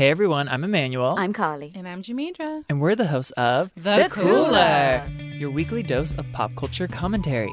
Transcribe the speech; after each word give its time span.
Hey 0.00 0.08
everyone, 0.08 0.48
I'm 0.48 0.64
Emmanuel. 0.64 1.14
I'm 1.18 1.34
Carly. 1.34 1.72
And 1.74 1.86
I'm 1.86 2.00
Jamidra. 2.00 2.64
and 2.70 2.80
we're 2.80 2.94
the 2.94 3.06
hosts 3.06 3.32
of 3.32 3.70
The 3.74 4.08
Cooler. 4.10 5.06
your 5.36 5.50
weekly 5.50 5.82
dose 5.82 6.16
of 6.16 6.24
pop 6.32 6.54
culture 6.56 6.88
commentary. 6.88 7.52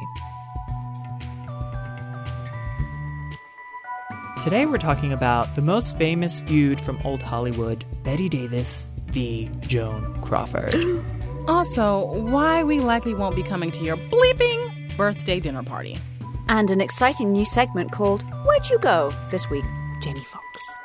Today 4.46 4.66
we're 4.66 4.78
talking 4.78 5.12
about 5.12 5.58
the 5.58 5.62
most 5.62 5.98
famous 5.98 6.40
feud 6.40 6.80
from 6.80 7.02
old 7.04 7.22
Hollywood, 7.22 7.84
Bette 8.04 8.30
Davis 8.30 8.88
v. 9.08 9.52
Joan 9.60 10.18
Crawford. 10.22 10.74
Also, 11.50 12.06
why 12.22 12.64
we 12.64 12.80
likely 12.80 13.14
won't 13.14 13.36
be 13.36 13.44
coming 13.44 13.72
to 13.72 13.84
your 13.84 13.98
bleeping 13.98 14.96
birthday 14.96 15.42
dinner 15.42 15.64
party. 15.64 15.98
And 16.48 16.72
an 16.72 16.80
exciting 16.80 17.34
new 17.34 17.44
segment 17.44 17.92
called 17.92 18.22
Where'd 18.46 18.70
You 18.70 18.80
Go? 18.80 19.12
This 19.32 19.50
week, 19.50 19.66
Jamie 20.02 20.24
Foxx. 20.24 20.78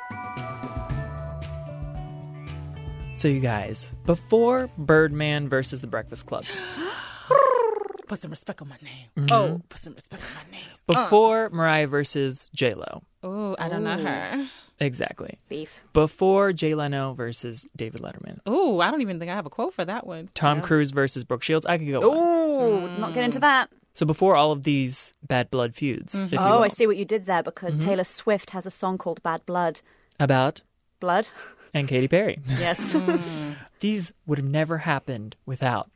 So 3.23 3.29
you 3.29 3.39
guys, 3.39 3.95
before 4.05 4.69
Birdman 4.77 5.47
versus 5.47 5.79
the 5.79 5.87
Breakfast 5.87 6.25
Club, 6.25 6.43
Put 8.09 8.19
some 8.19 8.31
respect 8.31 8.61
on 8.61 8.67
my 8.67 8.75
name. 8.81 9.07
Mm-hmm. 9.17 9.33
Oh, 9.33 9.61
put 9.69 9.79
some 9.79 9.93
respect 9.93 10.21
on 10.23 10.29
my 10.35 10.51
name. 10.51 10.67
Uh. 10.89 11.05
before 11.05 11.49
Mariah 11.49 11.87
versus 11.87 12.49
J 12.53 12.71
Lo, 12.71 13.01
Oh, 13.23 13.55
I 13.57 13.69
don't 13.69 13.85
know 13.85 13.97
her. 13.97 14.49
exactly. 14.81 15.39
Beef. 15.47 15.81
Before 15.93 16.51
Jay 16.51 16.73
Leno 16.73 17.13
versus 17.13 17.65
David 17.77 18.01
Letterman, 18.01 18.39
Oh, 18.45 18.81
I 18.81 18.91
don't 18.91 18.99
even 18.99 19.19
think 19.19 19.31
I 19.31 19.35
have 19.35 19.45
a 19.45 19.49
quote 19.49 19.73
for 19.73 19.85
that 19.85 20.05
one. 20.05 20.27
Tom 20.33 20.59
Cruise 20.59 20.91
versus 20.91 21.23
Brooke 21.23 21.43
Shields. 21.43 21.65
I 21.65 21.77
could 21.77 21.89
go. 21.89 22.01
on. 22.01 22.17
Oh, 22.17 22.87
not 22.97 23.13
get 23.13 23.23
into 23.23 23.39
that. 23.39 23.69
So 23.93 24.05
before 24.05 24.35
all 24.35 24.51
of 24.51 24.63
these 24.63 25.13
bad 25.25 25.49
blood 25.49 25.75
feuds, 25.75 26.13
if 26.13 26.23
mm-hmm. 26.23 26.33
you 26.33 26.39
Oh, 26.41 26.57
will, 26.57 26.63
I 26.63 26.67
see 26.67 26.87
what 26.87 26.97
you 26.97 27.05
did 27.05 27.25
there 27.25 27.41
because 27.41 27.77
mm-hmm. 27.77 27.87
Taylor 27.87 28.03
Swift 28.03 28.49
has 28.49 28.65
a 28.65 28.71
song 28.71 28.97
called 28.97 29.23
Bad 29.23 29.45
Blood. 29.45 29.79
about 30.19 30.59
Blood? 30.99 31.29
And 31.73 31.87
Katy 31.87 32.07
Perry. 32.07 32.39
Yes. 32.47 32.95
These 33.79 34.13
would 34.25 34.37
have 34.37 34.47
never 34.47 34.79
happened 34.79 35.35
without 35.45 35.89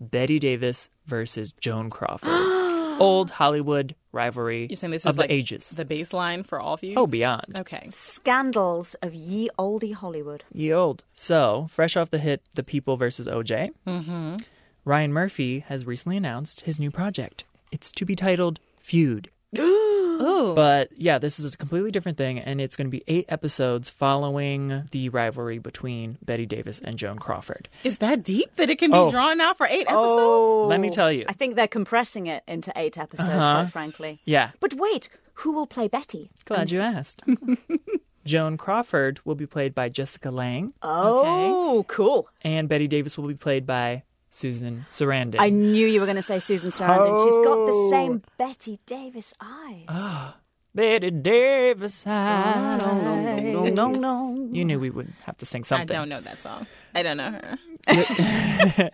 Bette 0.00 0.38
Davis 0.38 0.90
versus 1.06 1.52
Joan 1.52 1.90
Crawford. 1.90 2.30
Old 3.00 3.30
Hollywood 3.32 3.94
rivalry 4.12 4.66
You're 4.68 4.76
saying 4.76 4.90
this 4.92 5.04
of 5.06 5.10
is 5.10 5.16
the 5.16 5.22
like 5.22 5.30
ages. 5.30 5.70
the 5.70 5.84
baseline 5.84 6.44
for 6.46 6.60
all 6.60 6.76
feuds? 6.76 6.94
oh, 6.96 7.06
beyond. 7.06 7.46
Okay. 7.56 7.88
Scandals 7.90 8.94
of 9.02 9.14
ye 9.14 9.48
olde 9.58 9.90
Hollywood. 9.92 10.44
Ye 10.52 10.72
old. 10.72 11.02
So, 11.14 11.66
fresh 11.70 11.96
off 11.96 12.10
the 12.10 12.18
hit 12.18 12.42
The 12.54 12.62
People 12.62 12.96
versus 12.96 13.26
OJ, 13.26 13.70
Mm-hmm. 13.86 14.36
Ryan 14.84 15.12
Murphy 15.12 15.60
has 15.60 15.86
recently 15.86 16.16
announced 16.16 16.62
his 16.62 16.78
new 16.78 16.90
project. 16.90 17.44
It's 17.72 17.90
to 17.92 18.04
be 18.04 18.14
titled 18.14 18.60
Feud. 18.78 19.30
Ooh. 20.20 20.54
But 20.54 20.90
yeah, 20.96 21.18
this 21.18 21.38
is 21.40 21.54
a 21.54 21.56
completely 21.56 21.90
different 21.90 22.18
thing, 22.18 22.38
and 22.38 22.60
it's 22.60 22.76
going 22.76 22.86
to 22.86 22.90
be 22.90 23.02
eight 23.08 23.26
episodes 23.28 23.88
following 23.88 24.88
the 24.90 25.08
rivalry 25.08 25.58
between 25.58 26.18
Bette 26.22 26.46
Davis 26.46 26.80
and 26.80 26.98
Joan 26.98 27.18
Crawford. 27.18 27.68
is 27.84 27.98
that 27.98 28.22
deep 28.22 28.54
that 28.56 28.70
it 28.70 28.78
can 28.78 28.90
be 28.90 28.96
Oh. 28.96 29.10
drawn 29.10 29.40
out 29.40 29.56
for 29.56 29.66
eight 29.66 29.86
episodes? 29.86 29.94
Oh. 30.20 30.66
Let 30.68 30.80
me 30.80 30.90
tell 30.90 31.10
you. 31.12 31.24
I 31.28 31.32
think 31.32 31.56
they're 31.56 31.68
compressing 31.68 32.26
it 32.26 32.42
into 32.46 32.72
eight 32.76 32.98
episodes, 32.98 33.28
Uh-huh. 33.28 33.62
quite 33.62 33.70
frankly. 33.72 34.20
Yeah, 34.24 34.50
But 34.60 34.74
wait, 34.74 35.08
who 35.34 35.52
will 35.52 35.66
play 35.66 35.88
Bette? 35.88 36.30
glad 36.44 36.70
you 36.70 36.80
asked. 36.80 37.22
Joan 38.24 38.56
Crawford 38.56 39.18
will 39.24 39.34
be 39.34 39.46
played 39.46 39.74
by 39.74 39.88
Jessica 39.88 40.30
Lange, 40.30 40.72
Oh, 40.82 41.84
cool. 41.88 42.28
and 42.42 42.68
Bette 42.68 42.86
Davis 42.86 43.18
will 43.18 43.26
be 43.26 43.34
played 43.34 43.66
by 43.66 44.04
Susan 44.32 44.86
Sarandon. 44.88 45.36
I 45.38 45.50
knew 45.50 45.86
you 45.86 46.00
were 46.00 46.06
going 46.06 46.16
to 46.16 46.22
say 46.22 46.38
Susan 46.38 46.70
Sarandon. 46.70 47.22
She's 47.22 47.36
got 47.44 47.66
the 47.66 47.72
oh. 47.72 47.90
same 47.90 48.22
Bette 48.38 48.78
Davis 48.86 49.34
eyes. 49.40 49.84
Ah, 49.88 50.36
Bette 50.74 51.10
Davis. 51.10 52.02
eyes. 52.06 52.80
no, 52.80 53.68
no, 53.68 53.88
no. 53.90 54.48
You 54.50 54.64
knew 54.64 54.80
we 54.80 54.88
would 54.88 55.12
have 55.26 55.36
to 55.36 55.46
sing 55.46 55.64
something. 55.64 55.94
I 55.94 55.98
don't 55.98 56.08
know 56.08 56.20
that 56.20 56.40
song. 56.40 56.66
I 56.94 57.02
don't 57.02 57.18
know 57.18 57.30
her. 57.30 58.90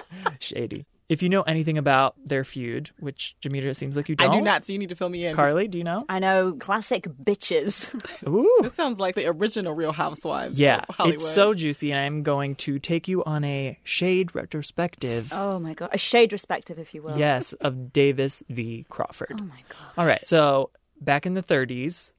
shady. 0.40 0.86
If 1.10 1.24
you 1.24 1.28
know 1.28 1.42
anything 1.42 1.76
about 1.76 2.14
their 2.24 2.44
feud, 2.44 2.92
which 3.00 3.34
Jamita 3.42 3.64
it 3.64 3.74
seems 3.74 3.96
like 3.96 4.08
you 4.08 4.14
don't. 4.14 4.30
I 4.30 4.32
do 4.32 4.40
not, 4.40 4.64
so 4.64 4.72
you 4.72 4.78
need 4.78 4.90
to 4.90 4.94
fill 4.94 5.08
me 5.08 5.26
in. 5.26 5.34
Carly, 5.34 5.66
do 5.66 5.76
you 5.76 5.82
know? 5.82 6.04
I 6.08 6.20
know, 6.20 6.52
classic 6.52 7.08
bitches. 7.22 7.92
Ooh. 8.28 8.60
This 8.62 8.74
sounds 8.74 9.00
like 9.00 9.16
the 9.16 9.26
original 9.26 9.74
Real 9.74 9.92
Housewives. 9.92 10.60
Yeah, 10.60 10.84
of 10.88 10.94
Hollywood. 10.94 11.14
it's 11.16 11.28
so 11.28 11.52
juicy, 11.52 11.90
and 11.90 12.00
I'm 12.00 12.22
going 12.22 12.54
to 12.56 12.78
take 12.78 13.08
you 13.08 13.24
on 13.24 13.42
a 13.42 13.76
shade 13.82 14.36
retrospective. 14.36 15.32
oh 15.34 15.58
my 15.58 15.74
god, 15.74 15.90
a 15.92 15.98
shade 15.98 16.30
retrospective, 16.30 16.78
if 16.78 16.94
you 16.94 17.02
will. 17.02 17.18
Yes, 17.18 17.54
of 17.54 17.92
Davis 17.92 18.44
v. 18.48 18.86
Crawford. 18.88 19.40
Oh 19.40 19.44
my 19.44 19.62
god. 19.68 19.92
All 19.98 20.06
right, 20.06 20.24
so 20.24 20.70
back 21.00 21.26
in 21.26 21.34
the 21.34 21.42
30s, 21.42 22.12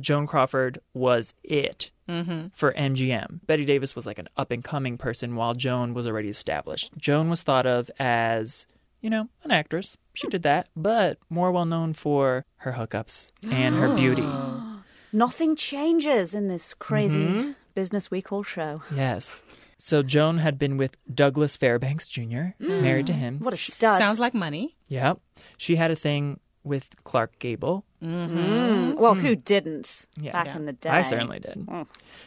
Joan 0.00 0.26
Crawford 0.26 0.78
was 0.92 1.34
it 1.42 1.90
Mm-hmm. 2.06 2.48
for 2.52 2.74
MGM. 2.74 3.40
Bette 3.46 3.64
Davis 3.64 3.96
was 3.96 4.04
like 4.04 4.18
an 4.18 4.28
up 4.36 4.50
and 4.50 4.62
coming 4.62 4.98
person, 4.98 5.36
while 5.36 5.54
Joan 5.54 5.94
was 5.94 6.06
already 6.06 6.28
established. 6.28 6.92
Joan 6.98 7.30
was 7.30 7.40
thought 7.40 7.64
of 7.64 7.90
as, 7.98 8.66
you 9.00 9.08
know, 9.08 9.30
an 9.42 9.50
actress. 9.50 9.96
She 10.12 10.28
did 10.28 10.42
that, 10.42 10.68
but 10.76 11.16
more 11.30 11.50
well 11.50 11.64
known 11.64 11.94
for 11.94 12.44
her 12.56 12.72
hookups 12.74 13.32
and 13.50 13.74
her 13.76 13.94
beauty. 13.96 14.28
Nothing 15.14 15.56
changes 15.56 16.34
in 16.34 16.48
this 16.48 16.74
crazy 16.74 17.24
Mm-hmm. 17.24 17.50
business 17.74 18.10
we 18.10 18.20
call 18.20 18.42
show. 18.42 18.82
Yes. 18.94 19.42
So 19.78 20.02
Joan 20.02 20.38
had 20.38 20.58
been 20.58 20.76
with 20.76 20.96
Douglas 21.12 21.56
Fairbanks 21.56 22.06
Jr., 22.08 22.48
married 22.58 23.06
to 23.06 23.12
him. 23.14 23.38
What 23.38 23.54
a 23.54 23.56
stud. 23.56 23.98
Sounds 24.00 24.18
like 24.18 24.34
money. 24.34 24.76
Yep. 24.88 25.20
She 25.56 25.76
had 25.76 25.90
a 25.90 25.96
thing 25.96 26.40
with 26.64 26.94
Clark 27.04 27.38
Gable. 27.38 27.84
Mm-hmm. 28.02 28.38
Mm, 28.38 28.96
well, 28.96 29.14
who 29.14 29.34
hmm. 29.34 29.40
didn't 29.44 30.06
Yeah. 30.20 30.32
back 30.32 30.46
Yeah. 30.46 30.56
in 30.56 30.66
the 30.66 30.72
day? 30.72 30.90
I 30.90 31.02
certainly 31.02 31.38
did. 31.38 31.66
Hmm. 31.68 31.82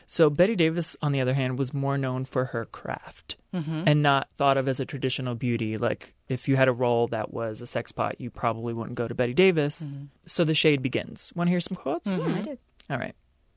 So 0.06 0.30
Bette 0.30 0.56
Davis, 0.56 0.96
on 1.02 1.12
the 1.12 1.22
other 1.22 1.34
hand, 1.34 1.60
was 1.60 1.74
more 1.74 1.98
known 1.98 2.26
for 2.26 2.46
her 2.46 2.66
craft 2.66 3.36
mm-hmm. 3.54 3.84
and 3.86 4.02
not 4.02 4.30
thought 4.38 4.58
of 4.58 4.68
as 4.68 4.80
a 4.80 4.86
traditional 4.86 5.36
beauty. 5.36 5.78
Like 5.78 6.14
if 6.30 6.48
you 6.48 6.56
had 6.56 6.68
a 6.68 6.74
role 6.74 7.08
that 7.08 7.34
was 7.34 7.62
a 7.62 7.68
sex 7.68 7.92
pot, 7.92 8.20
you 8.20 8.30
probably 8.30 8.74
wouldn't 8.74 8.96
go 8.96 9.08
to 9.08 9.16
Bette 9.16 9.34
Davis. 9.34 9.82
Mm-hmm. 9.82 10.06
So 10.26 10.44
the 10.44 10.54
shade 10.54 10.82
begins. 10.82 11.34
Want 11.36 11.48
to 11.48 11.52
hear 11.52 11.60
some 11.60 11.76
quotes? 11.76 12.12
Yeah, 12.12 12.24
I 12.24 12.42
do. 12.42 12.58
All 12.90 12.98
right. 12.98 13.16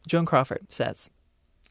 Joan 0.09 0.27
Crawford 0.27 0.67
says, 0.71 1.11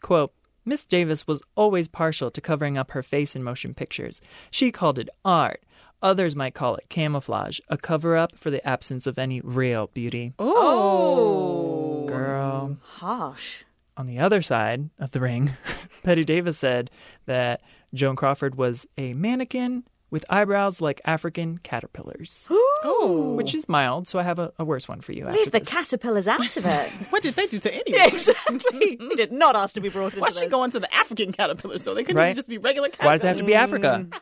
quote, 0.01 0.33
Miss 0.65 0.85
Davis 0.85 1.25
was 1.25 1.41
always 1.55 1.87
partial 1.87 2.29
to 2.29 2.41
covering 2.41 2.77
up 2.77 2.91
her 2.91 3.01
face 3.01 3.35
in 3.35 3.43
motion 3.43 3.73
pictures. 3.73 4.21
She 4.51 4.71
called 4.71 4.99
it 4.99 5.09
art. 5.25 5.63
Others 6.01 6.35
might 6.35 6.53
call 6.53 6.75
it 6.75 6.85
camouflage, 6.89 7.59
a 7.67 7.77
cover 7.77 8.15
up 8.15 8.37
for 8.37 8.49
the 8.49 8.65
absence 8.67 9.05
of 9.05 9.19
any 9.19 9.41
real 9.41 9.87
beauty. 9.93 10.33
Oh, 10.39 12.05
Girl. 12.07 12.77
harsh. 12.81 13.63
On 13.97 14.05
the 14.05 14.19
other 14.19 14.41
side 14.41 14.89
of 14.97 15.11
the 15.11 15.19
ring, 15.19 15.51
Bette 16.03 16.23
Davis 16.23 16.57
said 16.57 16.89
that 17.25 17.61
Joan 17.93 18.15
Crawford 18.15 18.55
was 18.55 18.87
a 18.97 19.11
mannequin 19.13 19.83
with 20.09 20.23
eyebrows 20.29 20.79
like 20.81 21.01
African 21.05 21.57
caterpillars, 21.59 22.47
Oh, 22.83 23.33
which 23.35 23.53
is 23.53 23.67
mild, 23.67 24.07
so 24.07 24.17
I 24.17 24.23
have 24.23 24.39
a, 24.39 24.53
a 24.57 24.63
worse 24.63 24.87
one 24.87 25.01
for 25.01 25.11
you. 25.11 25.25
Leave 25.25 25.35
after 25.39 25.49
the 25.49 25.59
this. 25.59 25.69
caterpillars 25.69 26.27
out 26.29 26.55
of 26.57 26.65
it. 26.65 26.89
what 27.09 27.21
did 27.21 27.35
they 27.35 27.45
do 27.45 27.59
to 27.59 27.71
anyone? 27.73 28.01
exactly. 28.07 28.97
He 28.97 29.15
did 29.15 29.33
not 29.33 29.55
ask 29.57 29.75
to 29.75 29.81
be 29.81 29.89
brought 29.89 30.13
into 30.13 30.21
Why's 30.21 30.35
she 30.35 30.45
this. 30.45 30.51
going 30.51 30.71
to 30.71 30.79
the 30.79 30.91
African 30.95 31.33
caterpillars? 31.33 31.83
So 31.83 31.93
they 31.93 32.03
couldn't 32.03 32.15
Right. 32.17 32.35
just 32.35 32.47
be 32.47 32.57
regular 32.57 32.87
caterpillars. 32.87 33.07
Why 33.09 33.15
does 33.17 33.25
it 33.25 33.27
have 33.27 33.37
to 33.37 33.43
be 33.43 33.53
Africa? 33.53 34.07
Mm. 34.09 34.19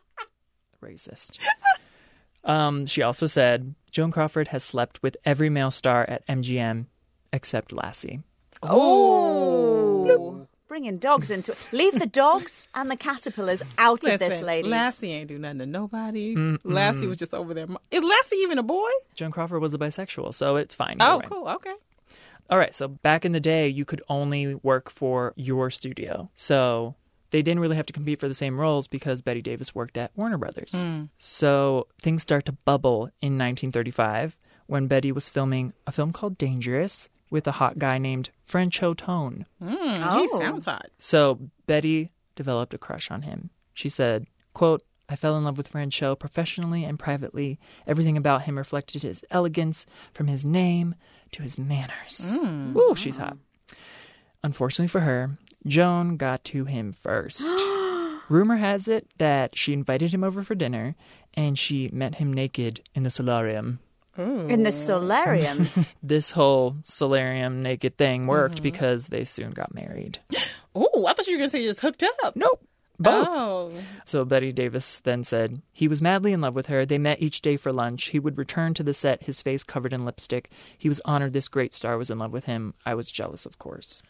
Racist. 0.84 1.38
Um, 2.44 2.86
she 2.86 3.02
also 3.02 3.26
said 3.26 3.76
Joan 3.92 4.10
Crawford 4.10 4.48
has 4.50 4.64
slept 4.64 5.04
with 5.04 5.18
every 5.26 5.50
male 5.50 5.70
star 5.72 6.06
at 6.10 6.26
MGM 6.28 6.86
except 7.34 7.74
Lassie. 7.74 8.22
Oh. 8.64 10.48
Bringing 10.70 10.98
dogs 10.98 11.30
into 11.32 11.52
it. 11.52 11.58
Leave 11.74 12.00
the 12.00 12.06
dogs 12.06 12.68
and 12.74 12.90
the 12.90 12.96
caterpillars 12.96 13.64
out 13.78 14.06
of 14.06 14.20
this, 14.20 14.30
Listen, 14.30 14.46
ladies. 14.48 14.72
Lassie 14.72 15.12
ain't 15.12 15.28
do 15.28 15.38
nothing 15.38 15.60
to 15.60 15.66
nobody. 15.66 16.36
Lassie 16.64 17.08
was 17.08 17.18
just 17.18 17.34
over 17.34 17.54
there. 17.54 17.68
Is 17.92 18.04
Lassie 18.04 18.38
even 18.38 18.58
a 18.60 18.64
boy? 18.64 18.90
Joan 19.16 19.32
Crawford 19.32 19.62
was 19.62 19.74
a 19.74 19.78
bisexual, 19.78 20.34
so 20.34 20.56
it's 20.56 20.76
fine. 20.76 21.02
either 21.02 21.12
Oh, 21.12 21.18
way. 21.18 21.26
cool. 21.28 21.48
Okay. 21.50 21.74
All 22.50 22.58
right, 22.58 22.74
so 22.74 22.88
back 22.88 23.26
in 23.26 23.34
the 23.34 23.42
day, 23.42 23.68
you 23.68 23.84
could 23.84 24.02
only 24.08 24.56
work 24.56 24.90
for 24.90 25.34
your 25.36 25.70
studio. 25.70 26.30
So 26.36 26.96
they 27.32 27.42
didn't 27.42 27.60
really 27.60 27.76
have 27.76 27.86
to 27.88 27.94
compete 27.94 28.20
for 28.20 28.28
the 28.28 28.34
same 28.34 28.60
roles 28.60 28.88
because 28.88 29.22
Bette 29.22 29.42
Davis 29.42 29.74
worked 29.76 29.98
at 29.98 30.12
Warner 30.16 30.38
Brothers. 30.38 30.84
So 31.18 31.88
things 32.02 32.22
start 32.22 32.46
to 32.46 32.52
bubble 32.54 33.10
in 33.22 33.38
1935 33.38 34.38
when 34.68 34.88
Bette 34.88 35.12
was 35.12 35.30
filming 35.30 35.74
a 35.86 35.92
film 35.92 36.12
called 36.12 36.38
Dangerous 36.38 37.10
with 37.30 37.48
a 37.48 37.54
hot 37.54 37.78
guy 37.80 37.98
named 37.98 38.30
Franchot 38.50 38.98
Tone. 38.98 39.46
Mm, 39.62 40.20
He 40.20 40.28
Oh. 40.32 40.40
sounds 40.40 40.66
hot. 40.66 40.88
So 41.00 41.40
Bette 41.66 42.12
developed 42.36 42.74
a 42.74 42.78
crush 42.78 43.12
on 43.12 43.24
him. 43.24 43.50
She 43.74 43.90
said, 43.90 44.28
quote, 44.54 44.84
I 45.10 45.16
fell 45.16 45.38
in 45.38 45.44
love 45.46 45.58
with 45.58 45.72
Franchot 45.72 46.20
professionally 46.20 46.84
and 46.84 47.00
privately. 47.00 47.60
Everything 47.86 48.18
about 48.18 48.44
him 48.44 48.58
reflected 48.58 49.04
his 49.04 49.24
elegance, 49.32 49.86
from 50.14 50.28
his 50.28 50.44
name 50.46 50.96
to 51.32 51.44
his 51.44 51.58
manners. 51.58 52.30
Ooh, 52.44 52.94
she's 52.96 53.16
hot. 53.18 53.38
Unfortunately 54.44 54.88
for 54.90 55.02
her, 55.02 55.38
Joan 55.68 56.18
got 56.18 56.44
to 56.46 56.66
him 56.66 56.94
first. 56.94 57.42
Rumor 58.30 58.58
has 58.58 58.88
it 58.88 59.08
that 59.18 59.58
she 59.58 59.74
invited 59.74 60.14
him 60.14 60.24
over 60.24 60.44
for 60.44 60.56
dinner 60.56 60.96
and 61.34 61.58
she 61.58 61.90
met 61.94 62.16
him 62.16 62.34
naked 62.34 62.82
in 62.96 63.04
the 63.04 63.10
solarium. 63.10 63.80
In 64.18 64.64
the 64.64 64.72
solarium. 64.72 65.70
This 66.02 66.32
whole 66.32 66.78
solarium 66.84 67.62
naked 67.62 67.98
thing 67.98 68.26
worked 68.26 68.56
mm-hmm. 68.56 68.64
because 68.64 69.08
they 69.08 69.24
soon 69.24 69.52
got 69.52 69.74
married. 69.74 70.20
Oh, 70.80 71.08
I 71.08 71.14
thought 71.14 71.26
you 71.26 71.34
were 71.34 71.40
going 71.40 71.50
to 71.50 71.58
say 71.58 71.64
you 71.64 71.70
just 71.70 71.80
hooked 71.80 72.04
up. 72.24 72.36
Nope. 72.36 72.64
Both. 73.00 73.28
Oh. 73.32 73.72
So 74.06 74.26
Bette 74.26 74.52
Davis 74.52 75.00
then 75.00 75.24
said 75.24 75.64
he 75.72 75.88
was 75.88 76.04
madly 76.04 76.34
in 76.34 76.42
love 76.42 76.54
with 76.54 76.68
her. 76.68 76.86
They 76.86 77.00
met 77.00 77.20
each 77.20 77.42
day 77.42 77.58
for 77.58 77.74
lunch. 77.74 78.10
He 78.10 78.20
would 78.20 78.38
return 78.38 78.76
to 78.76 78.84
the 78.84 78.94
set, 78.94 79.24
his 79.24 79.42
face 79.42 79.64
covered 79.64 79.92
in 79.92 80.06
lipstick. 80.06 80.52
He 80.78 80.88
was 80.88 81.02
honored 81.04 81.34
this 81.34 81.48
great 81.48 81.74
star 81.74 81.98
was 81.98 82.12
in 82.12 82.20
love 82.20 82.32
with 82.32 82.44
him. 82.46 82.76
I 82.86 82.94
was 82.94 83.10
jealous, 83.10 83.48
of 83.48 83.58
course. 83.58 84.04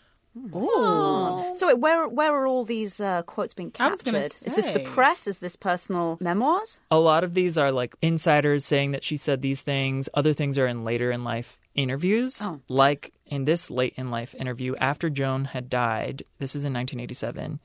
Ooh. 0.56 1.56
So 1.56 1.68
wait, 1.68 1.80
where 1.80 2.08
where 2.08 2.34
are 2.34 2.48
all 2.48 2.64
these 2.66 3.00
uh, 3.00 3.24
quotes 3.24 3.54
being 3.54 3.72
captured? 3.72 4.16
Is 4.16 4.40
this 4.56 4.68
the 4.68 4.80
press? 4.82 5.28
Is 5.28 5.40
this 5.40 5.56
personal 5.56 6.18
memoirs? 6.22 6.80
A 6.92 7.00
lot 7.00 7.24
of 7.24 7.34
these 7.34 7.58
are 7.58 7.72
like 7.72 7.96
insiders 8.02 8.66
saying 8.66 8.92
that 8.92 9.04
she 9.04 9.18
said 9.18 9.42
these 9.42 9.62
things. 9.62 10.10
Other 10.14 10.34
things 10.34 10.58
are 10.58 10.68
in 10.68 10.84
later 10.84 11.12
in 11.12 11.24
life 11.24 11.60
interviews. 11.76 12.40
Oh. 12.44 12.60
Like 12.68 13.14
in 13.26 13.46
this 13.46 13.70
late 13.70 13.94
in 13.98 14.10
life 14.10 14.36
interview 14.36 14.76
after 14.78 15.10
Joan 15.10 15.46
had 15.46 15.70
died, 15.70 16.24
this 16.40 16.56
is 16.56 16.64
in 16.64 16.74
1987. 16.74 17.60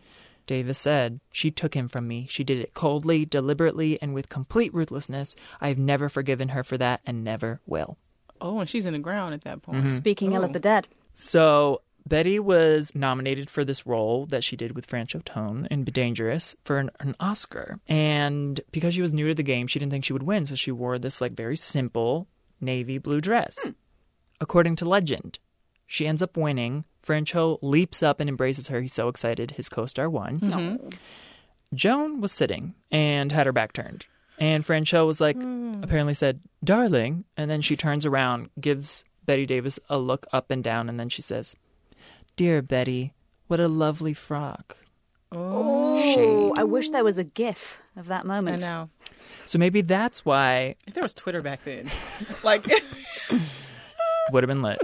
Davis 0.46 0.76
said, 0.78 1.20
She 1.32 1.50
took 1.52 1.74
him 1.74 1.86
from 1.86 2.08
me. 2.08 2.26
She 2.28 2.42
did 2.42 2.58
it 2.58 2.74
coldly, 2.74 3.24
deliberately, 3.24 4.00
and 4.02 4.12
with 4.12 4.28
complete 4.28 4.74
ruthlessness. 4.74 5.36
I 5.60 5.68
have 5.68 5.78
never 5.78 6.08
forgiven 6.08 6.48
her 6.48 6.64
for 6.64 6.76
that 6.78 7.00
and 7.06 7.22
never 7.22 7.60
will. 7.64 7.96
Oh, 8.40 8.58
and 8.58 8.68
she's 8.68 8.84
in 8.84 8.92
the 8.92 8.98
ground 8.98 9.34
at 9.34 9.42
that 9.42 9.62
point. 9.62 9.86
Speaking 9.86 10.32
ill 10.32 10.42
of 10.42 10.50
Oh. 10.50 10.52
the 10.54 10.58
dead. 10.58 10.88
So 11.14 11.82
Bette 12.06 12.38
was 12.38 12.92
nominated 12.94 13.48
for 13.48 13.64
this 13.64 13.86
role 13.86 14.26
that 14.26 14.44
she 14.44 14.56
did 14.56 14.74
with 14.74 14.86
Franchot 14.86 15.24
Tone 15.24 15.68
in 15.70 15.84
Dangerous 15.84 16.56
for 16.64 16.78
an, 16.78 16.90
an 17.00 17.14
Oscar. 17.20 17.78
And 17.88 18.60
because 18.72 18.94
she 18.94 19.02
was 19.02 19.12
new 19.12 19.28
to 19.28 19.34
the 19.34 19.42
game, 19.42 19.66
she 19.66 19.78
didn't 19.78 19.92
think 19.92 20.04
she 20.04 20.12
would 20.12 20.24
win, 20.24 20.46
so 20.46 20.54
she 20.54 20.72
wore 20.72 20.98
this 20.98 21.20
like 21.20 21.32
very 21.32 21.56
simple 21.56 22.28
navy 22.60 22.98
blue 22.98 23.20
dress. 23.20 23.56
Hmm. 23.62 23.70
According 24.40 24.76
to 24.76 24.88
legend, 24.88 25.38
she 25.86 26.06
ends 26.06 26.22
up 26.22 26.36
winning. 26.36 26.84
Franchot 27.04 27.58
leaps 27.62 28.02
up 28.02 28.20
and 28.20 28.28
embraces 28.28 28.68
her. 28.68 28.80
He's 28.80 28.92
so 28.92 29.08
excited. 29.08 29.52
His 29.52 29.68
co-star 29.68 30.08
won. 30.08 30.38
No. 30.42 30.88
Joan 31.74 32.20
was 32.20 32.32
sitting 32.32 32.74
and 32.90 33.32
had 33.32 33.46
her 33.46 33.52
back 33.52 33.72
turned. 33.72 34.06
And 34.38 34.64
Franchot 34.66 35.06
was 35.06 35.20
like, 35.20 35.36
hmm. 35.36 35.82
apparently 35.82 36.14
said, 36.14 36.40
darling. 36.64 37.24
And 37.36 37.50
then 37.50 37.60
she 37.60 37.76
turns 37.76 38.06
around, 38.06 38.50
gives 38.60 39.04
Bette 39.24 39.46
Davis 39.46 39.78
a 39.88 39.98
look 39.98 40.26
up 40.32 40.50
and 40.50 40.64
down, 40.64 40.88
and 40.88 40.98
then 40.98 41.08
she 41.08 41.22
says, 41.22 41.54
Dear 42.36 42.62
Bette, 42.62 43.12
what 43.46 43.60
a 43.60 43.68
lovely 43.68 44.14
frock. 44.14 44.76
Oh, 45.30 46.52
I 46.56 46.64
wish 46.64 46.90
there 46.90 47.04
was 47.04 47.18
a 47.18 47.24
GIF 47.24 47.78
of 47.96 48.06
that 48.06 48.26
moment. 48.26 48.62
I 48.62 48.68
know. 48.68 48.90
So 49.46 49.58
maybe 49.58 49.80
that's 49.80 50.24
why 50.24 50.76
If 50.86 50.94
there 50.94 51.02
was 51.02 51.14
Twitter 51.14 51.40
back 51.42 51.64
then, 51.64 51.90
like, 52.44 52.66
would 54.32 54.42
have 54.42 54.48
been 54.48 54.62
lit. 54.62 54.78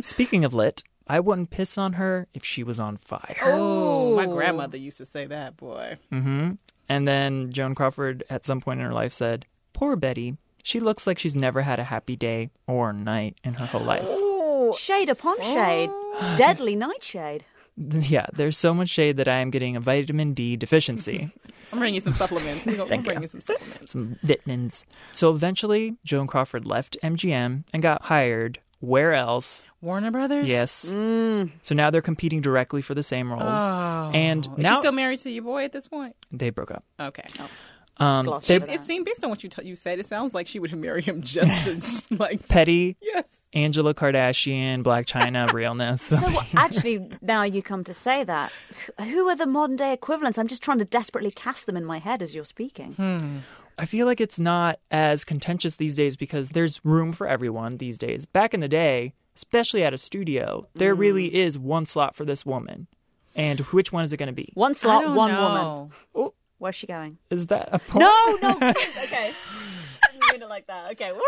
Speaking 0.00 0.44
of 0.44 0.54
lit, 0.54 0.82
I 1.06 1.20
wouldn't 1.20 1.50
piss 1.50 1.76
on 1.78 1.94
her 1.94 2.28
if 2.34 2.44
she 2.44 2.62
was 2.62 2.80
on 2.80 2.96
fire. 2.96 3.36
oh, 3.42 4.14
my 4.16 4.26
grandmother 4.26 4.76
used 4.78 4.98
to 4.98 5.06
say 5.06 5.26
that, 5.26 5.56
boy. 5.56 5.96
hmm 6.10 6.52
And 6.88 7.06
then 7.06 7.52
Joan 7.52 7.74
Crawford, 7.74 8.24
at 8.30 8.44
some 8.44 8.60
point 8.60 8.80
in 8.80 8.86
her 8.86 8.92
life, 8.92 9.12
said, 9.12 9.46
Poor 9.72 9.96
Bette. 9.96 10.36
She 10.62 10.80
looks 10.80 11.06
like 11.06 11.18
she's 11.18 11.36
never 11.36 11.62
had 11.62 11.78
a 11.78 11.84
happy 11.84 12.16
day 12.16 12.50
or 12.66 12.92
night 12.92 13.36
in 13.44 13.54
her 13.54 13.66
whole 13.66 13.82
life. 13.82 14.08
Oh. 14.70 14.72
Shade 14.76 15.08
upon 15.08 15.40
shade. 15.42 15.90
Oh. 15.92 16.34
Deadly 16.36 16.76
nightshade. 16.76 17.44
Yeah, 17.78 18.24
there's 18.32 18.56
so 18.56 18.72
much 18.72 18.88
shade 18.88 19.18
that 19.18 19.28
I 19.28 19.40
am 19.40 19.50
getting 19.50 19.76
a 19.76 19.80
vitamin 19.80 20.32
D 20.32 20.56
deficiency. 20.56 21.30
I'm 21.72 21.78
bringing 21.78 21.96
you 21.96 22.00
some 22.00 22.14
supplements. 22.14 22.66
I'm 22.66 22.88
Thank 22.88 23.04
bringing 23.04 23.20
you. 23.22 23.24
you 23.24 23.28
some 23.28 23.42
supplements. 23.42 23.92
some 23.92 24.18
vitamins. 24.22 24.86
So 25.12 25.30
eventually, 25.30 25.96
Joan 26.02 26.26
Crawford 26.26 26.66
left 26.66 26.96
MGM 27.02 27.64
and 27.74 27.82
got 27.82 28.04
hired. 28.04 28.60
Where 28.80 29.12
else? 29.12 29.66
Warner 29.82 30.10
Brothers? 30.10 30.48
Yes. 30.48 30.86
Mm. 30.90 31.50
So 31.60 31.74
now 31.74 31.90
they're 31.90 32.00
competing 32.00 32.40
directly 32.40 32.80
for 32.80 32.94
the 32.94 33.02
same 33.02 33.30
roles. 33.30 33.42
Oh. 33.44 34.10
And 34.14 34.46
Is 34.58 34.66
she 34.68 34.76
still 34.76 34.92
married 34.92 35.18
to 35.20 35.30
your 35.30 35.44
boy 35.44 35.64
at 35.64 35.72
this 35.72 35.86
point? 35.88 36.16
they 36.32 36.48
broke 36.48 36.70
up. 36.70 36.82
Okay. 36.98 37.28
Oh. 37.38 37.48
Um, 37.98 38.26
they. 38.46 38.56
It 38.56 38.82
seemed 38.82 39.06
based 39.06 39.24
on 39.24 39.30
what 39.30 39.42
you 39.42 39.48
t- 39.48 39.64
you 39.66 39.74
said, 39.74 39.98
it 39.98 40.06
sounds 40.06 40.34
like 40.34 40.46
she 40.46 40.58
would 40.58 40.76
marry 40.76 41.00
him 41.02 41.22
just 41.22 42.08
to 42.08 42.14
like. 42.18 42.46
petty 42.48 42.96
Yes. 43.00 43.30
Angela 43.54 43.94
Kardashian, 43.94 44.82
Blac 44.82 45.06
Chyna 45.06 45.50
realness. 45.54 46.02
So 46.02 46.18
actually, 46.54 47.08
now 47.22 47.42
you 47.42 47.62
come 47.62 47.84
to 47.84 47.94
say 47.94 48.22
that, 48.24 48.52
who 49.00 49.26
are 49.28 49.36
the 49.36 49.46
modern 49.46 49.76
day 49.76 49.92
equivalents? 49.94 50.38
I'm 50.38 50.46
just 50.48 50.62
trying 50.62 50.78
to 50.78 50.84
desperately 50.84 51.30
cast 51.30 51.64
them 51.66 51.76
in 51.76 51.84
my 51.86 51.98
head 51.98 52.22
as 52.22 52.34
you're 52.34 52.44
speaking. 52.44 53.42
I 53.78 53.86
feel 53.86 54.06
like 54.06 54.20
it's 54.20 54.38
not 54.38 54.78
as 54.90 55.24
contentious 55.24 55.76
these 55.76 55.96
days 55.96 56.16
because 56.16 56.50
there's 56.50 56.84
room 56.84 57.12
for 57.12 57.26
everyone 57.26 57.78
these 57.78 57.96
days. 57.98 58.24
Back 58.26 58.52
in 58.54 58.60
the 58.60 58.68
day, 58.68 59.14
especially 59.36 59.84
at 59.84 59.92
a 59.94 59.98
studio, 59.98 60.64
there 60.74 60.94
Mm. 60.94 60.98
really 60.98 61.34
is 61.34 61.58
one 61.58 61.86
slot 61.86 62.14
for 62.16 62.24
this 62.26 62.44
woman. 62.46 62.86
And 63.34 63.60
which 63.60 63.92
one 63.92 64.02
is 64.04 64.12
it 64.14 64.16
going 64.16 64.28
to 64.28 64.32
be? 64.32 64.50
One 64.54 64.74
slot, 64.74 65.14
one 65.14 65.32
know. 65.32 65.90
woman. 66.14 66.30
Where's 66.58 66.74
she 66.74 66.86
going? 66.86 67.18
Is 67.30 67.46
that 67.48 67.68
a 67.72 67.78
point? 67.78 68.00
No, 68.00 68.38
no. 68.42 68.56
okay. 68.68 69.32
Didn't 70.12 70.32
mean 70.32 70.42
it 70.42 70.48
like 70.48 70.66
that. 70.68 70.92
Okay. 70.92 71.12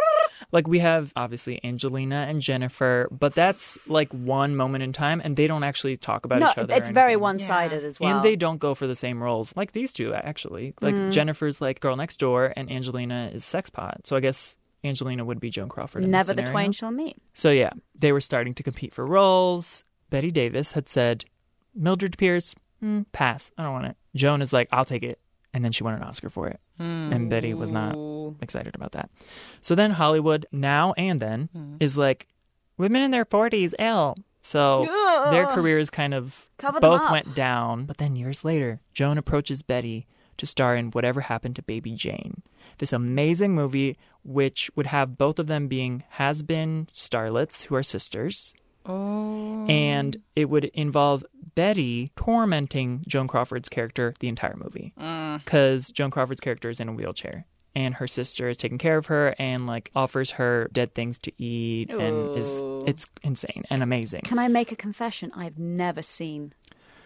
Like 0.51 0.67
we 0.67 0.79
have 0.79 1.13
obviously 1.15 1.61
Angelina 1.63 2.25
and 2.29 2.41
Jennifer, 2.41 3.09
but 3.11 3.35
that's 3.35 3.77
like 3.87 4.11
one 4.13 4.57
moment 4.57 4.83
in 4.83 4.93
time, 4.95 5.21
and 5.23 5.37
they 5.37 5.47
don't 5.47 5.63
actually 5.65 5.97
talk 5.99 6.25
about 6.25 6.39
No, 6.39 6.49
each 6.49 6.57
other. 6.59 6.73
or 6.73 6.77
it's 6.79 6.89
very 6.89 7.17
one-sided 7.17 7.85
as 7.85 8.01
well. 8.01 8.15
And 8.17 8.25
they 8.25 8.35
don't 8.35 8.57
go 8.59 8.75
for 8.75 8.87
the 8.87 8.95
same 8.95 9.23
roles, 9.23 9.53
like 9.57 9.73
these 9.73 9.93
two 9.93 10.15
actually. 10.15 10.73
Like 10.81 10.95
Mm. 10.95 11.13
Jennifer's 11.13 11.61
like 11.61 11.81
girl 11.81 11.97
next 11.97 12.19
door, 12.19 12.55
and 12.57 12.71
Angelina 12.71 13.31
is 13.35 13.45
sex 13.45 13.69
pot. 13.69 14.07
So 14.07 14.17
I 14.17 14.21
guess 14.21 14.57
Angelina 14.85 15.23
would 15.25 15.41
be 15.41 15.51
Joan 15.51 15.69
Crawford. 15.69 16.05
in 16.05 16.11
Never 16.13 16.33
the 16.33 16.45
twain 16.45 16.73
shall 16.73 16.93
meet. 16.93 17.17
So 17.35 17.51
yeah, 17.51 17.71
they 17.95 18.13
were 18.13 18.23
starting 18.23 18.55
to 18.55 18.63
compete 18.63 18.95
for 18.95 19.05
roles. 19.05 19.85
Bette 20.09 20.31
Davis 20.31 20.73
had 20.73 20.89
said, 20.89 21.27
Mildred 21.75 22.17
Pierce, 22.17 22.55
mm, 22.83 23.05
pass. 23.13 23.51
I 23.59 23.63
don't 23.63 23.73
want 23.73 23.87
it. 23.87 23.97
Joan 24.15 24.43
is 24.43 24.53
like, 24.53 24.69
I'll 24.73 24.85
take 24.85 25.03
it. 25.03 25.19
And 25.55 25.65
then 25.65 25.73
she 25.73 25.83
won 25.83 25.95
an 25.95 26.03
Oscar 26.03 26.31
for 26.31 26.49
it. 26.49 26.61
And 26.79 27.29
Bette 27.29 27.55
was 27.55 27.73
not 27.73 27.97
excited 28.41 28.75
about 28.75 28.93
that. 28.93 29.11
So 29.63 29.75
then 29.75 29.91
Hollywood, 29.91 30.47
now 30.53 30.93
and 30.93 31.19
then, 31.19 31.77
is 31.81 31.99
like, 31.99 32.29
women 32.77 33.03
in 33.03 33.11
their 33.11 33.25
40s, 33.25 33.75
ill. 33.79 34.17
So 34.43 34.87
their 35.31 35.47
careers 35.47 35.91
kind 35.91 36.15
of 36.15 36.49
Cover 36.59 36.81
both 36.81 37.11
went 37.11 37.35
down. 37.35 37.87
But 37.87 37.99
then 37.99 38.15
years 38.15 38.45
later, 38.45 38.81
Joan 38.95 39.19
approaches 39.19 39.63
Bette 39.63 40.07
to 40.37 40.47
star 40.47 40.77
in 40.77 40.91
Whatever 40.93 41.23
Happened 41.23 41.57
to 41.57 41.63
Baby 41.63 41.95
Jane. 41.95 42.43
This 42.79 42.93
amazing 42.93 43.55
movie, 43.55 43.99
which 44.23 44.71
would 44.77 44.87
have 44.87 45.19
both 45.19 45.39
of 45.39 45.49
them 45.49 45.67
being 45.67 46.05
has 46.11 46.43
been 46.43 46.87
starlets 46.93 47.65
who 47.65 47.75
are 47.75 47.83
sisters. 47.83 48.55
Oh. 48.87 49.67
And 49.67 50.17
it 50.37 50.49
would 50.49 50.67
involve 50.67 51.27
Bette 51.59 52.13
tormenting 52.15 53.03
Joan 53.09 53.27
Crawford's 53.27 53.69
character 53.69 54.15
the 54.21 54.29
entire 54.29 54.55
movie. 54.57 54.95
Mm. 54.97 55.45
Because 55.45 55.91
Joan 55.91 56.13
Crawford's 56.13 56.41
character 56.41 56.71
is 56.71 56.79
in 56.79 56.89
a 56.89 56.93
wheelchair. 56.93 57.47
And 57.75 57.97
her 57.97 58.07
sister 58.07 58.49
is 58.49 58.57
taking 58.57 58.79
care 58.79 58.97
of 58.97 59.07
her 59.07 59.35
and 59.41 59.67
like 59.67 59.91
offers 59.93 60.31
her 60.33 60.69
dead 60.73 60.95
things 60.95 61.19
to 61.19 61.33
eat 61.37 61.91
and 61.91 62.39
is 62.39 62.63
it's 62.87 63.09
insane 63.25 63.65
and 63.71 63.83
amazing. 63.83 64.21
Can 64.23 64.39
I 64.39 64.47
make 64.47 64.71
a 64.71 64.77
confession? 64.77 65.33
I've 65.35 65.59
never 65.59 66.01
seen 66.01 66.53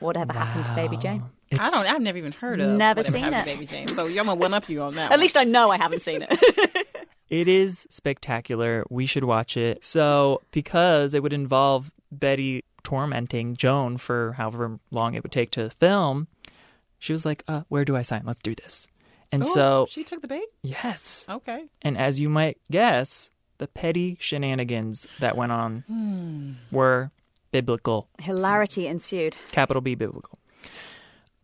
whatever 0.00 0.35
happened 0.35 0.66
to 0.66 0.75
Baby 0.75 0.99
Jane. 0.99 1.25
I 1.59 1.71
don't. 1.71 1.87
I've 1.87 2.02
never 2.02 2.18
even 2.18 2.32
heard 2.32 2.61
of. 2.61 2.76
Never 2.76 2.99
Whatever 2.99 3.11
seen 3.11 3.32
Happened 3.32 3.44
to 3.44 3.50
it. 3.50 3.54
Baby 3.54 3.66
Jane. 3.66 3.88
So 3.88 4.06
I'm 4.06 4.14
gonna 4.14 4.35
one 4.35 4.52
up 4.52 4.68
you 4.68 4.82
on 4.82 4.94
that. 4.97 5.04
At 5.11 5.11
one. 5.12 5.21
least 5.21 5.38
I 5.38 5.44
know 5.44 5.71
I 5.71 5.78
haven't 5.78 6.02
seen 6.02 6.26
it. 6.28 6.87
It 7.32 7.49
is 7.49 7.87
spectacular. 7.88 8.85
We 8.90 9.06
should 9.06 9.25
watch 9.25 9.56
it. 9.56 9.87
So, 9.87 10.42
because 10.50 11.14
it 11.14 11.23
would 11.23 11.32
involve 11.32 11.90
Bette 12.11 12.62
tormenting 12.83 13.57
Joan 13.57 13.97
for 13.97 14.33
however 14.33 14.79
long 14.91 15.15
it 15.15 15.23
would 15.23 15.33
take 15.33 15.51
to 15.53 15.71
film, 15.71 16.29
she 16.99 17.12
was 17.12 17.25
like, 17.25 17.43
uh, 17.49 17.62
Where 17.69 17.85
do 17.85 17.97
I 17.97 18.03
sign? 18.03 18.23
Let's 18.25 18.41
do 18.41 18.55
this. 18.55 18.89
And 19.31 19.43
Oh, 19.45 19.49
so, 19.49 19.87
she 19.89 20.03
took 20.05 20.21
the 20.21 20.29
bait. 20.29 20.45
yes. 20.62 21.27
Okay. 21.29 21.65
And 21.81 21.97
as 21.97 22.21
you 22.21 22.29
might 22.29 22.59
guess, 22.71 23.31
the 23.59 23.67
petty 23.67 24.17
shenanigans 24.21 25.07
that 25.21 25.37
went 25.37 25.53
on 25.53 26.59
were 26.71 27.11
biblical, 27.51 28.09
Hilarity 28.21 28.87
ensued. 28.87 29.37
capital 29.53 29.81
B 29.81 29.95
biblical. 29.95 30.39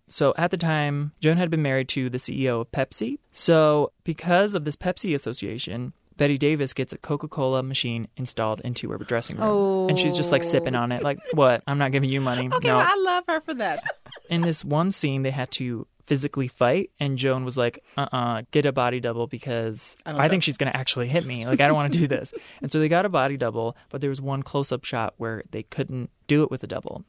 So 0.07 0.33
at 0.39 0.51
the 0.51 0.57
time, 0.57 1.13
Joan 1.21 1.37
had 1.37 1.51
been 1.51 1.63
married 1.63 1.89
to 1.91 2.09
the 2.09 2.19
CEO 2.19 2.63
of 2.63 2.73
Pepsi. 2.73 3.19
So 3.33 3.93
because 4.05 4.55
of 4.55 4.65
this 4.65 4.75
Pepsi 4.77 5.15
association, 5.15 5.93
Bette 6.19 6.37
Davis 6.37 6.75
gets 6.75 6.93
a 6.93 6.99
Coca 6.99 7.29
Cola 7.29 7.63
machine 7.63 8.09
installed 8.17 8.61
into 8.61 8.91
her 8.91 8.99
dressing 8.99 9.37
room. 9.37 9.89
And 9.89 9.99
she's 9.99 10.17
just 10.17 10.33
like 10.33 10.43
sipping 10.43 10.75
on 10.75 10.93
it, 10.93 11.03
like, 11.03 11.19
what? 11.33 11.63
I'm 11.67 11.79
not 11.79 11.93
giving 11.93 12.11
you 12.11 12.21
money. 12.21 12.51
Okay. 12.59 12.69
no. 12.69 12.77
Well, 12.77 12.87
I 12.89 13.03
love 13.05 13.25
her 13.29 13.41
for 13.41 13.55
that. 13.55 13.81
In 14.31 14.41
this 14.41 14.65
one 14.65 14.91
scene, 14.91 15.23
they 15.23 15.31
had 15.31 15.51
to 15.53 15.87
physically 16.07 16.49
fight, 16.49 16.91
and 16.99 17.17
Joan 17.17 17.45
was 17.45 17.57
like, 17.57 17.85
uh 17.97 18.09
uh 18.11 18.43
get 18.51 18.67
a 18.67 18.73
body 18.73 18.99
double 18.99 19.27
because 19.27 19.97
I 20.05 20.25
I, 20.25 20.29
think 20.29 20.43
she's 20.43 20.57
going 20.57 20.73
to 20.73 20.77
actually 20.77 21.07
hit 21.09 21.25
me. 21.25 21.47
Like, 21.47 21.61
I 21.61 21.67
don't 21.69 21.77
want 21.77 21.93
to 21.93 21.99
do 21.99 22.07
this. 22.07 22.35
And 22.63 22.73
so 22.73 22.81
they 22.81 22.89
got 22.89 23.05
a 23.07 23.09
body 23.09 23.37
double, 23.37 23.77
but 23.91 24.01
there 24.01 24.11
was 24.11 24.21
one 24.21 24.43
close 24.43 24.73
up 24.73 24.85
shot 24.85 25.15
where 25.19 25.45
they 25.51 25.63
couldn't 25.63 26.11
do 26.27 26.43
it 26.43 26.51
with 26.51 26.65
a 26.65 26.67
double. 26.67 27.05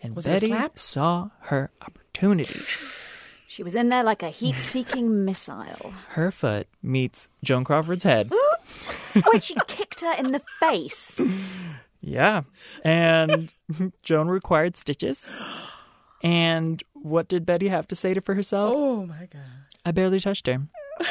And 0.00 0.16
Was 0.16 0.24
Bette 0.24 0.52
saw 0.76 1.30
her 1.40 1.70
opportunity. 1.82 2.58
She 3.54 3.62
was 3.62 3.76
in 3.76 3.88
there 3.88 4.02
like 4.02 4.24
a 4.24 4.30
heat 4.30 4.56
seeking 4.56 5.24
missile. 5.24 5.94
Her 6.08 6.32
foot 6.32 6.66
meets 6.82 7.28
Joan 7.44 7.62
Crawford's 7.62 8.02
head. 8.02 8.32
Wait, 9.32 9.44
she 9.44 9.54
kicked 9.68 10.00
her 10.00 10.12
in 10.18 10.32
the 10.32 10.42
face. 10.58 11.20
Yeah. 12.00 12.42
And 12.84 13.52
Joan 14.02 14.26
required 14.26 14.76
stitches. 14.76 15.30
And 16.20 16.82
what 16.94 17.28
did 17.28 17.46
Bette 17.46 17.68
have 17.68 17.86
to 17.86 17.94
say 17.94 18.12
to 18.12 18.20
for 18.20 18.34
herself? 18.34 18.72
Oh 18.74 19.06
my 19.06 19.28
god. 19.32 19.42
I 19.86 19.92
barely 19.92 20.18
touched 20.18 20.48
her. 20.48 20.58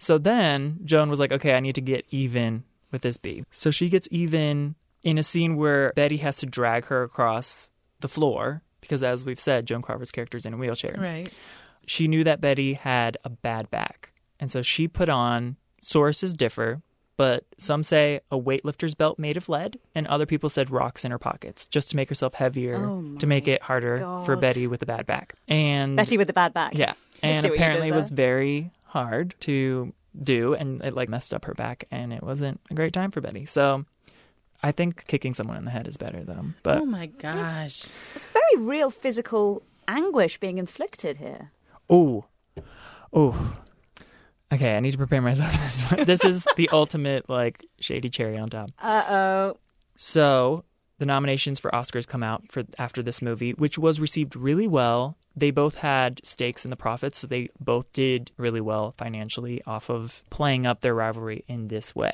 so 0.00 0.18
then 0.18 0.80
Joan 0.84 1.08
was 1.08 1.20
like, 1.20 1.30
okay, 1.30 1.54
I 1.54 1.60
need 1.60 1.76
to 1.76 1.80
get 1.80 2.04
even 2.10 2.64
with 2.90 3.02
this 3.02 3.16
bee. 3.16 3.44
So 3.52 3.70
she 3.70 3.88
gets 3.88 4.08
even 4.10 4.74
in 5.04 5.18
a 5.18 5.22
scene 5.22 5.54
where 5.54 5.92
Bette 5.94 6.16
has 6.16 6.38
to 6.38 6.46
drag 6.46 6.86
her 6.86 7.04
across 7.04 7.70
the 8.00 8.08
floor 8.08 8.62
because, 8.88 9.04
as 9.04 9.24
we've 9.24 9.38
said, 9.38 9.66
Joan 9.66 9.82
Crawford's 9.82 10.10
character 10.10 10.38
is 10.38 10.46
in 10.46 10.54
a 10.54 10.56
wheelchair. 10.56 10.96
Right. 10.98 11.28
She 11.86 12.08
knew 12.08 12.24
that 12.24 12.40
Bette 12.40 12.72
had 12.74 13.18
a 13.24 13.28
bad 13.28 13.70
back. 13.70 14.12
And 14.40 14.50
so 14.50 14.62
she 14.62 14.88
put 14.88 15.08
on, 15.08 15.56
sources 15.80 16.32
differ, 16.32 16.80
but 17.18 17.44
some 17.58 17.82
say 17.82 18.20
a 18.30 18.38
weightlifter's 18.38 18.94
belt 18.94 19.18
made 19.18 19.36
of 19.36 19.48
lead, 19.48 19.78
and 19.94 20.06
other 20.06 20.24
people 20.24 20.48
said 20.48 20.70
rocks 20.70 21.04
in 21.04 21.10
her 21.10 21.18
pockets 21.18 21.66
just 21.66 21.90
to 21.90 21.96
make 21.96 22.08
herself 22.08 22.34
heavier, 22.34 22.76
Oh 22.76 23.16
to 23.18 23.26
make 23.26 23.46
it 23.48 23.62
harder 23.62 23.98
for 24.24 24.36
Bette 24.36 24.66
with 24.66 24.82
a 24.82 24.86
bad 24.86 25.04
back. 25.06 25.34
And 25.48 25.96
Bette 25.96 26.16
with 26.16 26.28
the 26.28 26.32
bad 26.32 26.54
back. 26.54 26.72
yeah. 26.74 26.94
And 27.20 27.42
see 27.42 27.48
what 27.48 27.54
you 27.54 27.58
did 27.58 27.64
apparently 27.64 27.88
it 27.88 27.94
was 27.96 28.10
very 28.10 28.70
hard 28.84 29.34
to 29.40 29.92
do 30.22 30.54
and 30.54 30.80
it 30.84 30.94
like 30.94 31.08
messed 31.08 31.34
up 31.34 31.44
her 31.46 31.54
back 31.54 31.84
and 31.90 32.12
it 32.12 32.22
wasn't 32.22 32.60
a 32.70 32.74
great 32.74 32.92
time 32.92 33.10
for 33.10 33.20
Bette. 33.20 33.44
So 33.46 33.84
I 34.62 34.72
think 34.72 35.06
kicking 35.06 35.34
someone 35.34 35.56
in 35.56 35.64
the 35.64 35.70
head 35.70 35.86
is 35.86 35.96
better 35.96 36.24
though. 36.24 36.46
But 36.62 36.78
oh 36.78 36.84
my 36.84 37.06
gosh. 37.06 37.86
It's 38.14 38.26
very 38.26 38.64
real 38.66 38.90
physical 38.90 39.62
anguish 39.86 40.38
being 40.38 40.58
inflicted 40.58 41.16
here. 41.18 41.52
oh. 41.88 42.24
Oh. 43.12 43.54
Okay, 44.52 44.76
I 44.76 44.80
need 44.80 44.92
to 44.92 44.98
prepare 44.98 45.20
myself 45.22 45.52
for 45.52 45.58
this 45.60 45.90
one. 45.90 46.04
This 46.04 46.24
is 46.24 46.46
the 46.56 46.68
ultimate 46.70 47.28
like 47.28 47.66
shady 47.80 48.08
cherry 48.08 48.38
on 48.38 48.48
top. 48.50 48.70
Uh 48.80 49.04
oh. 49.08 49.56
So 49.96 50.64
the 50.98 51.06
nominations 51.06 51.60
for 51.60 51.70
Oscars 51.70 52.06
come 52.06 52.22
out 52.22 52.50
for 52.50 52.64
after 52.78 53.02
this 53.02 53.22
movie, 53.22 53.52
which 53.52 53.78
was 53.78 54.00
received 54.00 54.34
really 54.36 54.66
well. 54.66 55.16
They 55.36 55.50
both 55.52 55.76
had 55.76 56.20
stakes 56.24 56.64
in 56.64 56.70
the 56.70 56.76
profits, 56.76 57.18
so 57.18 57.26
they 57.26 57.48
both 57.60 57.92
did 57.92 58.32
really 58.36 58.60
well 58.60 58.94
financially 58.98 59.62
off 59.66 59.88
of 59.88 60.22
playing 60.30 60.66
up 60.66 60.80
their 60.80 60.94
rivalry 60.94 61.44
in 61.46 61.68
this 61.68 61.94
way. 61.94 62.12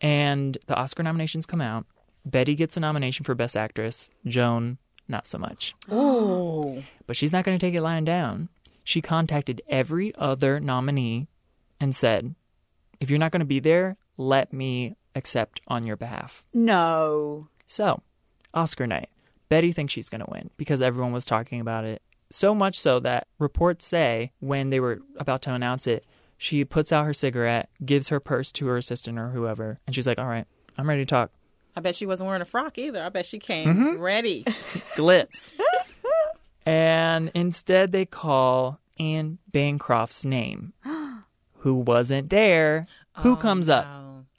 And 0.00 0.58
the 0.66 0.76
Oscar 0.76 1.02
nominations 1.02 1.46
come 1.46 1.60
out. 1.60 1.86
Bette 2.24 2.54
gets 2.54 2.76
a 2.76 2.80
nomination 2.80 3.24
for 3.24 3.34
Best 3.34 3.56
Actress. 3.56 4.10
Joan, 4.26 4.78
not 5.08 5.26
so 5.26 5.38
much. 5.38 5.74
Oh. 5.90 6.82
But 7.06 7.16
she's 7.16 7.32
not 7.32 7.44
going 7.44 7.58
to 7.58 7.66
take 7.66 7.74
it 7.74 7.82
lying 7.82 8.04
down. 8.04 8.48
She 8.84 9.00
contacted 9.00 9.62
every 9.68 10.14
other 10.16 10.60
nominee 10.60 11.28
and 11.80 11.94
said, 11.94 12.34
if 13.00 13.10
you're 13.10 13.18
not 13.18 13.32
going 13.32 13.40
to 13.40 13.46
be 13.46 13.60
there, 13.60 13.96
let 14.16 14.52
me 14.52 14.96
accept 15.14 15.60
on 15.68 15.86
your 15.86 15.96
behalf. 15.96 16.44
No. 16.54 17.48
So, 17.66 18.02
Oscar 18.54 18.86
night. 18.86 19.08
Bette 19.48 19.72
thinks 19.72 19.92
she's 19.92 20.08
going 20.08 20.20
to 20.20 20.30
win 20.30 20.50
because 20.56 20.82
everyone 20.82 21.12
was 21.12 21.24
talking 21.24 21.60
about 21.60 21.84
it. 21.84 22.02
So 22.30 22.54
much 22.54 22.78
so 22.78 23.00
that 23.00 23.26
reports 23.38 23.86
say 23.86 24.32
when 24.40 24.70
they 24.70 24.80
were 24.80 25.00
about 25.16 25.42
to 25.42 25.54
announce 25.54 25.86
it, 25.86 26.04
she 26.38 26.64
puts 26.64 26.92
out 26.92 27.04
her 27.04 27.12
cigarette, 27.12 27.68
gives 27.84 28.08
her 28.08 28.20
purse 28.20 28.50
to 28.52 28.66
her 28.68 28.76
assistant 28.76 29.18
or 29.18 29.28
whoever, 29.28 29.80
and 29.86 29.94
she's 29.94 30.06
like, 30.06 30.18
All 30.18 30.26
right, 30.26 30.46
I'm 30.78 30.88
ready 30.88 31.02
to 31.02 31.06
talk. 31.06 31.30
I 31.76 31.80
bet 31.80 31.94
she 31.94 32.06
wasn't 32.06 32.28
wearing 32.28 32.42
a 32.42 32.46
frock 32.46 32.78
either. 32.78 33.02
I 33.02 33.08
bet 33.08 33.26
she 33.26 33.38
came 33.38 33.68
mm-hmm. 33.68 34.00
ready. 34.00 34.44
Glitzed. 34.96 35.52
and 36.64 37.30
instead, 37.34 37.92
they 37.92 38.06
call 38.06 38.80
Anne 38.98 39.38
Bancroft's 39.52 40.24
name, 40.24 40.72
who 41.58 41.74
wasn't 41.74 42.30
there. 42.30 42.86
Who 43.18 43.32
oh, 43.32 43.36
comes 43.36 43.68
up? 43.68 43.86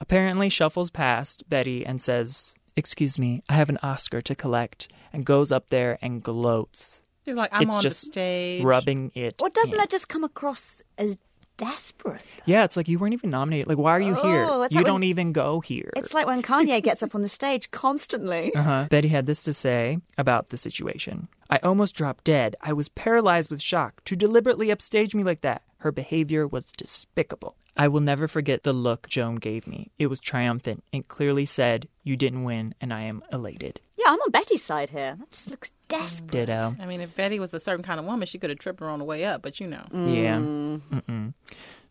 Apparently 0.02 0.50
shuffles 0.50 0.90
past 0.90 1.50
Bette 1.50 1.86
and 1.86 2.02
says, 2.02 2.56
Excuse 2.76 3.20
me, 3.20 3.44
I 3.50 3.54
have 3.54 3.70
an 3.70 3.78
Oscar 3.84 4.22
to 4.22 4.36
collect, 4.36 4.88
and 5.12 5.26
goes 5.26 5.52
up 5.52 5.70
there 5.70 5.98
and 6.02 6.24
gloats, 6.24 7.02
She's 7.30 7.36
like, 7.36 7.52
I'm 7.54 7.68
It's 7.68 7.76
on 7.76 7.82
just 7.82 8.02
the 8.02 8.08
stage. 8.08 8.64
rubbing 8.64 9.12
it. 9.14 9.36
Well, 9.40 9.52
doesn't 9.54 9.74
in. 9.74 9.78
that 9.78 9.90
just 9.92 10.10
come 10.10 10.24
across 10.24 10.82
as 10.98 11.18
desperate? 11.60 12.24
Yeah, 12.46 12.64
it's 12.64 12.76
like 12.76 12.88
you 12.88 12.98
weren't 12.98 13.14
even 13.14 13.30
nominated. 13.30 13.68
Like, 13.68 13.78
why 13.78 13.92
are 13.92 14.00
you 14.02 14.16
here? 14.16 14.48
Oh, 14.50 14.64
it's 14.64 14.74
You 14.74 14.84
don't 14.84 15.02
when- 15.02 15.04
even 15.04 15.32
go 15.34 15.60
here. 15.60 15.92
It's 15.96 16.14
like 16.14 16.26
when 16.26 16.42
Kanye 16.42 16.82
gets 16.82 17.04
up 17.04 17.14
on 17.14 17.22
the 17.22 17.30
stage 17.30 17.70
constantly. 17.70 18.52
Uh-huh. 18.60 18.88
Bette 18.90 19.08
had 19.10 19.26
this 19.26 19.44
to 19.44 19.54
say 19.54 20.00
about 20.18 20.50
the 20.50 20.58
situation. 20.58 21.28
I 21.50 21.58
almost 21.64 21.96
dropped 21.96 22.24
dead. 22.26 22.56
I 22.62 22.74
was 22.74 22.90
paralyzed 22.90 23.50
with 23.52 23.62
shock. 23.62 24.04
To 24.06 24.16
deliberately 24.16 24.72
upstage 24.72 25.14
me 25.16 25.24
like 25.24 25.42
that, 25.42 25.62
her 25.80 25.92
behavior 25.92 26.46
was 26.48 26.66
despicable. 26.66 27.56
I 27.78 27.88
will 27.88 28.02
never 28.02 28.28
forget 28.28 28.64
the 28.64 28.74
look 28.74 29.08
Joan 29.08 29.36
gave 29.36 29.66
me. 29.68 29.92
It 29.98 30.08
was 30.08 30.20
triumphant. 30.20 30.84
It 30.92 31.08
clearly 31.08 31.46
said, 31.46 31.88
You 32.04 32.18
didn't 32.18 32.44
win, 32.44 32.76
and 32.82 32.94
I 32.94 33.02
am 33.04 33.24
elated. 33.32 33.80
Yeah, 34.10 34.14
I'm 34.14 34.22
on 34.22 34.32
Bette's 34.32 34.64
side 34.64 34.90
here. 34.90 35.16
That 35.18 35.32
just 35.32 35.52
looks 35.52 35.70
mm. 35.70 35.74
desperate. 35.88 36.32
Ditto. 36.32 36.76
I 36.80 36.86
mean, 36.86 37.02
if 37.02 37.16
Bette 37.16 37.40
was 37.40 37.54
a 37.54 37.60
certain 37.60 37.84
kind 37.84 38.00
of 38.00 38.06
woman, 38.06 38.26
she 38.26 38.40
could 38.40 38.50
have 38.50 38.60
tripped 38.60 38.80
her 38.80 38.90
on 38.90 39.00
the 39.00 39.06
way 39.06 39.26
up, 39.26 39.42
but 39.42 39.60
you 39.60 39.68
know. 39.68 39.86
Yeah. 39.92 40.38
Mm. 40.38 40.82
Mm-mm. 40.92 41.34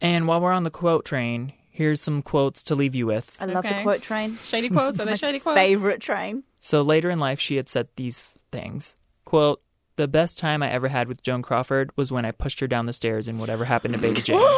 And 0.00 0.26
while 0.26 0.40
we're 0.40 0.52
on 0.52 0.64
the 0.64 0.70
quote 0.70 1.04
train, 1.04 1.52
here's 1.70 2.00
some 2.00 2.22
quotes 2.22 2.62
to 2.64 2.74
leave 2.74 2.94
you 2.94 3.06
with. 3.06 3.36
I 3.40 3.46
love 3.46 3.64
the 3.64 3.82
quote 3.82 4.02
train. 4.02 4.36
Shady 4.44 4.68
quotes? 4.68 5.00
Are 5.00 5.04
they 5.04 5.10
My 5.12 5.16
shady 5.16 5.40
quotes? 5.40 5.56
favorite 5.56 6.00
train. 6.00 6.44
So 6.60 6.82
later 6.82 7.10
in 7.10 7.18
life, 7.20 7.40
she 7.40 7.56
had 7.56 7.68
said 7.68 7.88
these 7.96 8.34
things. 8.50 8.96
Quote, 9.24 9.62
the 9.96 10.08
best 10.08 10.38
time 10.38 10.62
I 10.62 10.70
ever 10.70 10.88
had 10.88 11.08
with 11.08 11.22
Joan 11.22 11.42
Crawford 11.42 11.90
was 11.96 12.12
when 12.12 12.24
I 12.24 12.30
pushed 12.30 12.60
her 12.60 12.68
down 12.68 12.86
the 12.86 12.92
stairs 12.92 13.26
and 13.26 13.40
whatever 13.40 13.64
happened 13.64 13.94
to 13.94 14.00
Baby 14.00 14.22
Jane. 14.22 14.40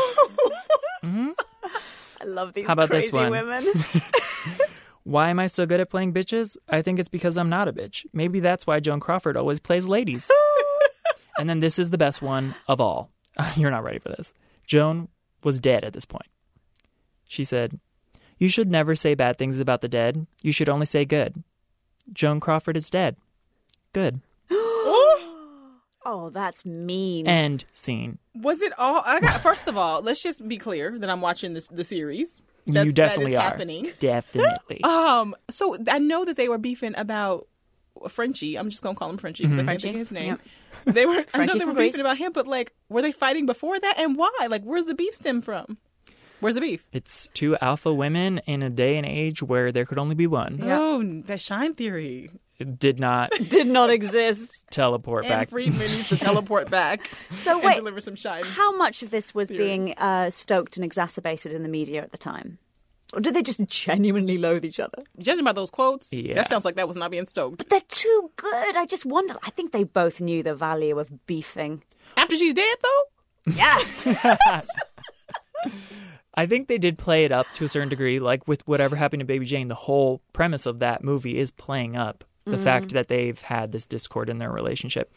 Mm-hmm. 1.03 1.31
I 2.21 2.25
love 2.27 2.53
these 2.53 2.67
How 2.67 2.75
about 2.75 2.91
crazy 2.91 3.07
this 3.07 3.15
one? 3.15 3.31
women. 3.31 3.65
why 5.11 5.29
am 5.29 5.41
I 5.41 5.49
so 5.49 5.67
good 5.67 5.81
at 5.81 5.91
playing 5.91 6.15
bitches? 6.15 6.57
I 6.69 6.83
think 6.83 7.01
it's 7.01 7.09
because 7.09 7.37
I'm 7.37 7.49
not 7.49 7.67
a 7.67 7.73
bitch. 7.73 8.07
Maybe 8.13 8.39
that's 8.39 8.65
why 8.65 8.79
Joan 8.79 9.01
Crawford 9.01 9.37
always 9.37 9.59
plays 9.59 9.89
ladies. 9.89 10.31
and 11.39 11.49
then 11.49 11.59
this 11.59 11.81
is 11.81 11.91
the 11.91 11.99
best 11.99 12.23
one 12.23 12.55
of 12.69 12.81
all. 12.81 13.11
You're 13.57 13.73
not 13.73 13.83
ready 13.83 13.99
for 13.99 14.11
this. 14.11 14.33
Joan 14.69 15.09
was 15.43 15.59
dead 15.59 15.85
at 15.85 15.95
this 15.95 16.05
point. 16.05 16.29
She 17.27 17.43
said, 17.43 17.81
You 18.39 18.49
should 18.49 18.71
never 18.71 18.95
say 18.95 19.17
bad 19.17 19.37
things 19.37 19.59
about 19.59 19.81
the 19.81 19.89
dead. 19.89 20.29
You 20.43 20.53
should 20.53 20.69
only 20.69 20.87
say 20.87 21.05
good. 21.05 21.43
Joan 22.13 22.39
Crawford 22.39 22.77
is 22.77 22.89
dead. 22.89 23.17
Good. 23.93 24.21
oh, 24.51 26.31
that's 26.33 26.65
mean. 26.65 27.27
End 27.27 27.65
scene. 27.73 28.19
Was 28.37 28.63
it 28.63 28.73
all? 28.79 29.03
I 29.05 29.19
got. 29.19 29.41
First 29.43 29.67
of 29.67 29.77
all, 29.77 30.03
let's 30.03 30.23
just 30.23 30.47
be 30.47 30.57
clear 30.57 30.97
that 31.01 31.11
I'm 31.11 31.21
watching 31.21 31.55
this 31.55 31.67
the 31.67 31.83
series. 31.83 32.41
That's, 32.67 32.87
you 32.87 32.93
definitely 32.93 33.33
that 33.33 33.39
is 33.39 33.41
are. 33.41 33.51
happening. 33.51 33.93
Definitely. 33.99 34.83
Um. 34.85 35.35
So 35.51 35.77
I 35.89 35.99
know 35.99 36.25
that 36.25 36.37
they 36.37 36.49
were 36.49 36.59
beefing 36.59 36.95
about 36.97 37.49
Frenchie. 38.09 38.57
I'm 38.57 38.71
just 38.71 38.83
gonna 38.83 38.95
call 38.95 39.11
him 39.11 39.19
Frenchie 39.19 39.45
because 39.47 39.59
I 39.59 39.65
can't 39.65 39.83
think 39.83 39.97
his 39.97 40.13
name. 40.13 40.39
They 40.85 41.07
were. 41.07 41.25
I 41.35 41.47
know 41.47 41.55
they 41.55 41.61
were 41.61 41.67
from 41.67 41.75
Grease. 41.75 41.93
beefing 41.93 42.01
about 42.01 42.19
him, 42.19 42.33
but 42.33 42.47
like, 42.47 42.73
were 42.89 43.03
they 43.03 43.13
fighting 43.13 43.47
before 43.47 43.79
that? 43.79 43.99
And 43.99 44.17
why? 44.17 44.31
Like, 44.49 44.63
where's 44.63 44.87
the 44.87 44.95
beef 44.95 45.15
stem 45.15 45.41
from? 45.41 45.79
Where's 46.41 46.55
the 46.55 46.61
beef? 46.63 46.87
It's 46.93 47.29
two 47.35 47.57
alpha 47.61 47.93
women 47.93 48.39
in 48.47 48.63
a 48.63 48.71
day 48.71 48.97
and 48.97 49.05
age 49.05 49.43
where 49.43 49.73
there 49.73 49.85
could 49.85 49.99
only 49.99 50.15
be 50.15 50.27
one. 50.27 50.61
Oh, 50.63 51.03
that 51.27 51.41
Shine 51.41 51.75
theory. 51.75 52.31
It 52.61 52.79
did 52.79 53.01
not 53.01 53.31
Did 53.51 53.67
not 53.67 53.91
exist. 53.91 54.65
teleport 54.71 55.25
And 55.25 55.31
back. 55.33 55.51
Friedman 55.51 55.81
needs 55.91 56.11
to 56.11 56.17
teleport 56.29 56.71
back 56.71 57.05
So 57.33 57.55
and 57.57 57.65
wait, 57.65 57.77
deliver 57.77 58.01
some 58.01 58.15
shine. 58.15 58.45
how 58.45 58.77
much 58.77 59.03
of 59.03 59.11
this 59.11 59.35
was 59.35 59.49
Theory. 59.49 59.59
being 59.65 59.95
uh, 59.97 60.31
stoked 60.31 60.77
and 60.77 60.85
exacerbated 60.85 61.53
in 61.53 61.63
the 61.63 61.69
media 61.71 62.03
at 62.03 62.13
the 62.13 62.19
time? 62.19 62.59
Or 63.13 63.21
did 63.21 63.35
they 63.35 63.43
just 63.43 63.61
genuinely 63.67 64.39
loathe 64.39 64.65
each 64.65 64.79
other? 64.79 65.03
Judging 65.19 65.45
by 65.45 65.53
those 65.53 65.69
quotes, 65.71 66.13
Yeah. 66.13 66.35
that 66.35 66.49
sounds 66.49 66.65
like 66.65 66.77
that 66.77 66.87
was 66.87 66.97
not 66.97 67.11
being 67.11 67.27
stoked. 67.27 67.59
But 67.59 67.69
they're 67.69 67.81
too 67.89 68.31
good. 68.37 68.77
I 68.77 68.87
just 68.87 69.05
wonder. 69.05 69.35
I 69.43 69.51
think 69.51 69.73
they 69.73 69.83
both 69.83 70.21
knew 70.21 70.45
the 70.45 70.55
value 70.55 70.97
of 70.99 71.27
beefing. 71.27 71.83
After 72.17 72.37
she's 72.37 72.55
dead, 72.55 72.77
though. 72.83 73.53
Yeah. 73.57 73.79
I 76.35 76.47
think 76.47 76.69
they 76.69 76.79
did 76.79 76.97
play 76.97 77.25
it 77.25 77.33
up 77.33 77.47
to 77.55 77.65
a 77.65 77.69
certain 77.69 77.89
degree. 77.89 78.19
Like 78.19 78.47
with 78.47 78.67
whatever 78.67 78.95
happened 78.97 79.21
to 79.21 79.27
Baby 79.27 79.47
Jane, 79.47 79.69
the 79.69 79.75
whole 79.75 80.23
premise 80.33 80.65
of 80.67 80.79
that 80.79 81.03
movie 81.03 81.37
is 81.39 81.51
playing 81.51 81.97
up 81.97 82.25
the 82.51 82.59
fact 82.59 82.93
that 82.93 83.09
they've 83.09 83.41
had 83.41 83.73
this 83.73 83.87
discord 83.87 84.29
in 84.29 84.39
their 84.39 84.51
relationship. 84.51 85.13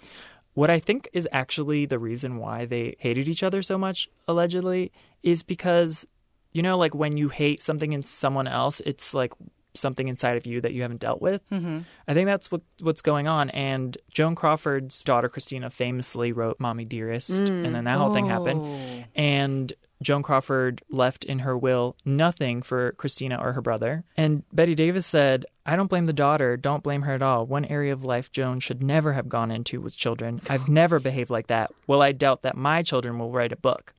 What 0.53 0.69
I 0.69 0.79
think 0.79 1.09
is 1.13 1.27
actually 1.31 1.85
the 1.85 1.99
reason 1.99 2.37
why 2.37 2.65
they 2.65 2.95
hated 2.99 3.27
each 3.27 3.41
other 3.43 3.61
so 3.61 3.77
much, 3.77 4.07
allegedly, 4.27 4.91
is 5.23 5.41
because, 5.41 6.05
you 6.51 6.61
know, 6.61 6.77
like 6.77 6.93
when 6.93 7.17
you 7.17 7.29
hate 7.29 7.63
something 7.63 7.91
in 7.91 8.03
someone 8.03 8.47
else, 8.47 8.79
it's 8.85 9.13
like 9.13 9.33
something 9.75 10.07
inside 10.07 10.37
of 10.37 10.45
you 10.45 10.61
that 10.61 10.73
you 10.73 10.83
haven't 10.83 10.99
dealt 10.99 11.21
with. 11.21 11.41
Mm-hmm. 11.49 11.79
I 12.07 12.13
think 12.13 12.27
that's 12.27 12.51
what 12.51 12.61
what's 12.81 13.01
going 13.01 13.27
on. 13.27 13.49
And 13.49 13.97
Joan 14.11 14.35
Crawford's 14.35 15.01
daughter 15.03 15.29
Christina 15.29 15.69
famously 15.69 16.31
wrote 16.31 16.59
"Mommy 16.59 16.85
Dearest," 16.85 17.31
and 17.31 17.73
then 17.73 17.85
that 17.85 17.97
whole 17.97 18.13
thing 18.13 18.27
happened. 18.27 19.05
And 19.15 19.73
Joan 20.03 20.21
Crawford 20.23 20.81
left 20.89 21.23
in 21.23 21.39
her 21.39 21.57
will 21.57 21.95
nothing 22.05 22.61
for 22.61 22.91
Christina 22.93 23.37
or 23.41 23.53
her 23.53 23.61
brother. 23.61 24.03
And 24.17 24.43
Bette 24.53 24.75
Davis 24.75 25.05
said, 25.07 25.45
I 25.65 25.75
don't 25.75 25.87
blame 25.89 26.05
the 26.05 26.13
daughter. 26.13 26.57
Don't 26.57 26.83
blame 26.83 27.03
her 27.03 27.13
at 27.13 27.21
all. 27.21 27.45
One 27.45 27.65
area 27.65 27.93
of 27.93 28.03
life 28.05 28.31
Joan 28.31 28.59
should 28.59 28.83
never 28.83 29.13
have 29.13 29.29
gone 29.29 29.49
into 29.51 29.79
was 29.81 29.95
children. 29.95 30.41
I've 30.49 30.67
never 30.69 30.99
behaved 30.99 31.29
like 31.29 31.47
that. 31.47 31.71
Well, 31.87 32.01
I 32.01 32.11
doubt 32.11 32.41
that 32.43 32.55
my 32.57 32.83
children 32.83 33.17
will 33.17 33.31
write 33.31 33.51
a 33.51 33.57
book. 33.57 33.93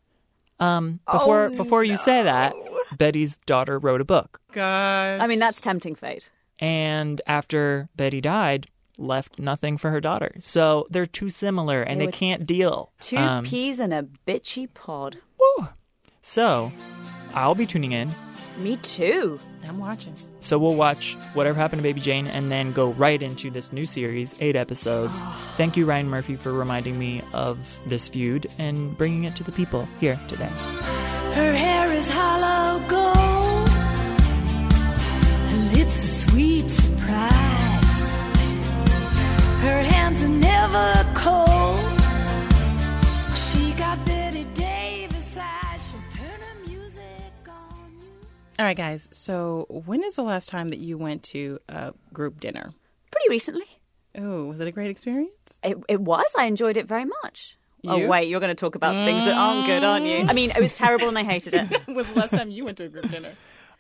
Um, 0.61 1.01
before 1.11 1.51
before 1.51 1.83
you 1.83 1.97
say 1.97 2.23
that, 2.23 2.55
Bette's 2.97 3.39
daughter 3.39 3.79
wrote 3.79 4.01
a 4.01 4.05
book. 4.05 4.41
Gosh. 4.53 5.21
I 5.21 5.27
mean, 5.27 5.41
that's 5.41 5.61
tempting 5.61 5.97
fate. 5.97 6.31
and 6.61 7.21
after 7.27 7.89
Bette 7.97 8.21
died, 8.21 8.69
left 8.97 9.41
nothing 9.41 9.77
for 9.77 9.91
her 9.91 10.01
daughter. 10.01 10.33
So 10.39 10.87
they're 10.91 11.07
too 11.07 11.29
similar 11.29 11.83
and 11.83 12.01
they, 12.01 12.07
would- 12.07 12.15
can't 12.15 12.47
deal. 12.47 12.93
Two 13.01 13.17
Um, 13.17 13.45
peas 13.45 13.81
in 13.81 13.93
a 13.93 14.05
bitchy 14.05 14.73
pod. 14.73 15.19
So 16.25 16.73
I'll 17.35 17.55
be 17.55 17.67
tuning 17.67 17.93
in. 17.93 18.11
Me 18.59 18.77
too. 18.77 19.39
I'm 19.69 19.79
watching. 19.79 20.15
So 20.41 20.59
we'll 20.59 20.75
watch 20.75 21.17
Whatever 21.35 21.59
Happened 21.59 21.81
to 21.81 21.83
Baby 21.83 22.01
Jane 22.01 22.27
and 22.27 22.51
then 22.51 22.73
go 22.73 22.93
right 22.93 23.23
into 23.23 23.51
this 23.51 23.73
new 23.73 23.85
series, 23.85 24.35
eight 24.41 24.57
episodes. 24.57 25.13
Ah. 25.17 25.55
Thank 25.57 25.77
you, 25.77 25.87
Ryan 25.87 26.09
Murphy, 26.09 26.37
for 26.37 26.53
reminding 26.53 26.99
me 26.99 27.23
of 27.33 27.79
this 27.87 28.09
feud 28.09 28.47
and 28.59 28.97
bringing 28.97 29.25
it 29.25 29.37
to 29.37 29.45
the 29.45 29.53
people 29.53 29.89
here 30.01 30.19
today. 30.29 30.51
Her 31.35 31.53
hair 31.53 31.93
is 31.93 32.09
hollow 32.09 32.79
gold. 32.89 33.69
Her 35.51 35.77
lips 35.77 35.97
a 35.97 36.29
sweet 36.29 36.71
surprise. 36.71 38.11
Her 39.61 39.83
hands 39.83 40.23
are 40.23 40.29
never 40.29 41.13
cold. 41.15 41.44
All 48.59 48.65
right, 48.65 48.77
guys. 48.77 49.09
So, 49.13 49.67
when 49.69 50.05
is 50.05 50.15
the 50.17 50.23
last 50.23 50.49
time 50.49 50.69
that 50.69 50.79
you 50.79 50.97
went 50.97 51.23
to 51.25 51.59
a 51.69 51.93
group 52.13 52.39
dinner? 52.39 52.73
Pretty 53.11 53.29
recently. 53.29 53.65
Oh, 54.17 54.45
was 54.45 54.61
it 54.61 54.69
a 54.69 54.71
great 54.71 54.91
experience? 54.91 55.59
It, 55.65 55.77
it 55.89 56.01
was. 56.01 56.27
I 56.39 56.45
enjoyed 56.45 56.77
it 56.77 56.87
very 56.87 57.05
much. 57.05 57.59
You? 57.83 57.91
Oh, 57.91 58.07
wait, 58.07 58.29
you're 58.29 58.41
going 58.41 58.55
to 58.55 58.55
talk 58.55 58.77
about 58.77 58.93
things 59.05 59.25
that 59.25 59.35
aren't 59.35 59.67
good, 59.67 59.83
aren't 59.83 60.07
you? 60.07 60.25
I 60.29 60.33
mean, 60.33 60.51
it 60.51 60.61
was 60.61 60.73
terrible 60.73 61.09
and 61.09 61.19
I 61.19 61.25
hated 61.25 61.53
it. 61.55 61.87
Was 61.89 62.11
the 62.13 62.21
last 62.21 62.31
time 62.31 62.51
you 62.51 62.65
went 62.65 62.79
to 62.79 62.85
a 62.85 62.89
group 62.89 63.11
dinner? 63.11 63.33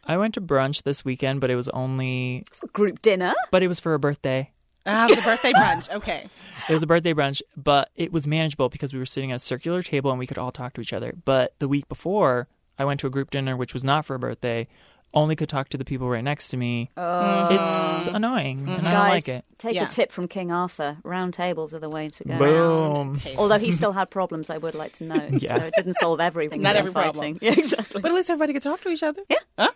I 0.04 0.18
went 0.18 0.34
to 0.34 0.42
brunch 0.42 0.82
this 0.82 1.04
weekend, 1.06 1.40
but 1.40 1.50
it 1.50 1.56
was 1.56 1.70
only, 1.70 2.44
It's 2.48 2.62
a 2.62 2.66
group 2.66 3.00
dinner. 3.00 3.32
but 3.50 3.62
it 3.62 3.68
was 3.68 3.80
for 3.80 3.94
a 3.94 3.98
birthday. 3.98 4.50
Ah, 4.84 5.04
it 5.04 5.10
was 5.10 5.18
a 5.20 5.22
birthday 5.22 5.52
brunch. 5.52 5.88
Okay. 5.90 6.26
It 6.68 6.74
was 6.74 6.82
a 6.82 6.86
birthday 6.86 7.14
brunch, 7.14 7.40
but 7.56 7.90
it 7.94 8.12
was 8.12 8.26
manageable 8.26 8.68
because 8.68 8.92
we 8.92 8.98
were 8.98 9.06
sitting 9.06 9.32
at 9.32 9.36
a 9.36 9.38
circular 9.38 9.82
table 9.82 10.10
and 10.10 10.18
we 10.18 10.26
could 10.26 10.36
all 10.38 10.50
talk 10.52 10.74
to 10.74 10.80
each 10.82 10.92
other. 10.92 11.14
But 11.24 11.54
the 11.58 11.68
week 11.68 11.88
before, 11.88 12.48
I 12.78 12.84
went 12.84 13.00
to 13.00 13.06
a 13.06 13.10
group 13.10 13.30
dinner, 13.30 13.56
which 13.56 13.72
was 13.74 13.84
not 13.84 14.04
for 14.04 14.14
a 14.14 14.18
birthday, 14.18 14.68
only 15.14 15.36
could 15.36 15.48
talk 15.48 15.68
to 15.68 15.78
the 15.78 15.84
people 15.84 16.08
right 16.08 16.24
next 16.24 16.48
to 16.48 16.56
me. 16.56 16.90
Oh. 16.96 17.48
It's 17.50 18.06
annoying, 18.08 18.68
and 18.68 18.70
I 18.70 18.74
don't 18.74 18.78
mm-hmm. 18.78 18.90
Guys, 18.90 19.10
like 19.10 19.28
it. 19.28 19.44
take 19.58 19.74
Yeah. 19.76 19.84
a 19.84 19.88
tip 19.88 20.10
from 20.10 20.26
King 20.28 20.50
Arthur. 20.50 20.98
Round 21.04 21.32
tables 21.32 21.72
are 21.72 21.78
the 21.78 21.88
way 21.88 22.08
to 22.08 22.24
go. 22.24 22.36
Boom. 22.38 23.14
Although 23.38 23.58
he 23.58 23.70
still 23.70 23.92
had 23.92 24.10
problems, 24.10 24.50
I 24.50 24.58
would 24.58 24.74
like 24.74 24.92
to 24.94 25.04
know. 25.04 25.28
Yeah. 25.44 25.56
So 25.58 25.64
it 25.64 25.74
didn't 25.76 25.94
solve 25.94 26.20
everything. 26.20 26.62
Not 26.62 26.76
every 26.76 26.92
fighting. 26.92 27.12
problem. 27.12 27.38
Yeah, 27.42 27.52
exactly. 27.52 28.00
But 28.00 28.10
at 28.10 28.14
least 28.14 28.30
everybody 28.30 28.54
could 28.54 28.62
talk 28.62 28.80
to 28.82 28.88
each 28.88 29.02
other. 29.02 29.22
Yeah. 29.28 29.36
Huh? 29.58 29.70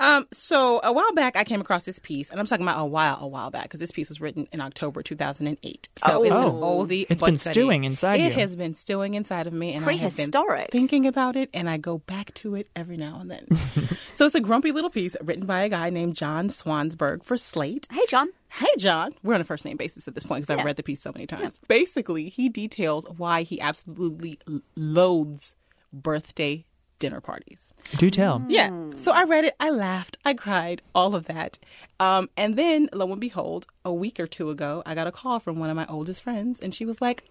Um, 0.00 0.26
so 0.32 0.80
a 0.82 0.92
while 0.92 1.12
back, 1.12 1.36
I 1.36 1.44
came 1.44 1.60
across 1.60 1.84
this 1.84 1.98
piece, 1.98 2.30
and 2.30 2.40
I'm 2.40 2.46
talking 2.46 2.64
about 2.64 2.80
a 2.80 2.86
while, 2.86 3.18
a 3.20 3.28
while 3.28 3.50
back, 3.50 3.64
because 3.64 3.80
this 3.80 3.92
piece 3.92 4.08
was 4.08 4.20
written 4.20 4.48
in 4.50 4.60
October 4.60 5.02
2008. 5.02 5.88
So 6.04 6.12
Oh. 6.20 6.22
it's 6.22 6.32
an 6.34 6.42
Oh. 6.42 6.52
oldie. 6.52 7.06
It's 7.10 7.22
been 7.22 7.34
goodie. 7.34 7.52
stewing 7.52 7.84
inside 7.84 8.18
It 8.18 8.32
you. 8.32 8.40
has 8.40 8.56
been 8.56 8.72
stewing 8.72 9.12
inside 9.14 9.46
of 9.46 9.52
me, 9.52 9.74
and 9.74 9.84
I 9.84 9.92
have 9.92 10.16
been 10.16 10.30
Prehistoric. 10.30 10.70
thinking 10.72 11.04
about 11.06 11.36
it, 11.36 11.50
and 11.52 11.68
I 11.68 11.76
go 11.76 11.98
back 11.98 12.32
to 12.36 12.54
it 12.54 12.68
every 12.74 12.96
now 12.96 13.18
and 13.20 13.30
then. 13.30 13.46
so 14.16 14.24
it's 14.24 14.34
a 14.34 14.40
grumpy 14.40 14.72
little 14.72 14.90
piece 14.90 15.16
written 15.20 15.44
by 15.44 15.60
a 15.60 15.68
guy 15.68 15.90
named 15.90 16.16
John 16.16 16.48
Swansburg 16.48 17.22
for 17.22 17.36
Slate. 17.36 17.86
Hey, 17.92 18.06
John. 18.08 18.28
Hey, 18.48 18.66
John. 18.78 19.14
We're 19.22 19.34
on 19.34 19.42
a 19.42 19.44
first 19.44 19.64
name 19.66 19.76
basis 19.76 20.08
at 20.08 20.14
this 20.14 20.24
point 20.24 20.42
because 20.46 20.58
I've 20.58 20.64
read 20.64 20.76
the 20.76 20.82
piece 20.82 21.02
so 21.02 21.12
many 21.12 21.26
times. 21.26 21.60
Basically, 21.68 22.30
he 22.30 22.48
details 22.48 23.06
why 23.16 23.42
he 23.42 23.60
absolutely 23.60 24.38
loathes 24.76 25.54
birthday 25.92 26.64
dinner 27.00 27.20
parties. 27.20 27.74
Do 27.96 28.08
tell. 28.10 28.44
Yeah. 28.48 28.70
So 28.94 29.10
I 29.10 29.24
read 29.24 29.44
it. 29.44 29.56
I 29.58 29.70
laughed. 29.70 30.16
I 30.24 30.34
cried. 30.34 30.82
All 30.94 31.16
of 31.16 31.24
that. 31.26 31.58
Um, 31.98 32.30
and 32.36 32.54
then, 32.56 32.88
lo 32.92 33.10
and 33.10 33.20
behold, 33.20 33.66
a 33.84 33.92
week 33.92 34.20
or 34.20 34.28
two 34.28 34.50
ago, 34.50 34.84
I 34.86 34.94
got 34.94 35.08
a 35.08 35.12
call 35.12 35.40
from 35.40 35.58
one 35.58 35.68
of 35.70 35.74
my 35.76 35.86
oldest 35.86 36.22
friends, 36.22 36.60
and 36.60 36.72
she 36.72 36.84
was 36.84 37.00
like, 37.02 37.24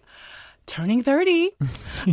"Turning 0.66 1.02
thirty, 1.02 1.50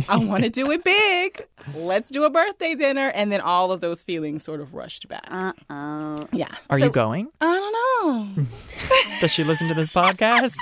I 0.08 0.16
want 0.16 0.44
to 0.44 0.50
do 0.50 0.70
it 0.70 0.82
big. 0.84 1.44
Let's 1.74 2.10
do 2.10 2.24
a 2.24 2.30
birthday 2.30 2.74
dinner." 2.74 3.08
And 3.08 3.30
then 3.30 3.40
all 3.40 3.70
of 3.72 3.80
those 3.80 4.02
feelings 4.02 4.42
sort 4.44 4.60
of 4.60 4.72
rushed 4.74 5.06
back. 5.08 5.26
Uh 5.30 5.52
oh. 5.68 6.20
yeah. 6.32 6.48
Are 6.70 6.78
So- 6.78 6.86
you 6.86 6.90
going? 6.92 7.28
I 7.40 7.44
don't 7.44 8.36
know. 8.36 8.44
Does 9.20 9.32
she 9.32 9.42
listen 9.42 9.66
to 9.66 9.74
this 9.74 9.90
podcast? 9.90 10.56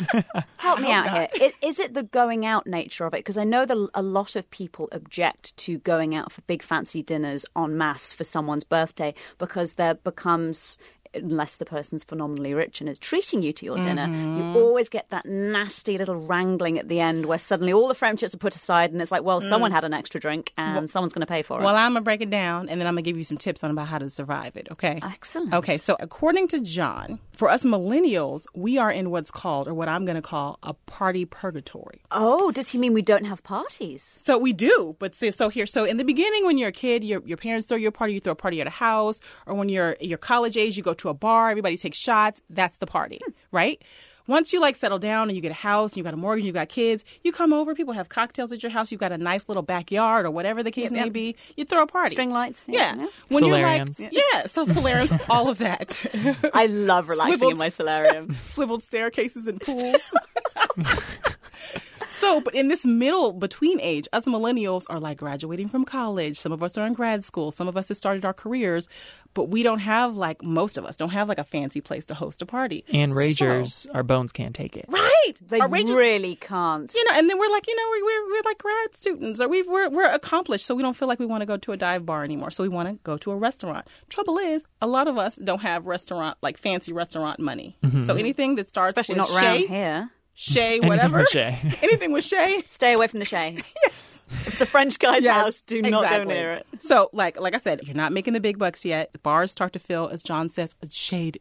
Help 0.57 0.81
me 0.81 0.89
oh, 0.89 0.93
out 0.93 1.11
here. 1.11 1.29
I- 1.35 1.53
Is 1.61 1.79
it 1.79 1.93
the 1.93 2.05
going 2.05 2.47
out 2.47 2.67
nature 2.67 3.05
of 3.05 3.13
it? 3.13 3.19
Because 3.19 3.37
I 3.37 3.45
know 3.45 3.67
that 3.67 3.89
a 3.95 4.03
lot 4.03 4.35
of 4.35 4.51
people 4.51 4.89
object 4.93 5.55
to 5.59 5.79
going 5.79 6.15
out 6.15 6.33
for 6.33 6.41
big 6.43 6.63
fancy 6.63 7.03
dinners 7.03 7.45
en 7.55 7.77
masse 7.77 8.15
for 8.15 8.25
someone's 8.25 8.65
birthday 8.65 9.15
because 9.37 9.75
there 9.75 9.95
becomes, 9.95 10.79
unless 11.23 11.57
the 11.57 11.65
person's 11.65 12.05
phenomenally 12.05 12.55
rich 12.55 12.81
and 12.81 12.89
is 12.89 12.99
treating 12.99 13.43
you 13.43 13.53
to 13.53 13.65
your 13.65 13.77
dinner, 13.77 14.07
Mm-hmm. 14.07 14.37
you 14.55 14.61
always 14.63 14.89
get 14.89 15.11
that 15.11 15.27
nasty 15.27 15.99
little 15.99 16.17
wrangling 16.17 16.79
at 16.79 16.89
the 16.89 17.01
end 17.01 17.27
where 17.27 17.39
suddenly 17.39 17.73
all 17.73 17.89
the 17.89 17.95
friendships 17.95 18.35
are 18.35 18.39
put 18.39 18.55
aside 18.55 18.93
and 18.93 19.01
it's 19.03 19.11
like, 19.11 19.23
well, 19.23 19.41
someone 19.41 19.71
had 19.73 19.85
an 19.85 19.93
extra 19.95 20.21
drink 20.21 20.53
and 20.57 20.89
someone's 20.89 21.13
going 21.13 21.27
to 21.27 21.27
pay 21.27 21.43
for 21.43 21.59
it. 21.59 21.63
Mm. 21.63 21.65
Well, 21.65 21.77
I'm 21.77 21.93
gonna 21.93 22.01
break 22.03 22.21
it 22.21 22.31
down, 22.31 22.69
and 22.69 22.81
then 22.81 22.87
I'm 22.87 22.95
gonna 22.95 23.03
give 23.03 23.17
you 23.17 23.25
some 23.25 23.39
tips 23.39 23.65
on 23.65 23.71
about 23.71 23.89
how 23.89 23.99
to 23.99 24.09
survive 24.11 24.57
it. 24.57 24.69
Okay. 24.71 24.99
Excellent. 25.03 25.53
Okay, 25.55 25.79
so 25.79 25.97
according 26.01 26.49
to 26.49 26.61
John, 26.61 27.19
for 27.33 27.49
us 27.51 27.65
millennials, 27.65 28.45
we 28.55 28.79
are 28.79 28.91
in 28.91 29.11
what's 29.11 29.31
called, 29.31 29.69
or 29.69 29.75
what 29.75 29.89
I'm 29.89 30.05
going 30.05 30.17
to 30.17 30.23
call, 30.23 30.59
a 30.63 30.75
party 30.75 31.25
purgatory. 31.25 32.01
Oh, 32.11 32.51
does 32.51 32.71
he 32.71 32.79
mean 32.79 32.93
we 32.95 33.03
don't 33.03 33.25
have 33.25 33.43
parties? 33.43 34.19
So 34.23 34.39
we 34.39 34.53
do, 34.53 34.97
but 34.99 35.15
so, 35.15 35.31
so 35.31 35.49
here, 35.49 35.67
so 35.67 35.85
in 35.85 35.97
the 35.97 36.05
beginning, 36.05 36.45
when 36.47 36.59
you're 36.59 36.69
a 36.69 36.73
kid, 36.73 37.05
your 37.05 37.23
your 37.27 37.37
parents 37.37 37.67
throw 37.67 37.77
you 37.77 37.89
a 37.89 37.93
party, 37.93 38.15
you 38.15 38.21
throw 38.21 38.33
a 38.33 38.37
party 38.37 38.61
at 38.61 38.67
a 38.67 38.71
house, 38.71 39.21
or 39.47 39.55
when 39.55 39.69
you're 39.69 39.97
your 40.01 40.19
college 40.19 40.57
age, 40.57 40.77
you 40.77 40.83
go 40.83 40.95
to 40.95 41.06
a 41.07 41.15
bar, 41.15 41.51
everybody 41.51 41.77
takes 41.77 41.99
shots. 41.99 42.41
That's 42.51 42.79
the 42.79 42.87
party, 42.87 43.21
right? 43.53 43.83
Once 44.27 44.53
you 44.53 44.61
like 44.61 44.75
settle 44.75 44.99
down 44.99 45.29
and 45.29 45.37
you 45.37 45.43
get 45.43 45.53
a 45.53 45.55
house 45.55 45.93
and 45.93 45.99
you 45.99 46.03
got 46.03 46.15
a 46.15 46.17
mortgage, 46.17 46.45
you 46.45 46.53
got 46.53 46.69
kids, 46.69 47.05
you 47.23 47.33
come 47.33 47.53
over, 47.53 47.75
people 47.75 47.95
have 47.95 48.09
cocktails 48.09 48.51
at 48.53 48.63
your 48.63 48.71
house, 48.71 48.91
you've 48.91 49.01
got 49.01 49.13
a 49.13 49.19
nice 49.19 49.49
little 49.49 49.63
backyard 49.63 50.27
or 50.27 50.31
whatever 50.31 50.63
the 50.63 50.73
case 50.73 50.91
may 50.91 51.05
yep. 51.05 51.13
be, 51.13 51.37
you 51.57 51.65
throw 51.65 51.83
a 51.83 51.87
party. 51.87 52.11
String 52.11 52.31
lights? 52.31 52.65
Yeah. 52.67 52.77
Yeah, 52.77 53.03
yeah. 53.03 53.07
When 53.29 53.41
Solariums. 53.41 54.01
you're 54.01 54.11
like, 54.11 54.23
yeah, 54.33 54.47
so 54.47 54.65
solariums, 54.65 55.13
all 55.31 55.49
of 55.49 55.59
that. 55.59 56.51
I 56.53 56.67
love 56.67 57.09
relaxing 57.09 57.51
in 57.51 57.59
my 57.59 57.69
solarium. 57.69 58.33
swiveled 58.45 58.83
staircases 58.83 59.47
and 59.47 59.61
pools. 59.61 60.13
so, 62.27 62.41
but 62.41 62.55
in 62.55 62.69
this 62.69 62.85
middle 62.85 63.33
between 63.33 63.81
age, 63.81 64.07
us 64.13 64.25
millennials 64.27 64.85
are 64.91 65.01
like 65.01 65.19
graduating 65.19 65.69
from 65.69 65.85
college. 65.85 66.37
Some 66.39 66.53
of 66.53 66.63
us 66.63 66.77
are 66.77 66.87
in 66.87 66.93
grad 66.93 67.25
school. 67.25 67.51
Some 67.53 67.69
of 67.69 67.77
us 67.77 67.89
have 67.89 67.97
started 67.97 68.25
our 68.25 68.33
careers, 68.35 68.89
but 69.35 69.45
we 69.49 69.63
don't 69.63 69.79
have 69.81 70.17
like 70.17 70.43
most 70.43 70.77
of 70.77 70.85
us 70.85 70.97
don't 70.97 71.11
have 71.11 71.29
like 71.29 71.39
a 71.39 71.45
fancy 71.45 71.81
place 71.81 72.05
to 72.07 72.15
host 72.15 72.43
a 72.43 72.47
party. 72.47 72.85
and 72.93 73.13
So- 73.13 73.19
ragers, 73.21 73.87
our 73.95 74.03
bones 74.03 74.33
can't 74.33 74.55
take 74.55 74.77
it. 74.77 74.87
right? 74.89 75.13
They 75.49 75.61
Our 75.61 75.69
ragers- 75.69 75.97
really 75.97 76.37
can't. 76.37 76.93
you 76.95 77.05
know, 77.05 77.13
and 77.19 77.29
then 77.29 77.39
we're 77.39 77.51
like, 77.51 77.67
you 77.67 77.77
know, 77.77 77.83
we're, 77.91 78.05
we're, 78.05 78.31
we're 78.33 78.43
like 78.45 78.59
grad 78.59 78.95
students 78.97 79.41
or 79.41 79.49
we've, 79.49 79.67
we're, 79.69 79.89
we're 79.89 80.13
accomplished, 80.13 80.67
so 80.67 80.75
we 80.75 80.83
don't 80.83 80.97
feel 80.97 81.09
like 81.09 81.19
we 81.19 81.27
want 81.27 81.43
to 81.43 81.47
go 81.47 81.57
to 81.57 81.73
a 81.73 81.77
dive 81.77 82.05
bar 82.07 82.25
anymore. 82.25 82.51
So 82.51 82.63
we 82.63 82.69
want 82.69 82.89
to 82.89 82.95
go 83.03 83.17
to 83.19 83.31
a 83.33 83.37
restaurant. 83.37 83.87
Trouble 84.09 84.39
is, 84.39 84.65
a 84.83 84.87
lot 84.87 85.09
of 85.09 85.19
us 85.19 85.37
don't 85.37 85.63
have 85.63 85.87
restaurant, 85.87 86.37
like 86.43 86.59
fancy 86.59 86.93
restaurant 86.93 87.41
money. 87.41 87.77
Mm-hmm. 87.85 88.03
So 88.03 88.15
anything 88.17 88.57
that 88.57 88.69
starts 88.69 88.91
Especially 88.99 89.21
with 89.21 89.31
not 89.31 89.43
around 89.43 89.59
here. 89.69 90.11
Shay, 90.37 90.79
whatever. 90.81 91.21
with 91.21 91.29
Shay. 91.31 91.59
anything 91.83 92.13
with 92.13 92.25
Shay. 92.25 92.63
Stay 92.69 92.93
away 92.93 93.09
from 93.09 93.19
the 93.19 93.25
Shay. 93.27 93.59
If 94.29 94.49
it's 94.49 94.61
a 94.61 94.67
French 94.67 94.99
guy's 94.99 95.23
Yes, 95.23 95.37
house, 95.37 95.61
do 95.61 95.81
not 95.81 96.11
go 96.11 96.25
near 96.25 96.55
it. 96.55 96.67
So, 96.81 97.09
like, 97.13 97.41
like 97.41 97.55
I 97.55 97.59
said, 97.59 97.83
you're 97.85 97.95
not 97.95 98.13
making 98.13 98.33
the 98.35 98.41
big 98.41 98.59
bucks 98.59 98.85
yet. 98.85 99.13
The 99.13 99.21
bars 99.21 99.53
start 99.53 99.73
to 99.75 99.79
fill, 99.79 100.09
as 100.09 100.25
John 100.25 100.51
says, 100.51 100.75
a 100.83 100.91
shade 100.91 101.39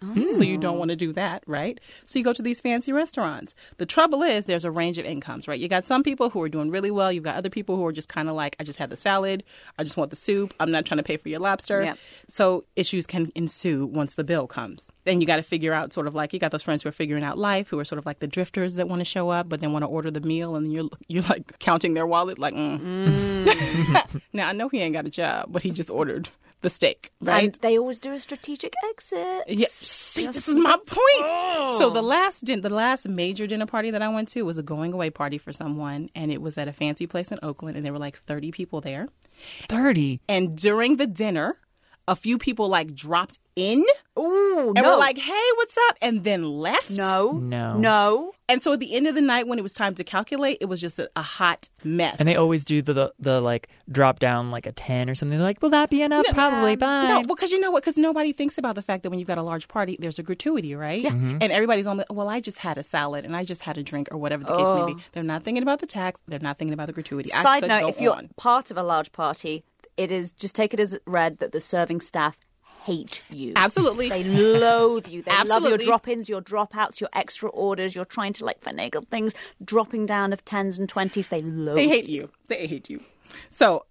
So 0.00 0.42
you 0.42 0.58
don't 0.58 0.78
want 0.78 0.90
to 0.90 0.96
do 0.96 1.12
that, 1.14 1.42
right? 1.46 1.80
So 2.06 2.18
you 2.18 2.24
go 2.24 2.32
to 2.32 2.42
these 2.42 2.60
fancy 2.60 2.92
restaurants. 2.92 3.54
The 3.78 3.86
trouble 3.86 4.22
is, 4.22 4.46
there's 4.46 4.64
a 4.64 4.70
range 4.70 4.98
of 4.98 5.04
incomes, 5.04 5.48
right? 5.48 5.58
You 5.58 5.68
got 5.68 5.84
some 5.84 6.02
people 6.02 6.30
who 6.30 6.42
are 6.42 6.48
doing 6.48 6.70
really 6.70 6.90
well. 6.90 7.10
You've 7.10 7.24
got 7.24 7.36
other 7.36 7.50
people 7.50 7.76
who 7.76 7.86
are 7.86 7.92
just 7.92 8.08
kind 8.08 8.28
of 8.28 8.34
like, 8.34 8.56
I 8.60 8.64
just 8.64 8.78
had 8.78 8.90
the 8.90 8.96
salad. 8.96 9.42
I 9.78 9.84
just 9.84 9.96
want 9.96 10.10
the 10.10 10.16
soup. 10.16 10.54
I'm 10.60 10.70
not 10.70 10.86
trying 10.86 10.98
to 10.98 11.02
pay 11.02 11.16
for 11.16 11.28
your 11.28 11.40
lobster. 11.40 11.82
Yep. 11.82 11.98
So 12.28 12.64
issues 12.76 13.06
can 13.06 13.32
ensue 13.34 13.86
once 13.86 14.14
the 14.14 14.24
bill 14.24 14.46
comes. 14.46 14.90
Then 15.04 15.20
you 15.20 15.26
got 15.26 15.36
to 15.36 15.42
figure 15.42 15.72
out 15.72 15.92
sort 15.92 16.06
of 16.06 16.14
like 16.14 16.32
you 16.32 16.38
got 16.38 16.52
those 16.52 16.62
friends 16.62 16.82
who 16.82 16.88
are 16.88 16.92
figuring 16.92 17.24
out 17.24 17.38
life, 17.38 17.68
who 17.68 17.78
are 17.78 17.84
sort 17.84 17.98
of 17.98 18.06
like 18.06 18.20
the 18.20 18.28
drifters 18.28 18.74
that 18.76 18.88
want 18.88 19.00
to 19.00 19.04
show 19.04 19.30
up, 19.30 19.48
but 19.48 19.60
then 19.60 19.72
want 19.72 19.82
to 19.82 19.88
order 19.88 20.10
the 20.10 20.20
meal, 20.20 20.56
and 20.56 20.72
you're 20.72 20.88
you're 21.08 21.22
like 21.24 21.58
counting 21.58 21.94
their 21.94 22.06
wallet, 22.06 22.38
like. 22.38 22.54
Mm. 22.54 24.20
now 24.32 24.48
I 24.48 24.52
know 24.52 24.68
he 24.68 24.80
ain't 24.80 24.94
got 24.94 25.06
a 25.06 25.10
job, 25.10 25.46
but 25.50 25.62
he 25.62 25.70
just 25.70 25.90
ordered 25.90 26.30
the 26.60 26.70
steak, 26.70 27.12
right? 27.20 27.44
And 27.44 27.54
they 27.62 27.78
always 27.78 27.98
do 27.98 28.12
a 28.12 28.18
strategic 28.18 28.72
exit. 28.90 29.44
Yeah, 29.48 29.66
see, 29.70 30.26
this 30.26 30.48
is 30.48 30.58
my 30.58 30.76
point. 30.86 31.78
So 31.78 31.90
the 31.90 32.00
oh. 32.00 32.06
last 32.06 32.44
din- 32.44 32.60
the 32.62 32.70
last 32.70 33.08
major 33.08 33.46
dinner 33.46 33.66
party 33.66 33.90
that 33.90 34.02
I 34.02 34.08
went 34.08 34.28
to 34.30 34.42
was 34.42 34.58
a 34.58 34.62
going 34.62 34.92
away 34.92 35.10
party 35.10 35.38
for 35.38 35.52
someone, 35.52 36.10
and 36.14 36.32
it 36.32 36.42
was 36.42 36.58
at 36.58 36.68
a 36.68 36.72
fancy 36.72 37.06
place 37.06 37.30
in 37.32 37.38
Oakland, 37.42 37.76
and 37.76 37.86
there 37.86 37.92
were 37.92 37.98
like 37.98 38.18
thirty 38.24 38.50
people 38.50 38.80
there. 38.80 39.08
30. 39.68 40.20
And 40.28 40.56
during 40.56 40.96
the 40.96 41.06
dinner, 41.06 41.58
a 42.06 42.16
few 42.16 42.38
people 42.38 42.68
like 42.68 42.94
dropped 42.94 43.38
in 43.54 43.84
Ooh, 44.18 44.72
and 44.74 44.82
no. 44.82 44.90
were 44.92 44.96
like, 44.98 45.18
"Hey, 45.18 45.46
what's 45.56 45.76
up?" 45.90 45.96
and 46.02 46.24
then 46.24 46.42
left. 46.44 46.90
no, 46.90 47.32
No. 47.32 47.76
no. 47.78 48.32
And 48.50 48.62
so 48.62 48.72
at 48.72 48.80
the 48.80 48.94
end 48.94 49.06
of 49.06 49.14
the 49.14 49.20
night, 49.20 49.46
when 49.46 49.58
it 49.58 49.62
was 49.62 49.74
time 49.74 49.94
to 49.96 50.04
calculate, 50.04 50.56
it 50.62 50.66
was 50.66 50.80
just 50.80 50.98
a, 50.98 51.10
a 51.14 51.20
hot 51.20 51.68
mess. 51.84 52.16
And 52.18 52.26
they 52.26 52.34
always 52.36 52.64
do 52.64 52.80
the, 52.80 52.94
the 52.94 53.12
the 53.18 53.40
like 53.42 53.68
drop 53.92 54.20
down 54.20 54.50
like 54.50 54.66
a 54.66 54.72
ten 54.72 55.10
or 55.10 55.14
something. 55.14 55.36
They're 55.36 55.46
like, 55.46 55.60
will 55.60 55.68
that 55.70 55.90
be 55.90 56.00
enough? 56.00 56.24
Probably. 56.32 56.74
Bye. 56.74 57.08
No, 57.08 57.22
because 57.24 57.50
you 57.50 57.60
know 57.60 57.70
what? 57.70 57.82
Because 57.82 57.98
nobody 57.98 58.32
thinks 58.32 58.56
about 58.56 58.74
the 58.74 58.82
fact 58.82 59.02
that 59.02 59.10
when 59.10 59.18
you've 59.18 59.28
got 59.28 59.36
a 59.38 59.42
large 59.42 59.68
party, 59.68 59.98
there's 60.00 60.18
a 60.18 60.22
gratuity, 60.22 60.74
right? 60.74 61.02
Yeah. 61.02 61.10
Mm-hmm. 61.10 61.38
And 61.42 61.52
everybody's 61.52 61.86
on 61.86 61.98
the, 61.98 62.06
well, 62.10 62.28
I 62.30 62.40
just 62.40 62.58
had 62.58 62.78
a 62.78 62.82
salad 62.82 63.24
and 63.26 63.36
I 63.36 63.44
just 63.44 63.62
had 63.62 63.76
a 63.76 63.82
drink 63.82 64.08
or 64.10 64.16
whatever 64.18 64.44
the 64.44 64.56
case 64.56 64.86
may 64.86 64.94
be. 64.94 65.00
They're 65.12 65.22
not 65.22 65.42
thinking 65.42 65.62
about 65.62 65.80
the 65.80 65.86
tax. 65.86 66.20
They're 66.26 66.38
not 66.38 66.56
thinking 66.58 66.72
about 66.74 66.86
the 66.86 66.92
gratuity. 66.94 67.30
I 67.32 67.42
Side 67.42 67.62
could 67.64 67.68
note: 67.68 67.80
go 67.82 67.88
If 67.88 68.00
you're 68.00 68.20
part 68.36 68.70
of 68.70 68.78
a 68.78 68.82
large 68.82 69.12
party, 69.12 69.62
it 69.98 70.10
is 70.10 70.32
just 70.32 70.54
take 70.54 70.72
it 70.72 70.80
as 70.80 70.96
read 71.06 71.38
that 71.40 71.52
the 71.52 71.60
serving 71.60 72.00
staff 72.00 72.38
hate 72.88 73.22
you. 73.30 73.52
Absolutely. 73.54 74.08
They 74.08 74.24
loathe 74.24 75.08
you. 75.08 75.22
They 75.22 75.44
love 75.44 75.62
your 75.64 75.78
drop-ins, 75.78 76.28
your 76.28 76.40
dropouts, 76.40 77.00
your 77.00 77.10
extra 77.12 77.50
orders. 77.50 77.94
You're 77.94 78.04
trying 78.04 78.32
to 78.34 78.44
like 78.44 78.60
finagle 78.60 79.04
things, 79.06 79.34
dropping 79.62 80.06
down 80.06 80.32
of 80.32 80.44
tens 80.44 80.78
and 80.78 80.88
twenties. 80.88 81.28
They 81.28 81.42
loathe. 81.42 81.76
They 81.76 81.88
hate 81.88 82.08
you. 82.08 82.30
They 82.48 82.66
hate 82.66 82.88
you. 82.88 83.00
So 83.50 83.84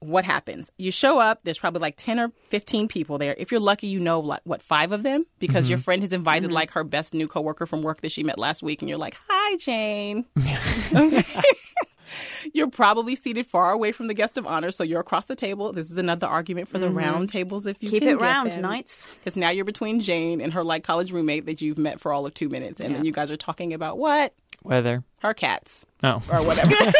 what 0.00 0.24
happens? 0.24 0.72
You 0.78 0.90
show 0.90 1.20
up, 1.20 1.40
there's 1.44 1.58
probably 1.58 1.80
like 1.80 1.96
10 1.98 2.18
or 2.18 2.32
15 2.44 2.88
people 2.88 3.18
there. 3.18 3.34
If 3.36 3.50
you're 3.50 3.60
lucky, 3.60 3.86
you 3.86 4.00
know 4.00 4.20
like 4.20 4.40
what, 4.44 4.62
5 4.62 4.92
of 4.92 5.02
them 5.02 5.26
because 5.38 5.68
your 5.68 5.76
mm-hmm. 5.76 5.84
friend 5.84 6.02
has 6.02 6.14
invited 6.14 6.46
mm-hmm. 6.46 6.54
like 6.54 6.70
her 6.70 6.84
best 6.84 7.12
new 7.12 7.28
coworker 7.28 7.66
from 7.66 7.82
work 7.82 8.00
that 8.00 8.10
she 8.10 8.22
met 8.22 8.38
last 8.38 8.62
week 8.62 8.80
and 8.80 8.88
you're 8.88 8.98
like, 8.98 9.16
"Hi, 9.28 9.56
Jane." 9.56 10.24
You're 12.54 12.70
probably 12.70 13.16
seated 13.16 13.46
far 13.46 13.70
away 13.72 13.92
from 13.92 14.06
the 14.06 14.14
guest 14.14 14.38
of 14.38 14.46
honor, 14.46 14.70
so 14.70 14.82
you're 14.84 15.00
across 15.00 15.26
the 15.26 15.36
table. 15.36 15.72
This 15.72 15.90
is 15.90 15.98
another 15.98 16.26
argument 16.26 16.68
for 16.68 16.78
the 16.78 16.86
mm-hmm. 16.86 16.98
round 16.98 17.28
tables 17.28 17.66
if 17.66 17.82
you 17.82 17.88
Keep 17.90 18.02
can 18.02 18.08
it 18.08 18.12
get 18.18 18.20
round, 18.20 18.52
them. 18.52 18.62
knights. 18.62 19.06
Because 19.18 19.36
now 19.36 19.50
you're 19.50 19.64
between 19.64 20.00
Jane 20.00 20.40
and 20.40 20.52
her 20.54 20.64
like 20.64 20.84
college 20.84 21.12
roommate 21.12 21.46
that 21.46 21.60
you've 21.60 21.78
met 21.78 22.00
for 22.00 22.12
all 22.12 22.26
of 22.26 22.34
two 22.34 22.48
minutes, 22.48 22.80
and 22.80 22.94
then 22.94 23.04
you 23.04 23.12
guys 23.12 23.30
are 23.30 23.36
talking 23.36 23.72
about 23.72 23.98
what 23.98 24.34
Weather. 24.62 25.04
her 25.20 25.34
cats 25.34 25.84
No. 26.02 26.22
or 26.30 26.44
whatever. 26.44 26.74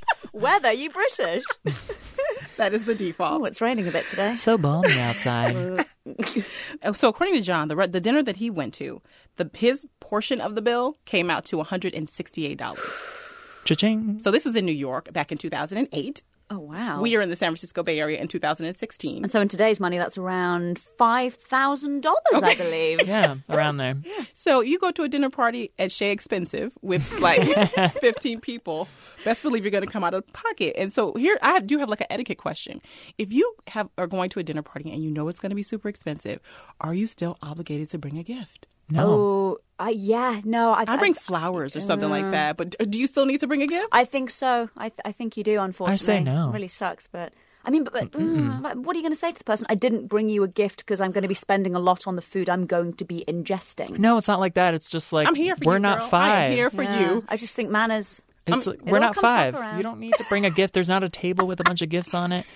Weather, 0.32 0.72
you 0.72 0.90
British? 0.90 1.42
that 2.56 2.72
is 2.72 2.84
the 2.84 2.94
default. 2.94 3.40
oh, 3.40 3.44
it's 3.44 3.60
raining 3.60 3.88
a 3.88 3.90
bit 3.90 4.06
today. 4.06 4.34
So 4.34 4.56
balmy 4.58 4.98
outside. 5.00 5.56
Oh, 5.56 6.92
So 6.92 7.08
according 7.08 7.34
to 7.36 7.42
John, 7.42 7.68
the 7.68 7.76
re- 7.76 7.86
the 7.86 8.00
dinner 8.00 8.22
that 8.22 8.36
he 8.36 8.50
went 8.50 8.74
to, 8.74 9.00
the 9.36 9.50
his 9.54 9.86
portion 10.00 10.40
of 10.40 10.54
the 10.54 10.62
bill 10.62 10.96
came 11.04 11.30
out 11.30 11.44
to 11.46 11.56
one 11.56 11.66
hundred 11.66 11.94
and 11.94 12.08
sixty 12.08 12.46
eight 12.46 12.58
dollars. 12.58 12.80
Cha-ching. 13.64 14.20
So 14.20 14.30
this 14.30 14.44
was 14.44 14.56
in 14.56 14.64
New 14.64 14.72
York 14.72 15.12
back 15.12 15.30
in 15.32 15.38
two 15.38 15.50
thousand 15.50 15.78
and 15.78 15.88
eight. 15.92 16.22
Oh 16.52 16.58
wow. 16.58 17.00
We 17.00 17.14
are 17.14 17.20
in 17.20 17.30
the 17.30 17.36
San 17.36 17.50
Francisco 17.50 17.84
Bay 17.84 18.00
Area 18.00 18.18
in 18.20 18.26
two 18.26 18.40
thousand 18.40 18.66
and 18.66 18.76
sixteen. 18.76 19.22
and 19.22 19.30
so 19.30 19.40
in 19.40 19.46
today's 19.46 19.78
money, 19.78 19.98
that's 19.98 20.18
around 20.18 20.80
five 20.80 21.34
thousand 21.34 22.02
dollars, 22.02 22.42
I 22.42 22.56
believe. 22.56 23.06
Yeah, 23.06 23.36
around 23.48 23.76
there. 23.76 23.94
So 24.32 24.60
you 24.60 24.76
go 24.80 24.90
to 24.90 25.04
a 25.04 25.08
dinner 25.08 25.30
party 25.30 25.70
at 25.78 25.92
Shea 25.92 26.10
Expensive 26.10 26.72
with 26.82 27.20
like 27.20 27.40
15 28.00 28.40
people. 28.40 28.88
Best 29.24 29.42
believe 29.42 29.64
you're 29.64 29.70
going 29.70 29.86
to 29.86 29.90
come 29.92 30.02
out 30.02 30.14
of 30.14 30.26
pocket. 30.32 30.74
And 30.76 30.92
so 30.92 31.14
here 31.14 31.38
I 31.40 31.60
do 31.60 31.78
have 31.78 31.88
like 31.88 32.00
an 32.00 32.08
etiquette 32.10 32.38
question. 32.38 32.80
If 33.16 33.32
you 33.32 33.54
have 33.68 33.88
are 33.96 34.08
going 34.08 34.30
to 34.30 34.40
a 34.40 34.42
dinner 34.42 34.62
party 34.62 34.90
and 34.90 35.04
you 35.04 35.10
know 35.12 35.28
it's 35.28 35.38
going 35.38 35.50
to 35.50 35.56
be 35.56 35.62
super 35.62 35.88
expensive, 35.88 36.40
are 36.80 36.94
you 36.94 37.06
still 37.06 37.38
obligated 37.42 37.90
to 37.90 37.98
bring 37.98 38.18
a 38.18 38.24
gift? 38.24 38.66
No. 38.90 39.06
Oh, 39.08 39.58
I 39.78 39.90
yeah, 39.90 40.40
no, 40.44 40.72
I, 40.72 40.84
I 40.86 40.96
bring 40.98 41.14
flowers 41.14 41.74
or 41.74 41.80
something 41.80 42.10
like 42.10 42.30
that, 42.32 42.56
but 42.58 42.76
do 42.90 42.98
you 42.98 43.06
still 43.06 43.24
need 43.24 43.40
to 43.40 43.46
bring 43.46 43.62
a 43.62 43.66
gift? 43.66 43.88
I 43.92 44.04
think 44.04 44.28
so. 44.30 44.68
I, 44.76 44.90
th- 44.90 45.00
I 45.04 45.12
think 45.12 45.36
you 45.38 45.42
do. 45.44 45.58
Unfortunately, 45.60 45.94
I 45.94 46.18
say 46.18 46.22
no. 46.22 46.50
It 46.50 46.52
really 46.52 46.68
sucks, 46.68 47.06
but 47.06 47.32
I 47.64 47.70
mean, 47.70 47.84
but, 47.84 47.92
but, 47.92 48.12
mm, 48.12 48.62
but 48.62 48.76
what 48.76 48.94
are 48.94 48.98
you 48.98 49.02
going 49.02 49.14
to 49.14 49.18
say 49.18 49.32
to 49.32 49.38
the 49.38 49.44
person? 49.44 49.66
I 49.70 49.74
didn't 49.74 50.08
bring 50.08 50.28
you 50.28 50.42
a 50.42 50.48
gift 50.48 50.78
because 50.78 51.00
I'm 51.00 51.12
going 51.12 51.22
to 51.22 51.28
be 51.28 51.34
spending 51.34 51.74
a 51.74 51.78
lot 51.78 52.06
on 52.06 52.16
the 52.16 52.22
food 52.22 52.48
I'm 52.48 52.66
going 52.66 52.92
to 52.94 53.04
be 53.04 53.24
ingesting. 53.26 53.98
No, 53.98 54.18
it's 54.18 54.28
not 54.28 54.40
like 54.40 54.54
that. 54.54 54.74
It's 54.74 54.90
just 54.90 55.12
like 55.12 55.26
I'm 55.26 55.34
here 55.34 55.56
for 55.56 55.64
we're 55.64 55.74
you. 55.74 55.80
not 55.80 56.00
girl. 56.00 56.08
five. 56.08 56.32
I 56.32 56.44
am 56.46 56.52
here 56.52 56.70
for 56.70 56.82
Yeah, 56.82 57.00
you. 57.00 57.24
I 57.28 57.36
just 57.36 57.54
think 57.54 57.70
manners. 57.70 58.22
It's 58.46 58.66
like, 58.66 58.78
it 58.78 58.84
we're 58.86 58.98
not 58.98 59.14
five. 59.14 59.54
You 59.76 59.82
don't 59.82 60.00
need 60.00 60.14
to 60.14 60.24
bring 60.24 60.44
a 60.44 60.50
gift. 60.50 60.74
There's 60.74 60.88
not 60.88 61.04
a 61.04 61.08
table 61.08 61.46
with 61.46 61.60
a 61.60 61.64
bunch 61.64 61.82
of 61.82 61.88
gifts 61.88 62.14
on 62.14 62.32
it. 62.32 62.46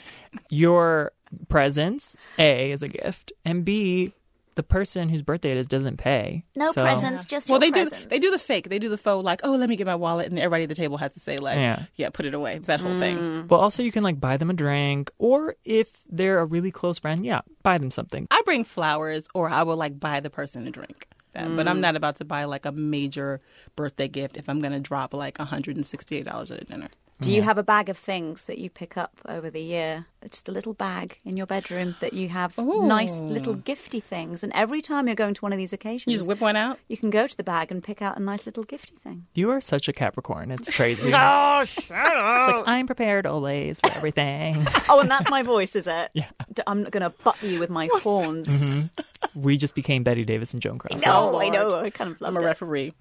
Your 0.51 1.13
presence, 1.49 2.17
A, 2.39 2.73
is 2.73 2.83
a 2.83 2.89
gift, 2.89 3.33
and 3.45 3.65
B, 3.65 4.13
the 4.57 4.63
person 4.63 5.09
whose 5.09 5.23
birthday 5.23 5.51
it 5.53 5.57
is 5.57 5.67
doesn't 5.67 5.97
pay. 5.97 6.45
No 6.55 6.71
So- 6.73 6.83
presents, 6.83 7.27
just 7.27 7.51
Well, 7.51 7.63
your 7.63 7.73
they 7.73 7.85
do. 7.85 7.91
They 8.09 8.19
do 8.19 8.31
the 8.31 8.39
fake. 8.39 8.69
They 8.69 8.79
do 8.79 8.89
the 8.89 8.97
faux. 8.99 9.25
Like, 9.25 9.41
oh, 9.45 9.53
let 9.57 9.69
me 9.69 9.77
get 9.77 9.87
my 9.87 9.95
wallet, 9.95 10.29
and 10.29 10.39
everybody 10.39 10.65
at 10.65 10.69
the 10.69 10.75
table 10.75 10.97
has 10.99 11.13
to 11.15 11.21
say, 11.21 11.39
like, 11.39 11.57
Yeah. 11.57 11.85
yeah, 11.97 12.11
put 12.11 12.27
it 12.27 12.35
away. 12.35 12.59
That 12.59 12.81
whole 12.81 12.97
thing. 12.99 13.19
Mm. 13.19 13.49
Well, 13.49 13.61
also 13.61 13.83
you 13.83 13.93
can 13.93 14.03
like 14.03 14.21
buy 14.21 14.37
them 14.37 14.51
a 14.51 14.55
drink, 14.55 15.11
or 15.19 15.57
if 15.65 16.03
they're 16.09 16.39
a 16.39 16.45
really 16.45 16.71
close 16.71 16.99
friend, 16.99 17.25
yeah, 17.25 17.41
buy 17.63 17.79
them 17.79 17.91
something. 17.91 18.27
I 18.31 18.43
bring 18.45 18.65
flowers, 18.65 19.29
or 19.35 19.49
I 19.51 19.63
will 19.63 19.77
like 19.77 19.99
buy 19.99 20.21
the 20.21 20.31
person 20.31 20.67
a 20.67 20.71
drink. 20.71 21.09
That- 21.33 21.57
But 21.57 21.67
I'm 21.67 21.79
mm. 21.79 21.81
not 21.81 21.97
about 21.97 22.17
to 22.17 22.25
buy 22.25 22.45
like 22.45 22.65
a 22.65 22.71
major 22.73 23.41
birthday 23.75 24.07
gift 24.07 24.37
if 24.37 24.49
I'm 24.49 24.61
going 24.61 24.73
to 24.73 24.79
drop 24.81 25.13
like 25.13 25.39
168 25.39 26.25
dollars 26.27 26.51
at 26.53 26.63
a 26.63 26.65
dinner. 26.65 26.89
Do 27.21 27.31
you 27.31 27.43
have 27.43 27.59
a 27.59 27.63
bag 27.63 27.89
of 27.89 27.97
things 27.97 28.45
that 28.47 28.59
you 28.59 28.69
pick 28.69 28.97
up 28.97 29.13
over 29.27 29.49
the 29.49 29.63
year? 29.63 30.07
Just 30.29 30.49
a 30.49 30.53
little 30.53 30.75
bag 30.75 31.19
in 31.25 31.37
your 31.37 31.47
bedroom 31.47 31.95
that 32.01 32.13
you 32.13 32.29
have 32.29 32.59
nice 32.59 33.21
little 33.21 33.55
gifty 33.55 34.03
things, 34.03 34.43
and 34.43 34.53
every 34.55 34.83
time 34.83 35.07
you're 35.07 35.15
going 35.15 35.35
to 35.35 35.41
one 35.41 35.53
of 35.53 35.59
these 35.59 35.73
occasions, 35.73 36.11
You 36.13 36.19
just 36.19 36.29
whip 36.29 36.41
one 36.41 36.57
out. 36.57 36.79
you 36.89 36.97
can 36.97 37.11
go 37.11 37.27
to 37.27 37.37
the 37.37 37.45
bag 37.45 37.71
and 37.71 37.83
pick 37.85 38.03
out 38.03 38.17
a 38.17 38.21
nice 38.21 38.47
little 38.47 38.65
gifty 38.65 38.99
thing. 38.99 39.27
You 39.35 39.51
are 39.51 39.61
such 39.61 39.87
a 39.89 39.93
Capricorn. 39.93 40.51
It's 40.51 40.71
crazy. 40.71 41.11
oh, 41.15 41.65
shut 41.67 41.91
up! 41.97 42.49
It's 42.49 42.59
like 42.59 42.69
I'm 42.69 42.87
prepared 42.87 43.27
always 43.27 43.79
for 43.81 43.93
everything. 43.93 44.67
Oh, 44.89 45.01
and 45.01 45.11
that's 45.11 45.31
my 45.31 45.43
voice, 45.43 45.75
is 45.77 45.87
it? 45.87 46.11
Yeah. 46.15 46.29
I'm 46.67 46.83
not 46.83 46.91
going 46.93 47.03
to 47.03 47.11
butt 47.11 47.43
you 47.43 47.59
with 47.59 47.71
my 47.71 47.89
horns. 48.03 48.49
Mm-hmm. 48.49 49.41
we 49.41 49.57
just 49.57 49.75
became 49.75 50.03
Bette 50.05 50.25
Davis 50.25 50.53
and 50.53 50.61
Joan 50.63 50.79
Crawford. 50.79 51.05
No, 51.07 51.41
I 51.41 51.49
know. 51.49 51.81
I 51.81 51.91
kind 51.91 52.11
of 52.11 52.21
love 52.21 52.37
I'm 52.37 52.43
a 52.43 52.45
it. 52.45 52.49
referee. 52.49 52.93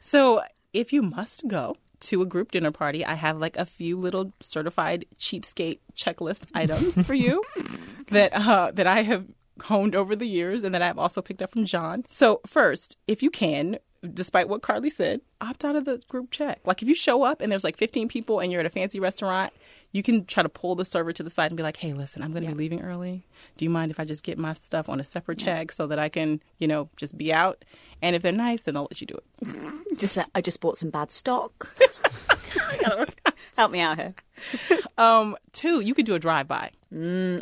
So 0.00 0.40
if 0.72 0.92
you 0.92 1.02
must 1.02 1.46
go 1.48 1.76
to 2.02 2.22
a 2.22 2.26
group 2.26 2.50
dinner 2.50 2.70
party, 2.70 3.04
I 3.04 3.14
have 3.14 3.38
like 3.38 3.56
a 3.56 3.66
few 3.66 3.98
little 3.98 4.32
certified 4.40 5.06
cheapskate 5.18 5.78
checklist 5.96 6.44
items 6.54 7.00
for 7.06 7.14
you 7.14 7.42
that 8.08 8.34
uh, 8.34 8.70
that 8.72 8.86
I 8.86 9.02
have 9.02 9.26
honed 9.62 9.94
over 9.94 10.16
the 10.16 10.26
years 10.26 10.64
and 10.64 10.74
that 10.74 10.82
I've 10.82 10.98
also 10.98 11.22
picked 11.22 11.42
up 11.42 11.50
from 11.50 11.64
John. 11.64 12.04
So 12.08 12.40
first, 12.46 12.98
if 13.06 13.22
you 13.22 13.30
can. 13.30 13.78
Despite 14.14 14.48
what 14.48 14.62
Carly 14.62 14.90
said, 14.90 15.20
opt 15.40 15.64
out 15.64 15.76
of 15.76 15.84
the 15.84 16.02
group 16.08 16.32
check. 16.32 16.58
Like 16.64 16.82
if 16.82 16.88
you 16.88 16.94
show 16.96 17.22
up 17.22 17.40
and 17.40 17.52
there's 17.52 17.62
like 17.62 17.76
15 17.76 18.08
people 18.08 18.40
and 18.40 18.50
you're 18.50 18.58
at 18.58 18.66
a 18.66 18.68
fancy 18.68 18.98
restaurant, 18.98 19.52
you 19.92 20.02
can 20.02 20.24
try 20.24 20.42
to 20.42 20.48
pull 20.48 20.74
the 20.74 20.84
server 20.84 21.12
to 21.12 21.22
the 21.22 21.30
side 21.30 21.50
and 21.50 21.56
be 21.56 21.62
like, 21.62 21.76
"Hey, 21.76 21.92
listen, 21.92 22.22
I'm 22.22 22.32
going 22.32 22.44
to 22.44 22.50
be 22.50 22.56
leaving 22.56 22.82
early. 22.82 23.26
Do 23.56 23.64
you 23.64 23.70
mind 23.70 23.90
if 23.90 24.00
I 24.00 24.04
just 24.04 24.24
get 24.24 24.38
my 24.38 24.52
stuff 24.54 24.88
on 24.88 24.98
a 24.98 25.04
separate 25.04 25.38
check 25.38 25.70
so 25.72 25.86
that 25.86 25.98
I 25.98 26.08
can, 26.08 26.42
you 26.58 26.66
know, 26.66 26.88
just 26.96 27.16
be 27.16 27.32
out?" 27.32 27.64
And 28.00 28.16
if 28.16 28.22
they're 28.22 28.32
nice, 28.32 28.62
then 28.62 28.74
they'll 28.74 28.88
let 28.90 29.00
you 29.00 29.06
do 29.06 29.14
it. 29.14 29.98
Just, 29.98 30.18
uh, 30.18 30.24
I 30.34 30.40
just 30.40 30.60
bought 30.60 30.76
some 30.76 30.90
bad 30.90 31.12
stock. 31.12 31.72
Help 33.56 33.70
me 33.70 33.80
out 33.80 33.98
here. 33.98 34.14
Um, 34.98 35.36
two, 35.52 35.80
you 35.80 35.94
could 35.94 36.04
do 36.06 36.14
a 36.14 36.18
drive 36.18 36.46
by. 36.46 36.70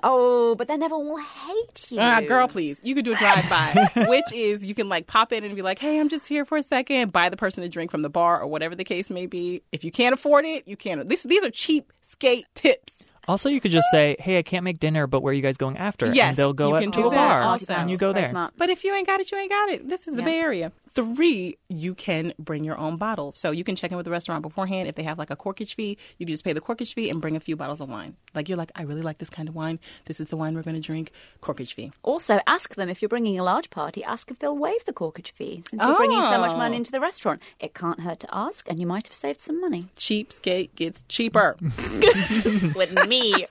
Oh, 0.03 0.55
but 0.57 0.69
then 0.69 0.83
everyone 0.83 1.09
will 1.09 1.19
hate 1.19 1.91
you. 1.91 2.01
Uh, 2.01 2.21
girl, 2.21 2.47
please. 2.49 2.81
You 2.85 2.95
could 2.95 3.05
do 3.05 3.13
a 3.13 3.17
drive 3.17 3.49
by, 3.51 3.89
which 4.09 4.33
is 4.33 4.65
you 4.65 4.75
can 4.75 4.89
like 4.89 5.07
pop 5.07 5.33
in 5.33 5.45
and 5.45 5.55
be 5.57 5.63
like, 5.63 5.79
hey, 5.79 5.99
I'm 5.99 6.09
just 6.09 6.29
here 6.29 6.45
for 6.45 6.57
a 6.57 6.63
second, 6.63 7.13
buy 7.13 7.29
the 7.29 7.37
person 7.37 7.65
a 7.65 7.69
drink 7.69 7.91
from 7.91 8.03
the 8.03 8.09
bar 8.09 8.41
or 8.41 8.47
whatever 8.47 8.75
the 8.77 8.85
case 8.85 9.11
may 9.11 9.27
be. 9.27 9.63
If 9.73 9.85
you 9.85 9.91
can't 9.91 10.15
afford 10.15 10.45
it, 10.45 10.69
you 10.69 10.77
can't. 10.77 11.09
This, 11.09 11.25
these 11.25 11.45
are 11.45 11.51
cheap 11.51 11.93
skate 12.03 12.47
tips. 12.55 13.05
Also, 13.29 13.49
you 13.49 13.61
could 13.61 13.71
just 13.71 13.87
say, 13.93 14.17
"Hey, 14.19 14.39
I 14.39 14.43
can't 14.43 14.65
make 14.65 14.81
dinner, 14.81 15.07
but 15.07 15.21
where 15.23 15.31
are 15.31 15.35
you 15.35 15.43
guys 15.43 15.57
going 15.57 15.77
after?" 15.77 16.13
Yes, 16.13 16.29
and 16.31 16.37
they'll 16.37 16.53
go 16.53 16.75
you 16.75 16.81
can 16.81 16.91
to 16.93 17.03
do 17.03 17.07
a 17.09 17.11
that 17.11 17.41
bar, 17.41 17.45
also. 17.45 17.75
and 17.75 17.91
you 17.91 17.99
go 17.99 18.13
Very 18.13 18.25
there. 18.25 18.31
smart. 18.31 18.55
But 18.57 18.71
if 18.71 18.83
you 18.83 18.95
ain't 18.95 19.07
got 19.07 19.21
it, 19.21 19.31
you 19.31 19.39
ain't 19.39 19.51
got 19.51 19.69
it. 19.69 19.89
This 19.89 20.09
is 20.09 20.17
the 20.17 20.23
Bay 20.23 20.39
Area. 20.41 20.73
Three, 20.93 21.57
you 21.69 21.95
can 21.95 22.35
bring 22.39 22.65
your 22.65 22.77
own 22.77 22.97
bottles. 22.97 23.39
So 23.39 23.53
you 23.53 23.63
can 23.63 23.77
check 23.77 23.91
in 23.93 23.97
with 23.97 24.05
the 24.05 24.11
restaurant 24.11 24.43
beforehand. 24.43 24.89
If 24.89 24.97
they 24.97 25.05
have 25.05 25.19
like 25.19 25.31
a 25.31 25.37
corkage 25.37 25.75
fee, 25.75 25.97
you 26.19 26.27
can 26.27 26.33
just 26.35 26.45
pay 26.45 26.53
the 26.53 26.61
corkage 26.61 26.95
fee 26.95 27.09
and 27.11 27.21
bring 27.21 27.37
a 27.37 27.41
few 27.41 27.55
bottles 27.55 27.81
of 27.81 27.89
wine. 27.89 28.17
Like 28.35 28.49
you're 28.49 28.59
like, 28.59 28.73
I 28.75 28.83
really 28.83 29.03
like 29.03 29.19
this 29.19 29.31
kind 29.31 29.49
of 29.49 29.55
wine. 29.55 29.79
This 30.07 30.19
is 30.19 30.27
the 30.27 30.37
wine 30.37 30.55
we're 30.55 30.63
going 30.63 30.75
to 30.75 30.83
drink. 30.83 31.13
Corkage 31.43 31.75
fee. 31.75 31.93
Also, 32.03 32.41
ask 32.47 32.75
them 32.75 32.89
if 32.89 33.01
you're 33.03 33.09
bringing 33.09 33.39
a 33.39 33.45
large 33.45 33.71
party, 33.71 34.03
ask 34.03 34.31
if 34.33 34.41
they'll 34.41 34.59
waive 34.59 34.85
the 34.85 34.93
corkage 34.93 35.31
fee. 35.31 35.63
Since 35.69 35.81
you're 35.83 35.97
bringing 35.97 36.23
so 36.23 36.41
much 36.41 36.57
money 36.57 36.75
Oh. 36.75 36.79
into 36.79 36.91
the 36.91 37.01
restaurant, 37.01 37.41
it 37.61 37.73
can't 37.75 38.01
hurt 38.01 38.21
to 38.21 38.29
ask, 38.35 38.69
and 38.69 38.81
you 38.81 38.87
might 38.87 39.07
have 39.07 39.15
saved 39.15 39.41
some 39.41 39.61
money. 39.61 39.85
Cheap 39.97 40.33
skate 40.33 40.75
gets 40.75 41.03
cheaper. 41.09 41.57
With 41.61 43.07
me. 43.09 43.47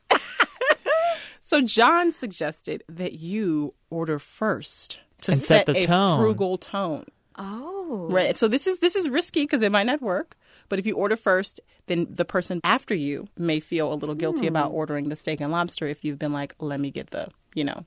So 1.42 1.62
John 1.62 2.12
suggested 2.12 2.84
that 2.90 3.14
you 3.14 3.72
order 3.90 4.20
first 4.20 5.00
to 5.22 5.32
And 5.32 5.40
set 5.42 5.66
the 5.66 5.78
a 5.78 5.86
tone. 5.86 6.20
frugal 6.20 6.58
tone. 6.58 7.06
Oh. 7.40 8.08
Right. 8.12 8.38
So 8.38 8.48
this 8.48 8.68
is 8.68 8.80
this 8.80 8.96
is 8.96 9.10
risky 9.10 9.44
because 9.44 9.62
it 9.64 9.72
might 9.72 9.86
not 9.88 10.02
work. 10.02 10.36
But 10.68 10.78
if 10.78 10.86
you 10.86 10.96
order 10.96 11.16
first, 11.16 11.60
then 11.88 12.06
the 12.12 12.26
person 12.26 12.62
after 12.64 12.94
you 12.94 13.28
may 13.38 13.60
feel 13.60 13.92
a 13.92 13.96
little 13.96 14.14
guilty 14.14 14.42
Hmm. 14.42 14.50
about 14.56 14.72
ordering 14.72 15.10
the 15.10 15.16
steak 15.16 15.42
and 15.42 15.52
lobster 15.52 15.88
if 15.88 16.04
you've 16.06 16.20
been 16.20 16.34
like, 16.34 16.54
let 16.60 16.80
me 16.80 16.92
get 16.92 17.10
the, 17.10 17.30
you 17.56 17.64
know, 17.64 17.86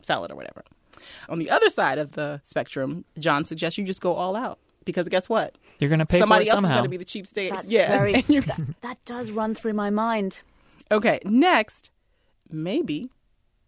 salad 0.00 0.30
or 0.30 0.36
whatever. 0.36 0.64
On 1.28 1.38
the 1.38 1.50
other 1.50 1.68
side 1.68 1.98
of 1.98 2.12
the 2.12 2.40
spectrum, 2.44 3.04
John 3.18 3.44
suggests 3.44 3.76
you 3.76 3.84
just 3.84 4.00
go 4.00 4.14
all 4.14 4.34
out. 4.36 4.58
Because 4.84 5.08
guess 5.08 5.28
what? 5.28 5.58
You're 5.78 5.90
gonna 5.90 6.06
pay 6.06 6.18
Somebody 6.18 6.44
for 6.46 6.50
it 6.50 6.54
else 6.56 6.64
is 6.64 6.70
going 6.70 6.82
to 6.84 6.88
be 6.88 6.96
the 6.96 7.04
cheap 7.04 7.26
steak. 7.26 7.50
That's 7.52 7.70
yes. 7.70 7.90
very. 7.90 8.22
That, 8.46 8.60
that 8.80 9.04
does 9.04 9.30
run 9.30 9.54
through 9.54 9.74
my 9.74 9.90
mind. 9.90 10.42
Okay, 10.90 11.20
next, 11.24 11.90
maybe 12.50 13.10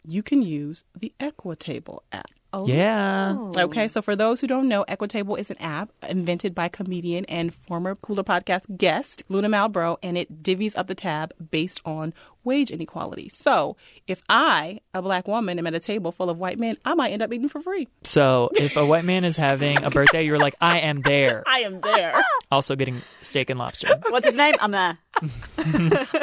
you 0.06 0.22
can 0.22 0.42
use 0.42 0.84
the 0.98 1.12
Equitable 1.20 2.02
app. 2.12 2.30
Oh. 2.54 2.66
Yeah. 2.68 3.36
Okay, 3.56 3.88
so 3.88 4.00
for 4.00 4.14
those 4.14 4.40
who 4.40 4.46
don't 4.46 4.68
know, 4.68 4.84
Equitable 4.86 5.34
is 5.34 5.50
an 5.50 5.58
app 5.58 5.90
invented 6.08 6.54
by 6.54 6.68
comedian 6.68 7.24
and 7.24 7.52
former 7.52 7.96
Cooler 7.96 8.22
Podcast 8.22 8.76
guest 8.76 9.24
Luna 9.28 9.48
Malbroux, 9.48 9.96
and 10.04 10.16
it 10.16 10.44
divvies 10.44 10.78
up 10.78 10.86
the 10.86 10.94
tab 10.94 11.32
based 11.50 11.80
on 11.84 12.14
wage 12.44 12.70
inequality. 12.70 13.28
So 13.28 13.76
if 14.06 14.22
I, 14.28 14.80
a 14.92 15.02
black 15.02 15.26
woman, 15.26 15.58
am 15.58 15.66
at 15.66 15.74
a 15.74 15.80
table 15.80 16.12
full 16.12 16.30
of 16.30 16.38
white 16.38 16.58
men, 16.58 16.76
I 16.84 16.94
might 16.94 17.12
end 17.12 17.22
up 17.22 17.32
eating 17.32 17.48
for 17.48 17.60
free. 17.60 17.88
So 18.02 18.50
if 18.54 18.76
a 18.76 18.84
white 18.84 19.04
man 19.04 19.24
is 19.24 19.36
having 19.36 19.82
a 19.82 19.90
birthday, 19.90 20.24
you're 20.24 20.38
like, 20.38 20.54
I 20.60 20.80
am 20.80 21.02
there. 21.02 21.42
I 21.46 21.60
am 21.60 21.80
there. 21.80 22.22
Also 22.50 22.76
getting 22.76 23.00
steak 23.22 23.50
and 23.50 23.58
lobster. 23.58 23.88
What's 24.08 24.26
his 24.26 24.36
name? 24.36 24.54
I'm 24.60 24.70
there. 24.70 24.98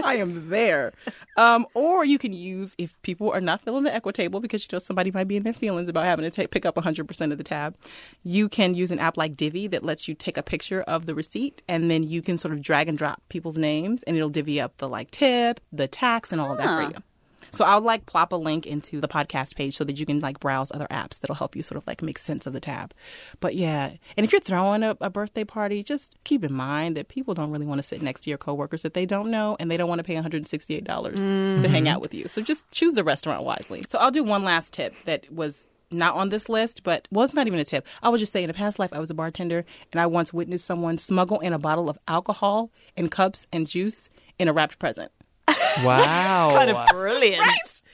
I 0.04 0.18
am 0.20 0.50
there. 0.50 0.94
Um, 1.38 1.66
or 1.74 2.04
you 2.04 2.18
can 2.18 2.34
use 2.34 2.76
if 2.78 3.00
people 3.02 3.32
are 3.32 3.42
not 3.42 3.62
feeling 3.62 3.84
the 3.84 3.94
Equitable 3.94 4.40
because 4.40 4.64
you 4.64 4.68
know 4.72 4.80
somebody 4.80 5.12
might 5.12 5.28
be 5.28 5.38
in 5.38 5.44
their 5.44 5.54
feelings 5.54 5.88
about 5.88 6.06
having 6.06 6.24
to 6.24 6.32
take 6.32 6.52
pick 6.52 6.66
up 6.66 6.76
100% 6.76 7.32
of 7.32 7.38
the 7.38 7.44
tab. 7.44 7.76
You 8.24 8.50
can 8.50 8.74
use 8.74 8.92
an 8.92 9.00
app 9.00 9.18
like 9.18 9.38
Divvy 9.38 9.68
that 9.68 9.84
lets 9.84 10.08
you 10.08 10.16
take 10.16 10.38
a 10.38 10.44
picture 10.44 10.82
of 10.82 11.06
the 11.06 11.16
receipt 11.16 11.62
and 11.68 11.90
then 11.90 12.04
you 12.04 12.22
can 12.22 12.38
sort 12.38 12.54
of 12.54 12.62
drag 12.62 12.90
and 12.90 12.98
drop 12.98 13.22
people's 13.30 13.58
names 13.58 14.04
and 14.04 14.16
it'll 14.16 14.30
divvy 14.30 14.60
up 14.60 14.78
the 14.78 14.90
like 14.90 15.12
tip, 15.12 15.60
the 15.72 15.88
and 16.32 16.42
all 16.42 16.52
of 16.52 16.58
that 16.58 16.66
for 16.66 16.94
you. 16.94 17.04
So 17.52 17.66
I'll 17.66 17.82
like 17.82 18.06
plop 18.06 18.32
a 18.32 18.36
link 18.36 18.66
into 18.66 19.02
the 19.02 19.08
podcast 19.08 19.56
page 19.56 19.76
so 19.76 19.84
that 19.84 20.00
you 20.00 20.06
can 20.06 20.20
like 20.20 20.40
browse 20.40 20.72
other 20.72 20.88
apps 20.90 21.20
that'll 21.20 21.36
help 21.36 21.56
you 21.56 21.64
sort 21.64 21.78
of 21.78 21.86
like 21.86 22.02
make 22.02 22.18
sense 22.18 22.48
of 22.48 22.54
the 22.54 22.60
tab. 22.60 22.94
But 23.40 23.56
yeah, 23.56 23.92
and 24.16 24.24
if 24.24 24.32
you're 24.32 24.42
throwing 24.42 24.84
a, 24.84 24.96
a 25.02 25.10
birthday 25.10 25.44
party, 25.44 25.84
just 25.84 26.16
keep 26.24 26.44
in 26.44 26.54
mind 26.54 26.96
that 26.96 27.10
people 27.10 27.34
don't 27.34 27.52
really 27.52 27.66
want 27.66 27.80
to 27.80 27.88
sit 27.88 28.02
next 28.02 28.22
to 28.22 28.30
your 28.30 28.38
coworkers 28.38 28.84
that 28.84 28.94
they 28.94 29.06
don't 29.06 29.30
know 29.32 29.58
and 29.60 29.70
they 29.70 29.78
don't 29.78 29.90
want 29.90 30.00
to 30.00 30.04
pay 30.04 30.16
$168 30.16 31.62
to 31.62 31.70
hang 31.70 31.90
out 31.90 32.02
with 32.02 32.14
you. 32.14 32.28
So 32.28 32.42
just 32.42 32.70
choose 32.72 32.94
the 32.94 33.04
restaurant 33.04 33.44
wisely. 33.44 33.84
So 33.90 34.00
I'll 34.00 34.12
do 34.12 34.24
one 34.24 34.44
last 34.44 34.74
tip 34.74 34.94
that 35.06 35.32
was 35.32 35.68
not 35.94 36.16
on 36.16 36.30
this 36.30 36.48
list, 36.48 36.84
but 36.84 37.06
was 37.12 37.34
not 37.34 37.48
even 37.48 37.60
a 37.60 37.66
tip. 37.66 37.86
I 38.02 38.08
would 38.08 38.20
just 38.20 38.32
say 38.32 38.44
in 38.44 38.50
a 38.50 38.54
past 38.54 38.80
life, 38.80 38.94
I 38.94 39.00
was 39.00 39.10
a 39.10 39.14
bartender 39.14 39.66
and 39.92 40.00
I 40.00 40.06
once 40.06 40.32
witnessed 40.32 40.66
someone 40.66 40.98
smuggle 40.98 41.40
in 41.42 41.52
a 41.52 41.60
bottle 41.60 41.90
of 41.90 42.00
alcohol 42.08 42.70
and 42.96 43.12
cups 43.12 43.46
and 43.52 43.68
juice 43.68 44.10
in 44.40 44.48
a 44.48 44.54
wrapped 44.54 44.80
present. 44.80 45.12
Wow. 45.84 46.52
Kind 46.54 46.70
of 46.70 46.88
brilliant. 46.90 47.44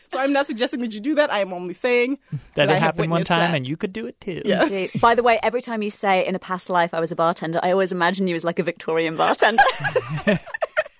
So 0.10 0.20
I'm 0.20 0.34
not 0.34 0.48
suggesting 0.48 0.80
that 0.82 0.94
you 0.94 1.00
do 1.00 1.16
that. 1.16 1.32
I 1.32 1.40
am 1.40 1.54
only 1.54 1.74
saying 1.74 2.18
that 2.56 2.70
I 2.70 2.74
it 2.74 2.76
have 2.76 2.82
happened 2.96 3.12
one 3.12 3.24
time 3.24 3.52
that. 3.52 3.56
and 3.56 3.70
you 3.70 3.78
could 3.78 3.94
do 3.94 4.08
it 4.08 4.20
too. 4.20 4.42
Yeah. 4.44 4.88
By 5.00 5.16
the 5.16 5.24
way, 5.24 5.40
every 5.44 5.62
time 5.62 5.82
you 5.82 5.90
say 5.90 6.26
in 6.26 6.36
a 6.36 6.40
past 6.40 6.70
life 6.70 6.94
I 6.94 7.00
was 7.00 7.12
a 7.12 7.16
bartender, 7.16 7.60
I 7.64 7.72
always 7.72 7.92
imagine 7.92 8.28
you 8.28 8.36
as 8.36 8.44
like 8.44 8.60
a 8.60 8.64
Victorian 8.64 9.16
bartender. 9.16 9.64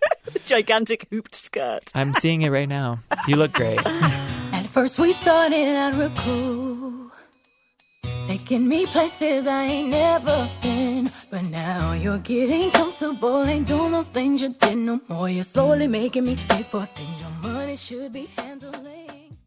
Gigantic 0.46 1.08
hooped 1.10 1.36
skirt. 1.36 1.92
I'm 1.96 2.14
seeing 2.14 2.42
it 2.42 2.50
right 2.50 2.70
now. 2.70 3.00
You 3.28 3.38
look 3.38 3.54
great. 3.54 3.80
At 3.86 4.66
first 4.68 5.00
we 5.00 5.14
started 5.14 5.76
out 5.76 5.94
real 5.96 6.12
cool, 6.18 7.12
taking 8.28 8.68
me 8.68 8.86
places 8.86 9.48
I 9.48 9.64
ain't 9.64 9.90
never 9.90 10.50
been. 10.62 10.87
But 11.30 11.50
now 11.50 11.94
you're 11.94 12.20
getting 12.20 12.72
comfortable, 12.72 13.44
ain't 13.46 13.68
doing 13.68 13.92
those 13.92 14.08
things 14.08 14.42
you 14.42 14.50
did 14.50 14.78
no 14.78 15.00
more. 15.08 15.30
You're 15.30 15.44
slowly 15.44 15.88
making 15.88 16.26
me 16.26 16.36
pay 16.36 16.64
for 16.64 16.86
things 16.86 17.22
your 17.22 17.32
money 17.42 17.76
should 17.76 18.14
be 18.14 18.28
handling. 18.38 19.38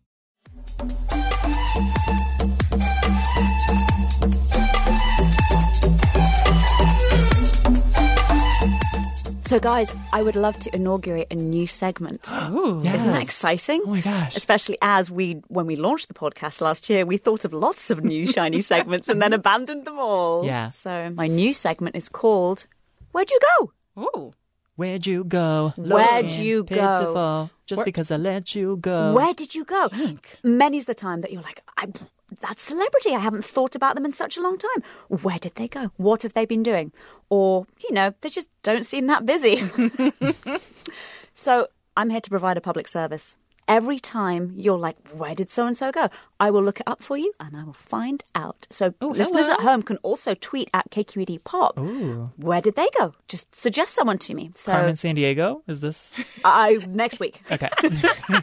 So, 9.51 9.59
guys, 9.59 9.93
I 10.13 10.23
would 10.23 10.37
love 10.37 10.61
to 10.61 10.73
inaugurate 10.73 11.27
a 11.29 11.35
new 11.35 11.67
segment. 11.67 12.31
Ooh. 12.51 12.83
Yes. 12.85 12.99
Isn't 12.99 13.11
that 13.11 13.21
exciting? 13.21 13.83
Oh 13.85 13.91
my 13.91 14.01
gosh. 14.01 14.37
Especially 14.37 14.79
as 14.81 15.11
we, 15.11 15.43
when 15.49 15.67
we 15.67 15.75
launched 15.75 16.07
the 16.07 16.15
podcast 16.15 16.61
last 16.61 16.89
year, 16.89 17.05
we 17.05 17.17
thought 17.17 17.45
of 17.45 17.53
lots 17.53 17.91
of 17.91 18.05
new 18.05 18.29
shiny 18.29 18.61
segments 18.73 19.09
and 19.09 19.21
then 19.21 19.33
abandoned 19.33 19.87
them 19.87 19.99
all. 19.99 20.45
Yeah. 20.45 20.69
So, 20.69 21.11
my 21.17 21.27
new 21.27 21.53
segment 21.53 21.97
is 21.97 22.09
called 22.09 22.69
Where'd 23.11 23.29
You 23.29 23.41
Go? 23.59 23.73
Ooh. 24.05 24.33
Where'd 24.77 25.05
you 25.05 25.25
go? 25.25 25.75
Where'd 25.77 26.31
you 26.31 26.63
go? 26.63 26.77
pitiful, 26.77 27.51
Just 27.67 27.85
because 27.85 28.13
I 28.13 28.19
let 28.19 28.55
you 28.55 28.77
go. 28.77 29.15
Where 29.15 29.35
did 29.35 29.57
you 29.57 29.65
go? 29.65 29.91
Many's 30.45 30.85
the 30.85 30.95
time 30.95 31.23
that 31.23 31.33
you're 31.33 31.43
like, 31.43 31.61
I, 31.77 31.89
that 32.41 32.59
celebrity, 32.59 33.11
I 33.15 33.19
haven't 33.19 33.45
thought 33.45 33.75
about 33.75 33.95
them 33.95 34.05
in 34.05 34.13
such 34.13 34.37
a 34.37 34.41
long 34.43 34.59
time. 34.59 34.83
Where 35.09 35.39
did 35.39 35.55
they 35.57 35.69
go? 35.69 35.91
What 35.97 36.23
have 36.23 36.35
they 36.35 36.47
been 36.47 36.63
doing? 36.63 36.93
Or, 37.29 37.67
you 37.83 37.95
know, 37.95 38.15
they 38.21 38.29
just 38.29 38.49
don't 38.63 38.85
seem 38.85 39.07
that 39.07 39.27
busy. 39.27 39.63
so 41.35 41.69
I'm 41.97 42.11
here 42.11 42.21
to 42.21 42.31
provide 42.31 42.57
a 42.57 42.61
public 42.61 42.89
service. 42.89 43.37
Every 43.69 44.01
time 44.01 44.53
you're 44.57 44.79
like, 44.79 44.97
where 45.13 45.35
did 45.35 45.49
so 45.49 45.65
and 45.65 45.77
so 45.77 45.93
go? 45.93 46.09
I 46.41 46.51
will 46.51 46.63
look 46.63 46.81
it 46.81 46.89
up 46.89 47.05
for 47.05 47.17
you 47.17 47.33
and 47.39 47.57
I 47.57 47.63
will 47.63 47.73
find 47.73 48.25
out. 48.35 48.67
So 48.69 48.95
oh, 49.01 49.09
listeners 49.09 49.47
hello. 49.47 49.59
at 49.61 49.65
home 49.65 49.83
can 49.83 49.97
also 49.99 50.35
tweet 50.35 50.69
at 50.75 50.91
KQED 50.91 51.45
Pop. 51.45 51.79
Where 52.37 52.61
did 52.61 52.75
they 52.75 52.89
go? 52.99 53.15
Just 53.29 53.55
suggest 53.55 53.95
someone 53.95 54.19
to 54.19 54.35
me. 54.35 54.51
So 54.57 54.73
Carmen 54.73 54.95
Sandiego? 54.95 55.63
Is 55.69 55.79
this 55.81 56.13
I 56.45 56.85
next 56.89 57.21
week. 57.21 57.43
okay? 57.49 57.69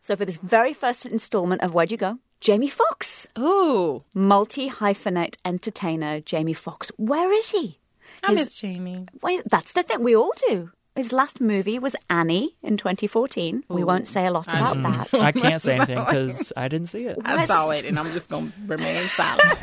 So 0.00 0.16
for 0.16 0.24
this 0.24 0.38
very 0.38 0.72
first 0.72 1.04
installment 1.04 1.60
of 1.62 1.74
Where'd 1.74 1.92
You 1.92 1.98
Go? 1.98 2.18
Jamie 2.40 2.68
Foxx. 2.68 3.28
Ooh. 3.38 4.02
multi 4.14 4.70
hyphenate 4.70 5.36
entertainer 5.44 6.20
Jamie 6.20 6.54
Foxx. 6.54 6.90
Where 6.96 7.32
is 7.32 7.50
he? 7.50 7.78
I 8.24 8.28
His- 8.28 8.36
miss 8.38 8.60
Jamie. 8.60 9.06
Wait, 9.22 9.42
that's 9.50 9.72
the 9.72 9.82
thing. 9.82 10.02
We 10.02 10.16
all 10.16 10.32
do. 10.48 10.70
His 10.96 11.12
last 11.12 11.40
movie 11.40 11.78
was 11.78 11.94
Annie 12.10 12.56
in 12.62 12.76
2014. 12.76 13.64
We 13.68 13.84
won't 13.84 14.08
say 14.08 14.26
a 14.26 14.32
lot 14.32 14.48
about 14.52 14.82
that. 14.82 15.14
I 15.22 15.30
can't 15.32 15.62
say 15.62 15.74
anything 15.76 15.96
because 16.04 16.52
I 16.56 16.66
didn't 16.66 16.88
see 16.88 17.04
it. 17.06 17.16
I 17.24 17.46
saw 17.46 17.70
it 17.70 17.84
and 17.84 17.98
I'm 17.98 18.12
just 18.12 18.28
going 18.28 18.50
to 18.50 18.54
remain 18.66 19.00
silent. 19.06 19.60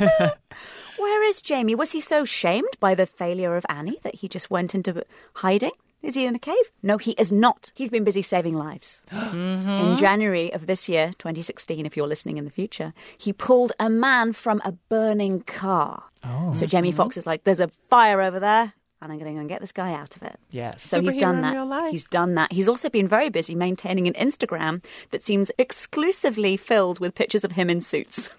Where 0.96 1.22
is 1.28 1.42
Jamie? 1.42 1.74
Was 1.74 1.92
he 1.92 2.00
so 2.00 2.24
shamed 2.24 2.70
by 2.80 2.94
the 2.94 3.06
failure 3.06 3.56
of 3.56 3.66
Annie 3.68 3.98
that 4.04 4.16
he 4.16 4.28
just 4.28 4.50
went 4.50 4.74
into 4.74 5.04
hiding? 5.34 5.72
Is 6.02 6.14
he 6.14 6.26
in 6.26 6.34
a 6.34 6.38
cave? 6.38 6.70
No, 6.82 6.96
he 6.96 7.12
is 7.12 7.32
not. 7.32 7.72
He's 7.74 7.90
been 7.90 8.04
busy 8.04 8.22
saving 8.22 8.56
lives. 8.56 9.00
In 9.10 9.18
mm-hmm. 9.18 9.96
January 9.96 10.52
of 10.52 10.66
this 10.66 10.88
year, 10.88 11.08
2016, 11.18 11.84
if 11.84 11.96
you're 11.96 12.06
listening 12.06 12.38
in 12.38 12.44
the 12.44 12.50
future, 12.50 12.92
he 13.18 13.32
pulled 13.32 13.72
a 13.80 13.90
man 13.90 14.32
from 14.32 14.62
a 14.64 14.72
burning 14.72 15.40
car. 15.40 16.04
Oh. 16.24 16.54
So 16.54 16.66
Jamie 16.66 16.92
Foxx 16.92 17.16
is 17.16 17.26
like, 17.26 17.44
there's 17.44 17.60
a 17.60 17.68
fire 17.90 18.20
over 18.20 18.38
there, 18.38 18.72
and 19.02 19.12
I'm 19.12 19.18
going 19.18 19.32
to 19.32 19.34
go 19.34 19.40
and 19.40 19.48
get 19.48 19.60
this 19.60 19.72
guy 19.72 19.92
out 19.92 20.14
of 20.16 20.22
it. 20.22 20.38
Yes. 20.50 20.82
So 20.82 21.00
he's 21.00 21.14
done 21.14 21.40
that. 21.40 21.90
He's 21.90 22.04
done 22.04 22.34
that. 22.36 22.52
He's 22.52 22.68
also 22.68 22.88
been 22.88 23.08
very 23.08 23.28
busy 23.28 23.54
maintaining 23.54 24.06
an 24.06 24.14
Instagram 24.14 24.84
that 25.10 25.24
seems 25.24 25.50
exclusively 25.58 26.56
filled 26.56 27.00
with 27.00 27.14
pictures 27.14 27.44
of 27.44 27.52
him 27.52 27.68
in 27.68 27.80
suits. 27.80 28.30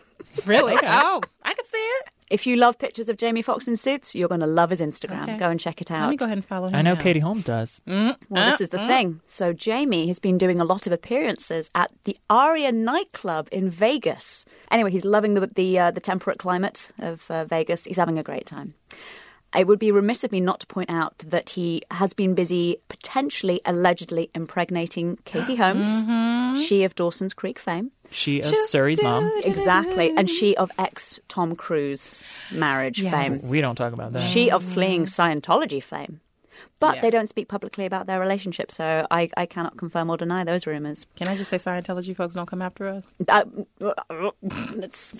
really? 0.45 0.78
Oh, 0.84 1.22
I 1.43 1.54
could 1.54 1.65
see 1.65 1.78
it. 1.78 2.10
If 2.30 2.46
you 2.46 2.56
love 2.58 2.78
pictures 2.78 3.10
of 3.10 3.18
Jamie 3.18 3.42
Foxx 3.42 3.68
in 3.68 3.76
suits, 3.76 4.13
you're 4.13 4.28
going 4.28 4.42
to 4.42 4.48
love 4.48 4.70
his 4.70 4.82
Instagram. 4.82 5.24
Okay. 5.24 5.38
Go 5.38 5.50
and 5.50 5.60
check 5.60 5.82
it 5.82 5.89
out. 5.89 6.02
Let 6.02 6.10
me 6.12 6.15
go 6.15 6.26
ahead 6.26 6.38
and 6.38 6.46
follow 6.46 6.68
him. 6.68 6.76
I 6.76 6.82
know 6.84 6.94
now. 6.94 7.02
Katie 7.02 7.20
Holmes 7.20 7.44
does. 7.44 7.82
Well, 7.88 8.15
this 8.30 8.62
is 8.62 8.70
the 8.70 8.78
thing. 8.78 9.22
So 9.26 9.52
Jamie 9.52 10.08
has 10.08 10.20
been 10.20 10.38
doing 10.38 10.60
a 10.60 10.63
lot 10.63 10.86
of 10.86 10.94
appearances 10.94 11.72
at 11.74 11.92
the 12.04 12.15
Aria 12.30 12.72
nightclub 12.72 13.50
in 13.52 13.70
Vegas. 13.70 14.46
Anyway, 14.70 14.92
he's 14.92 15.06
loving 15.06 15.34
the 15.34 15.48
the, 15.48 15.80
uh, 15.80 15.92
the 15.92 16.00
temperate 16.00 16.38
climate 16.38 16.89
of 17.00 17.30
uh, 17.32 17.46
Vegas. 17.46 17.86
He's 17.86 17.98
having 17.98 18.20
a 18.20 18.24
great 18.24 18.46
time. 18.46 18.76
It 19.58 19.65
would 19.65 19.80
be 19.80 19.92
remiss 19.92 20.24
of 20.24 20.32
me 20.32 20.39
not 20.42 20.60
to 20.60 20.68
point 20.68 20.92
out 20.92 21.18
that 21.26 21.50
he 21.50 21.82
has 21.89 22.13
been 22.13 22.36
busy, 22.36 22.78
potentially, 22.88 23.60
allegedly 23.65 24.30
impregnating 24.36 25.18
Katie 25.26 25.56
Holmes, 25.56 25.88
she 26.63 26.84
of 26.84 26.94
Dawson's 26.94 27.34
Creek 27.34 27.58
fame. 27.58 27.92
She 28.12 28.39
is 28.39 28.52
Suri's 28.72 29.02
mom. 29.02 29.30
Exactly. 29.43 30.12
And 30.15 30.30
she 30.30 30.56
of 30.58 30.72
ex 30.78 31.19
Tom 31.28 31.56
Cruise 31.56 32.24
marriage 32.52 33.02
fame. 33.02 33.39
We 33.48 33.62
don't 33.62 33.76
talk 33.76 33.93
about 33.93 34.13
that. 34.13 34.22
She 34.24 34.50
of 34.52 34.63
fleeing 34.63 35.06
Scientology 35.06 35.82
fame. 35.82 36.22
But 36.82 36.95
Yeah. 36.95 37.02
they 37.02 37.10
don't 37.10 37.28
speak 37.28 37.50
publicly 37.50 37.86
about 37.86 38.08
their 38.08 38.22
relationship, 38.22 38.72
so 38.72 39.06
I, 39.12 39.30
I 39.36 39.45
cannot 39.45 39.76
confirm 39.78 40.10
or 40.10 40.15
deny 40.15 40.45
those 40.45 40.65
rumours. 40.65 41.06
Can 41.17 41.28
I 41.28 41.36
just 41.36 41.50
say 41.50 41.58
Scientology 41.58 42.15
folks 42.15 42.36
don't 42.36 42.45
come 42.45 42.62
after 42.62 42.88
us? 42.88 43.13
Uh, 43.28 43.43
that's 44.41 45.12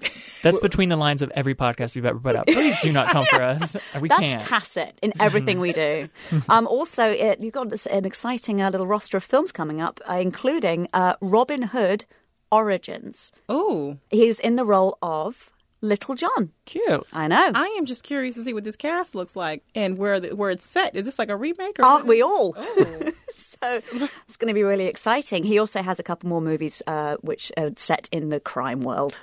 That's 0.42 0.60
between 0.60 0.88
the 0.90 0.96
lines 0.96 1.22
of 1.22 1.32
every 1.36 1.56
podcast 1.56 1.96
we've 1.96 2.06
ever 2.06 2.20
put 2.20 2.36
out. 2.38 2.48
Please 2.48 2.80
do 2.82 2.92
not 2.94 3.10
come 3.10 3.26
for 3.26 3.42
us. 3.42 3.76
We 4.02 4.08
that's 4.08 4.22
can't. 4.22 4.42
tacit 4.42 4.98
in 5.02 5.12
everything 5.20 5.60
we 5.60 5.74
do. 5.74 6.08
um, 6.50 6.66
also, 6.68 7.10
it, 7.10 7.42
you've 7.42 7.54
got 7.54 7.70
this, 7.70 7.86
an 7.88 8.06
exciting 8.06 8.62
uh, 8.62 8.70
little 8.70 8.88
roster 8.88 9.18
of 9.18 9.24
films 9.24 9.52
coming 9.52 9.82
up, 9.82 10.00
uh, 10.10 10.14
including 10.14 10.88
uh, 10.94 11.16
Robin 11.20 11.64
Hood 11.64 12.06
Origins. 12.52 13.32
Oh. 13.48 13.98
He's 14.10 14.40
in 14.40 14.56
the 14.56 14.66
role 14.66 14.98
of 15.02 15.52
Little 15.82 16.16
John. 16.16 16.52
Cute. 16.66 17.08
I 17.14 17.28
know. 17.28 17.52
I 17.56 17.68
am 17.78 17.86
just 17.86 18.04
curious 18.04 18.36
to 18.36 18.44
see 18.44 18.54
what 18.54 18.64
this 18.64 18.76
cast 18.76 19.16
looks 19.16 19.36
like 19.36 19.64
and 19.76 19.98
where 19.98 20.20
the, 20.20 20.36
where 20.36 20.50
it's 20.50 20.66
set. 20.66 20.96
Is 20.96 21.06
this 21.06 21.20
like 21.20 21.30
a 21.30 21.38
remake? 21.38 21.80
Or 21.80 21.86
Aren't 21.86 22.06
we 22.06 22.22
all? 22.22 22.54
Oh. 22.58 23.12
so 23.34 23.58
it's 23.72 24.38
going 24.38 24.50
to 24.50 24.54
be 24.54 24.64
really 24.64 24.86
exciting. 24.86 25.44
He 25.44 25.60
also 25.60 25.82
has 25.82 26.00
a 26.00 26.04
couple 26.04 26.30
more 26.30 26.42
movies 26.42 26.82
uh, 26.88 27.16
which 27.22 27.52
are 27.58 27.72
set 27.78 28.10
in 28.12 28.30
the 28.30 28.40
crime 28.40 28.82
world. 28.82 29.20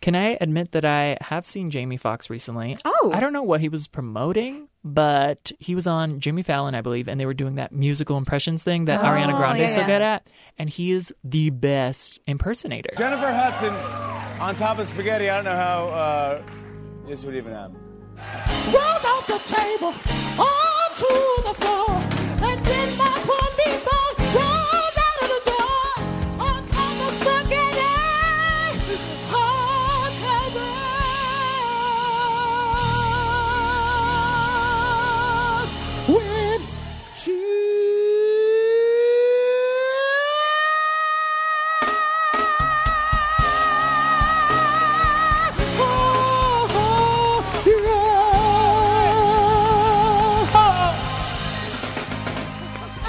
Can 0.00 0.14
I 0.14 0.36
admit 0.40 0.72
that 0.72 0.84
I 0.84 1.16
have 1.22 1.46
seen 1.46 1.70
Jamie 1.70 1.96
Foxx 1.96 2.28
recently? 2.28 2.76
Oh. 2.84 3.10
I 3.14 3.20
don't 3.20 3.32
know 3.32 3.42
what 3.42 3.60
he 3.60 3.68
was 3.68 3.88
promoting, 3.88 4.68
but 4.86 5.50
he 5.58 5.74
was 5.74 5.88
on 5.88 6.20
Jimmy 6.20 6.42
Fallon, 6.42 6.76
I 6.76 6.80
believe, 6.80 7.08
and 7.08 7.18
they 7.18 7.26
were 7.26 7.34
doing 7.34 7.56
that 7.56 7.72
musical 7.72 8.16
impressions 8.16 8.62
thing 8.62 8.84
that 8.84 9.00
Ariana 9.00 9.36
Grande 9.36 9.60
is 9.60 9.74
so 9.74 9.80
yeah. 9.80 9.86
good 9.86 10.02
at. 10.02 10.26
And 10.58 10.70
he 10.70 10.92
is 10.92 11.12
the 11.24 11.50
best 11.50 12.20
impersonator. 12.26 12.90
Jennifer 12.96 13.32
Hudson, 13.32 13.74
On 14.40 14.54
top 14.54 14.78
of 14.78 14.88
spaghetti, 14.88 15.28
I 15.28 15.36
don't 15.36 15.44
know 15.44 15.56
how 15.56 15.88
uh, 15.88 16.42
this 17.08 17.24
would 17.24 17.34
even 17.34 17.52
happen. 17.52 17.76
Roll 18.72 19.12
off 19.12 19.26
the 19.26 19.38
table 19.52 19.88
onto 20.38 21.42
the 21.42 21.54
floor, 21.58 22.15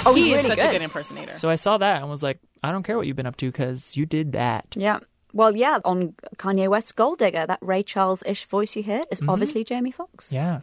Oh, 0.08 0.14
He 0.14 0.22
he's 0.24 0.30
is 0.30 0.36
really 0.36 0.48
such 0.50 0.58
good. 0.58 0.68
a 0.68 0.72
good 0.72 0.82
impersonator. 0.82 1.34
So 1.34 1.48
I 1.48 1.54
saw 1.56 1.78
that 1.78 2.00
and 2.00 2.10
was 2.10 2.22
like, 2.22 2.38
I 2.62 2.72
don't 2.72 2.82
care 2.82 2.96
what 2.96 3.06
you've 3.06 3.16
been 3.16 3.26
up 3.26 3.36
to 3.38 3.46
because 3.46 3.96
you 3.96 4.06
did 4.06 4.32
that. 4.32 4.66
Yeah. 4.76 5.00
Well, 5.34 5.54
yeah, 5.54 5.78
on 5.84 6.14
Kanye 6.36 6.68
West's 6.68 6.92
Gold 6.92 7.18
Digger, 7.18 7.46
that 7.46 7.58
Ray 7.60 7.82
Charles 7.82 8.22
ish 8.26 8.46
voice 8.46 8.74
you 8.74 8.82
hear 8.82 9.02
is 9.12 9.20
mm-hmm. 9.20 9.28
obviously 9.30 9.62
Jamie 9.62 9.90
Foxx. 9.90 10.32
Yeah. 10.32 10.60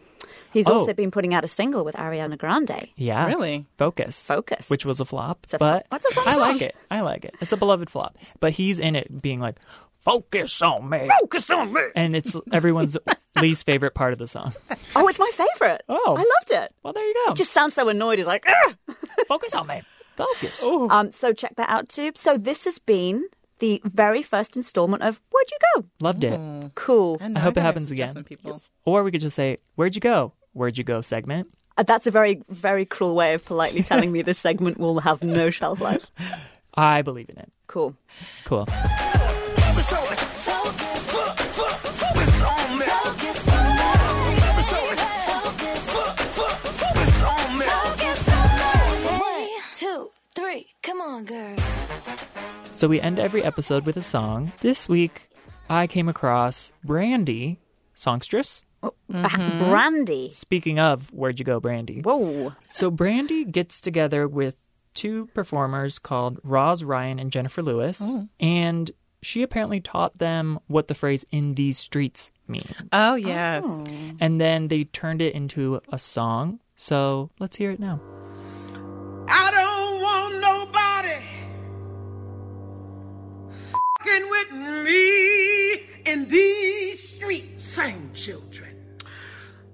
He's 0.52 0.68
Oh. 0.68 0.74
also 0.80 0.94
been 0.94 1.12
putting 1.12 1.34
out 1.36 1.44
a 1.44 1.48
single 1.48 1.86
with 1.86 1.96
Ariana 1.96 2.38
Grande. 2.38 2.88
Yeah. 2.96 3.28
Really? 3.28 3.68
Focus. 3.78 4.28
Focus. 4.28 4.70
Which 4.70 4.84
was 4.86 5.00
a 5.00 5.06
flop. 5.06 5.46
a 5.54 5.58
but 5.60 5.84
fl- 5.84 5.88
what's 5.96 6.06
a 6.08 6.12
flop? 6.12 6.28
I 6.28 6.38
like 6.38 6.62
it. 6.62 6.76
I 6.90 7.02
like 7.02 7.26
it. 7.26 7.36
It's 7.42 7.52
a 7.52 7.58
beloved 7.58 7.90
flop. 7.90 8.18
But 8.40 8.54
he's 8.54 8.80
in 8.80 8.96
it 8.96 9.22
being 9.22 9.40
like, 9.40 9.58
focus 10.06 10.62
on 10.62 10.90
me. 10.90 11.10
Focus 11.20 11.50
on 11.50 11.74
me. 11.74 11.82
And 11.96 12.16
it's 12.16 12.36
everyone's 12.52 12.98
least 13.42 13.66
favorite 13.66 13.94
part 13.94 14.14
of 14.14 14.20
the 14.20 14.28
song. 14.28 14.52
Oh, 14.96 15.08
it's 15.10 15.20
my 15.20 15.30
favorite. 15.34 15.84
Oh. 15.90 16.16
I 16.18 16.22
loved 16.22 16.64
it. 16.64 16.74
Well, 16.84 16.94
there 16.94 17.06
you 17.06 17.14
go. 17.26 17.32
He 17.32 17.34
just 17.36 17.52
sounds 17.52 17.74
so 17.74 17.90
annoyed. 17.90 18.20
He's 18.20 18.28
like, 18.28 18.46
Ugh! 18.48 18.76
focus 19.28 19.54
on 19.54 19.68
me. 19.68 19.82
Focus. 20.16 20.64
um, 20.64 21.12
so 21.12 21.34
check 21.34 21.56
that 21.58 21.70
out 21.70 21.90
too. 21.90 22.12
So 22.16 22.38
this 22.38 22.64
has 22.64 22.80
been 22.80 23.26
the 23.60 23.82
very 23.84 24.22
first 24.22 24.56
installment 24.56 25.04
of 25.04 25.20
Where'd 25.32 25.52
You 25.52 25.58
Go? 25.76 25.86
Loved 26.00 26.24
it. 26.24 26.72
Cool. 26.76 27.18
And 27.20 27.38
I 27.38 27.42
hope 27.42 27.58
it 27.58 27.62
happens 27.62 27.92
again. 27.92 28.14
some 28.14 28.24
People. 28.24 28.62
Or 28.86 29.04
we 29.04 29.12
could 29.12 29.22
just 29.22 29.36
say, 29.36 29.58
Where'd 29.76 29.96
you 29.96 30.02
go? 30.02 30.32
Where'd 30.54 30.78
you 30.78 30.84
go 30.86 31.02
segment? 31.02 31.50
Uh, 31.78 31.84
that's 31.84 32.08
a 32.08 32.12
very, 32.12 32.42
very 32.50 32.86
cruel 32.86 33.16
way 33.16 33.34
of 33.34 33.44
politely 33.44 33.84
telling 33.84 34.12
me 34.12 34.22
this 34.22 34.40
segment 34.40 34.78
will 34.78 35.00
have 35.02 35.22
no 35.22 35.50
shelf 35.50 35.82
life. 35.82 36.10
I 36.74 37.02
believe 37.02 37.30
in 37.30 37.38
it. 37.38 37.52
Cool. 37.68 37.96
Cool. 38.46 38.68
So 52.86 52.90
we 52.90 53.02
end 53.02 53.18
every 53.20 53.42
episode 53.42 53.86
with 53.88 53.98
a 53.98 54.02
song. 54.02 54.52
This 54.60 54.88
week, 54.88 55.30
I 55.70 55.88
came 55.88 56.08
across 56.08 56.72
Brandy, 56.84 57.58
songstress. 57.94 58.64
Oh, 58.84 58.94
mm-hmm. 59.12 59.58
Ba- 59.58 59.66
Brandy. 59.66 60.30
Speaking 60.32 60.78
of, 60.78 61.10
where'd 61.12 61.40
you 61.40 61.46
go, 61.46 61.60
Brandy? 61.60 62.02
Whoa. 62.02 62.54
So 62.70 62.92
Brandy 62.92 63.46
gets 63.46 63.82
together 63.82 64.28
with 64.28 64.56
two 64.94 65.28
performers 65.34 65.98
called 65.98 66.40
Roz 66.44 66.84
Ryan 66.84 67.18
and 67.18 67.32
Jennifer 67.32 67.64
Lewis, 67.64 68.02
oh. 68.04 68.28
and 68.40 68.92
she 69.26 69.42
apparently 69.42 69.80
taught 69.82 70.18
them 70.20 70.60
what 70.68 70.88
the 70.88 70.94
phrase 70.94 71.26
"in 71.32 71.56
these 71.56 71.78
streets" 71.78 72.32
means. 72.48 72.72
Oh 72.94 73.16
yes. 73.16 73.64
Oh. 73.66 73.84
And 74.20 74.40
then 74.40 74.68
they 74.68 74.84
turned 74.86 75.22
it 75.22 75.34
into 75.34 75.82
a 75.92 75.98
song. 75.98 76.60
So 76.76 77.32
let's 77.40 77.58
hear 77.58 77.72
it 77.72 77.80
now. 77.80 78.00
I 79.28 79.52
don't 79.52 80.02
want 80.02 80.40
nobody 80.40 81.20
fucking 83.98 84.30
with 84.30 84.52
me 84.84 85.74
in 86.06 86.28
these 86.28 87.10
streets, 87.10 87.66
sing 87.66 88.12
children. 88.14 88.76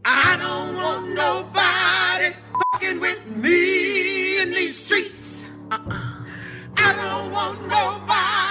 I 0.06 0.38
don't 0.38 0.76
want 0.76 1.10
nobody 1.10 2.34
fucking 2.72 3.00
with 3.02 3.26
me 3.28 4.40
in 4.42 4.52
these 4.52 4.78
streets. 4.86 5.46
Uh-uh. 5.70 6.08
I 6.78 6.94
don't 6.96 7.32
want 7.32 7.62
nobody 7.68 8.51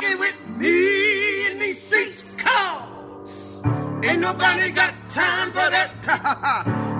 fucking 0.00 0.18
with 0.18 0.34
me 0.56 1.50
in 1.50 1.58
these 1.58 1.82
streets, 1.82 2.24
cause 2.36 3.62
ain't 4.02 4.20
nobody 4.20 4.70
got 4.70 4.94
time 5.10 5.50
for 5.50 5.68
that. 5.70 5.90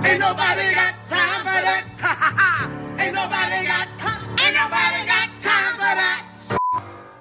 ain't 0.05 0.21
nobody 0.21 0.75
got 0.75 0.95
time 1.07 1.41
for 1.41 1.61
that. 1.69 1.85
ain't 3.01 3.15
nobody 3.15 3.67
got 3.67 3.89
time. 3.99 4.37
ain't 4.41 4.55
nobody 4.55 5.08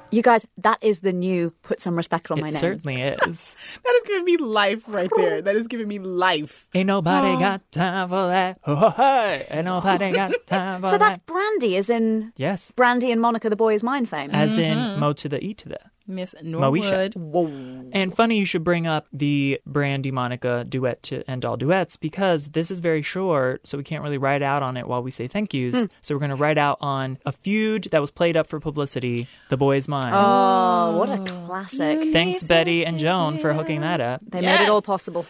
You 0.10 0.22
guys, 0.22 0.46
that 0.58 0.82
is 0.82 1.02
the 1.02 1.12
new 1.12 1.52
put 1.64 1.82
some 1.82 1.96
respect 1.96 2.32
on 2.32 2.40
my 2.40 2.50
name. 2.50 2.50
it 2.50 2.54
name. 2.54 2.60
certainly 2.60 3.02
is. 3.28 3.80
That 3.84 3.94
is 3.96 4.04
giving 4.08 4.24
me 4.26 4.38
life 4.38 4.84
right 4.88 5.10
there. 5.16 5.42
That 5.42 5.56
is 5.56 5.68
giving 5.68 5.88
me 5.88 6.00
life. 6.00 6.68
Ain't 6.74 6.88
nobody 6.88 7.38
got 7.38 7.70
time 7.72 8.10
for 8.10 8.28
that. 8.28 8.60
Oh, 8.66 8.76
ho, 8.76 8.90
ho. 8.90 9.42
Ain't 9.50 9.66
nobody 9.66 10.14
got 10.14 10.34
time 10.48 10.82
for 10.82 10.92
So 10.92 10.98
that's. 10.98 11.18
Brandy, 11.20 11.76
as 11.78 11.90
in 11.90 12.32
Yes. 12.38 12.72
Brandy 12.76 13.12
and 13.12 13.20
Monica 13.20 13.50
the 13.50 13.56
Boy 13.56 13.74
is 13.74 13.84
Mine 13.84 14.06
fame. 14.06 14.32
As 14.32 14.58
in 14.58 14.78
mm-hmm. 14.78 15.00
Mo 15.00 15.14
to 15.14 15.28
the 15.28 15.44
E 15.44 15.54
to 15.56 15.70
the. 15.70 15.80
Miss 16.08 16.34
Moesha. 16.44 17.16
Norwood. 17.16 17.92
And 17.94 18.16
funny 18.16 18.38
you 18.40 18.46
should 18.46 18.64
bring 18.64 18.88
up 18.88 19.08
the 19.12 19.60
Brandy 19.66 20.12
Monica 20.12 20.66
duet 20.68 21.04
to 21.04 21.30
end 21.30 21.46
all 21.46 21.58
duets 21.58 21.98
because 21.98 22.50
this 22.50 22.72
is 22.72 22.80
very 22.80 23.02
short, 23.02 23.68
so 23.68 23.78
we 23.78 23.84
can't 23.84 24.04
really 24.04 24.18
write 24.18 24.42
out 24.42 24.64
on 24.64 24.78
it 24.78 24.88
while 24.88 25.04
we 25.04 25.12
say 25.12 25.28
thank 25.28 25.54
yous. 25.54 25.76
Hmm. 25.76 25.86
So 26.02 26.16
we're 26.16 26.20
going 26.20 26.30
to 26.30 26.36
write 26.36 26.58
out 26.58 26.78
on 26.82 27.18
a 27.26 27.32
feud 27.32 27.90
that 27.92 28.02
was 28.02 28.12
played 28.12 28.38
up 28.38 28.48
for 28.48 28.60
publicity, 28.60 29.28
The 29.50 29.58
Boy's 29.58 29.88
Mine. 29.88 30.14
Oh, 30.14 30.94
oh, 30.94 30.98
what 30.98 31.10
a 31.10 31.24
classic. 31.24 32.12
Thanks, 32.12 32.44
Bette 32.44 32.86
and 32.86 33.00
Joan, 33.00 33.40
for 33.40 33.54
hooking 33.54 33.82
that 33.82 34.02
up. 34.02 34.22
They 34.26 34.42
made 34.42 34.62
it 34.62 34.70
all 34.70 34.82
possible. 34.82 35.26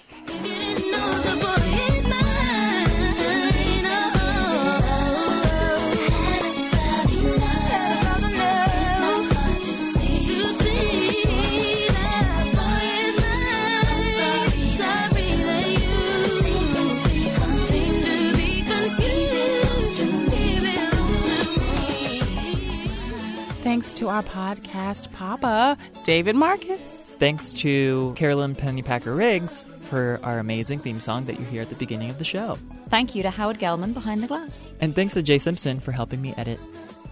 Thanks 23.88 24.00
to 24.02 24.10
our 24.10 24.22
podcast 24.22 25.14
papa, 25.14 25.78
David 26.04 26.36
Marcus. 26.36 26.92
Thanks 27.20 27.54
to 27.54 28.12
Carolyn 28.18 28.54
Pennypacker 28.54 29.18
Riggs 29.18 29.64
for 29.80 30.20
our 30.24 30.40
amazing 30.40 30.80
theme 30.80 31.00
song 31.00 31.24
that 31.24 31.40
you 31.40 31.46
hear 31.46 31.62
at 31.62 31.70
the 31.70 31.76
beginning 31.76 32.10
of 32.10 32.18
the 32.18 32.26
show. 32.26 32.58
Thank 32.90 33.16
you 33.16 33.24
to 33.24 33.30
Howard 33.30 33.60
Gelman 33.60 33.94
behind 33.94 34.22
the 34.22 34.28
glass. 34.28 34.62
And 34.82 34.94
thanks 34.94 35.14
to 35.14 35.22
Jay 35.22 35.38
Simpson 35.38 35.80
for 35.80 35.94
helping 35.94 36.22
me 36.22 36.34
edit. 36.36 36.60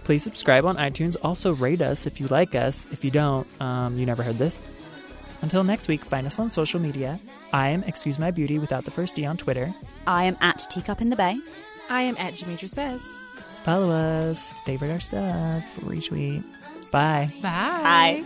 Please 0.04 0.22
subscribe 0.22 0.66
on 0.66 0.76
iTunes. 0.76 1.16
Also, 1.22 1.54
rate 1.54 1.80
us 1.80 2.06
if 2.06 2.20
you 2.20 2.26
like 2.26 2.54
us. 2.54 2.86
If 2.92 3.06
you 3.06 3.10
don't, 3.10 3.46
um, 3.58 3.96
you 3.96 4.04
never 4.04 4.22
heard 4.22 4.36
this. 4.36 4.62
Until 5.40 5.64
next 5.64 5.88
week, 5.88 6.04
find 6.04 6.26
us 6.26 6.38
on 6.38 6.50
social 6.50 6.78
media. 6.78 7.18
I 7.54 7.68
am 7.70 7.84
Excuse 7.84 8.18
My 8.18 8.30
Beauty 8.30 8.58
without 8.58 8.84
the 8.84 8.90
first 8.90 9.16
D 9.16 9.24
on 9.24 9.38
Twitter. 9.38 9.74
I 10.06 10.24
am 10.24 10.36
at 10.42 10.58
Teacup 10.70 11.00
in 11.00 11.08
the 11.08 11.16
Bay. 11.16 11.38
I 11.88 12.02
am 12.02 12.18
at 12.18 12.34
Demetra 12.34 12.68
Says. 12.68 13.00
Follow 13.64 13.90
us, 13.90 14.52
favorite 14.66 14.90
our 14.90 15.00
stuff, 15.00 15.64
retweet. 15.80 16.44
Bye. 16.90 17.30
Bye. 17.42 17.42
Bye. 17.42 18.24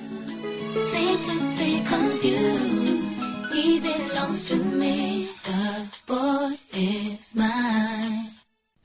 Seem 0.93 1.19
to 1.19 1.57
be 1.59 1.83
confused. 1.85 3.53
He 3.53 3.81
belongs 3.81 4.49
to 4.49 4.57
me. 4.57 5.29
The 5.45 5.87
boy 6.07 6.57
is 6.73 7.35
mine. 7.35 8.29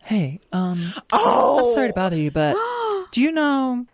Hey, 0.03 0.39
um, 0.51 0.79
Oh! 1.11 1.67
I'm 1.69 1.73
sorry 1.73 1.87
to 1.89 1.93
bother 1.93 2.17
you, 2.17 2.31
but 2.31 2.55
do 3.11 3.21
you 3.21 3.31
know, 3.31 3.85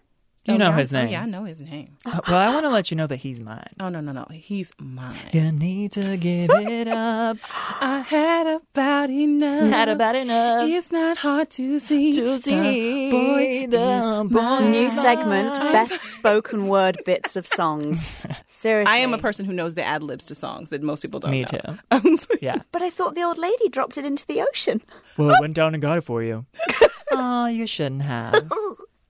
you 0.46 0.56
Oh, 0.56 0.58
know 0.58 0.70
yeah, 0.70 0.76
his 0.78 0.92
name? 0.92 1.08
Oh, 1.08 1.12
yeah, 1.12 1.22
I 1.22 1.26
know 1.28 1.44
his 1.46 1.62
name. 1.62 1.98
Uh, 2.06 2.20
well, 2.28 2.40
I 2.40 2.50
want 2.52 2.66
to 2.66 2.70
let 2.70 2.90
you 2.90 2.98
know 2.98 3.06
that 3.08 3.18
he's 3.18 3.40
mine. 3.42 3.70
Oh, 3.80 3.90
no, 3.90 4.00
no, 4.02 4.12
no. 4.12 4.26
He's 4.32 4.72
mine. 4.80 5.16
You 5.32 5.52
need 5.52 5.92
to 5.94 6.18
give 6.18 6.50
it 6.52 6.88
up. 6.88 7.38
I 7.82 8.00
had 8.08 8.48
about 8.48 9.10
enough. 9.12 9.70
Had 9.70 9.90
about 9.90 10.16
enough. 10.16 10.68
It's 10.68 10.92
not 10.92 11.18
hard 11.20 11.52
to 11.52 11.78
see. 11.80 12.12
To 12.14 12.40
see 12.40 13.10
the 13.10 13.12
boy 13.12 13.68
the 13.70 14.28
boy. 14.30 14.60
New 14.70 14.90
segment, 14.90 15.56
best 15.56 16.02
spoken 16.02 16.68
word 16.68 16.98
bits 17.06 17.36
of 17.36 17.46
songs. 17.48 18.26
Seriously. 18.48 18.92
I 18.92 18.98
am 18.98 19.14
a 19.14 19.20
person 19.20 19.46
who 19.46 19.54
knows 19.54 19.76
the 19.76 19.84
ad 19.84 20.02
libs 20.02 20.26
to 20.28 20.36
songs 20.36 20.70
that 20.72 20.82
most 20.82 21.02
people 21.02 21.20
don't 21.20 21.32
Me 21.32 21.46
know. 21.52 21.78
too. 22.02 22.18
Yeah. 22.42 22.62
But 22.72 22.82
I 22.82 22.90
thought 22.90 23.14
the 23.14 23.22
old 23.24 23.38
lady 23.38 23.70
dropped 23.70 23.98
it 24.00 24.06
into 24.06 24.26
the 24.26 24.42
ocean. 24.42 24.82
Well, 25.18 25.30
it 25.30 25.40
went 25.42 25.54
down 25.54 25.76
and 25.76 25.82
got 25.82 26.00
it 26.00 26.02
for 26.02 26.24
you. 26.24 26.46
Oh, 27.12 27.46
you 27.46 27.68
shouldn't 27.68 28.02
have. 28.02 28.50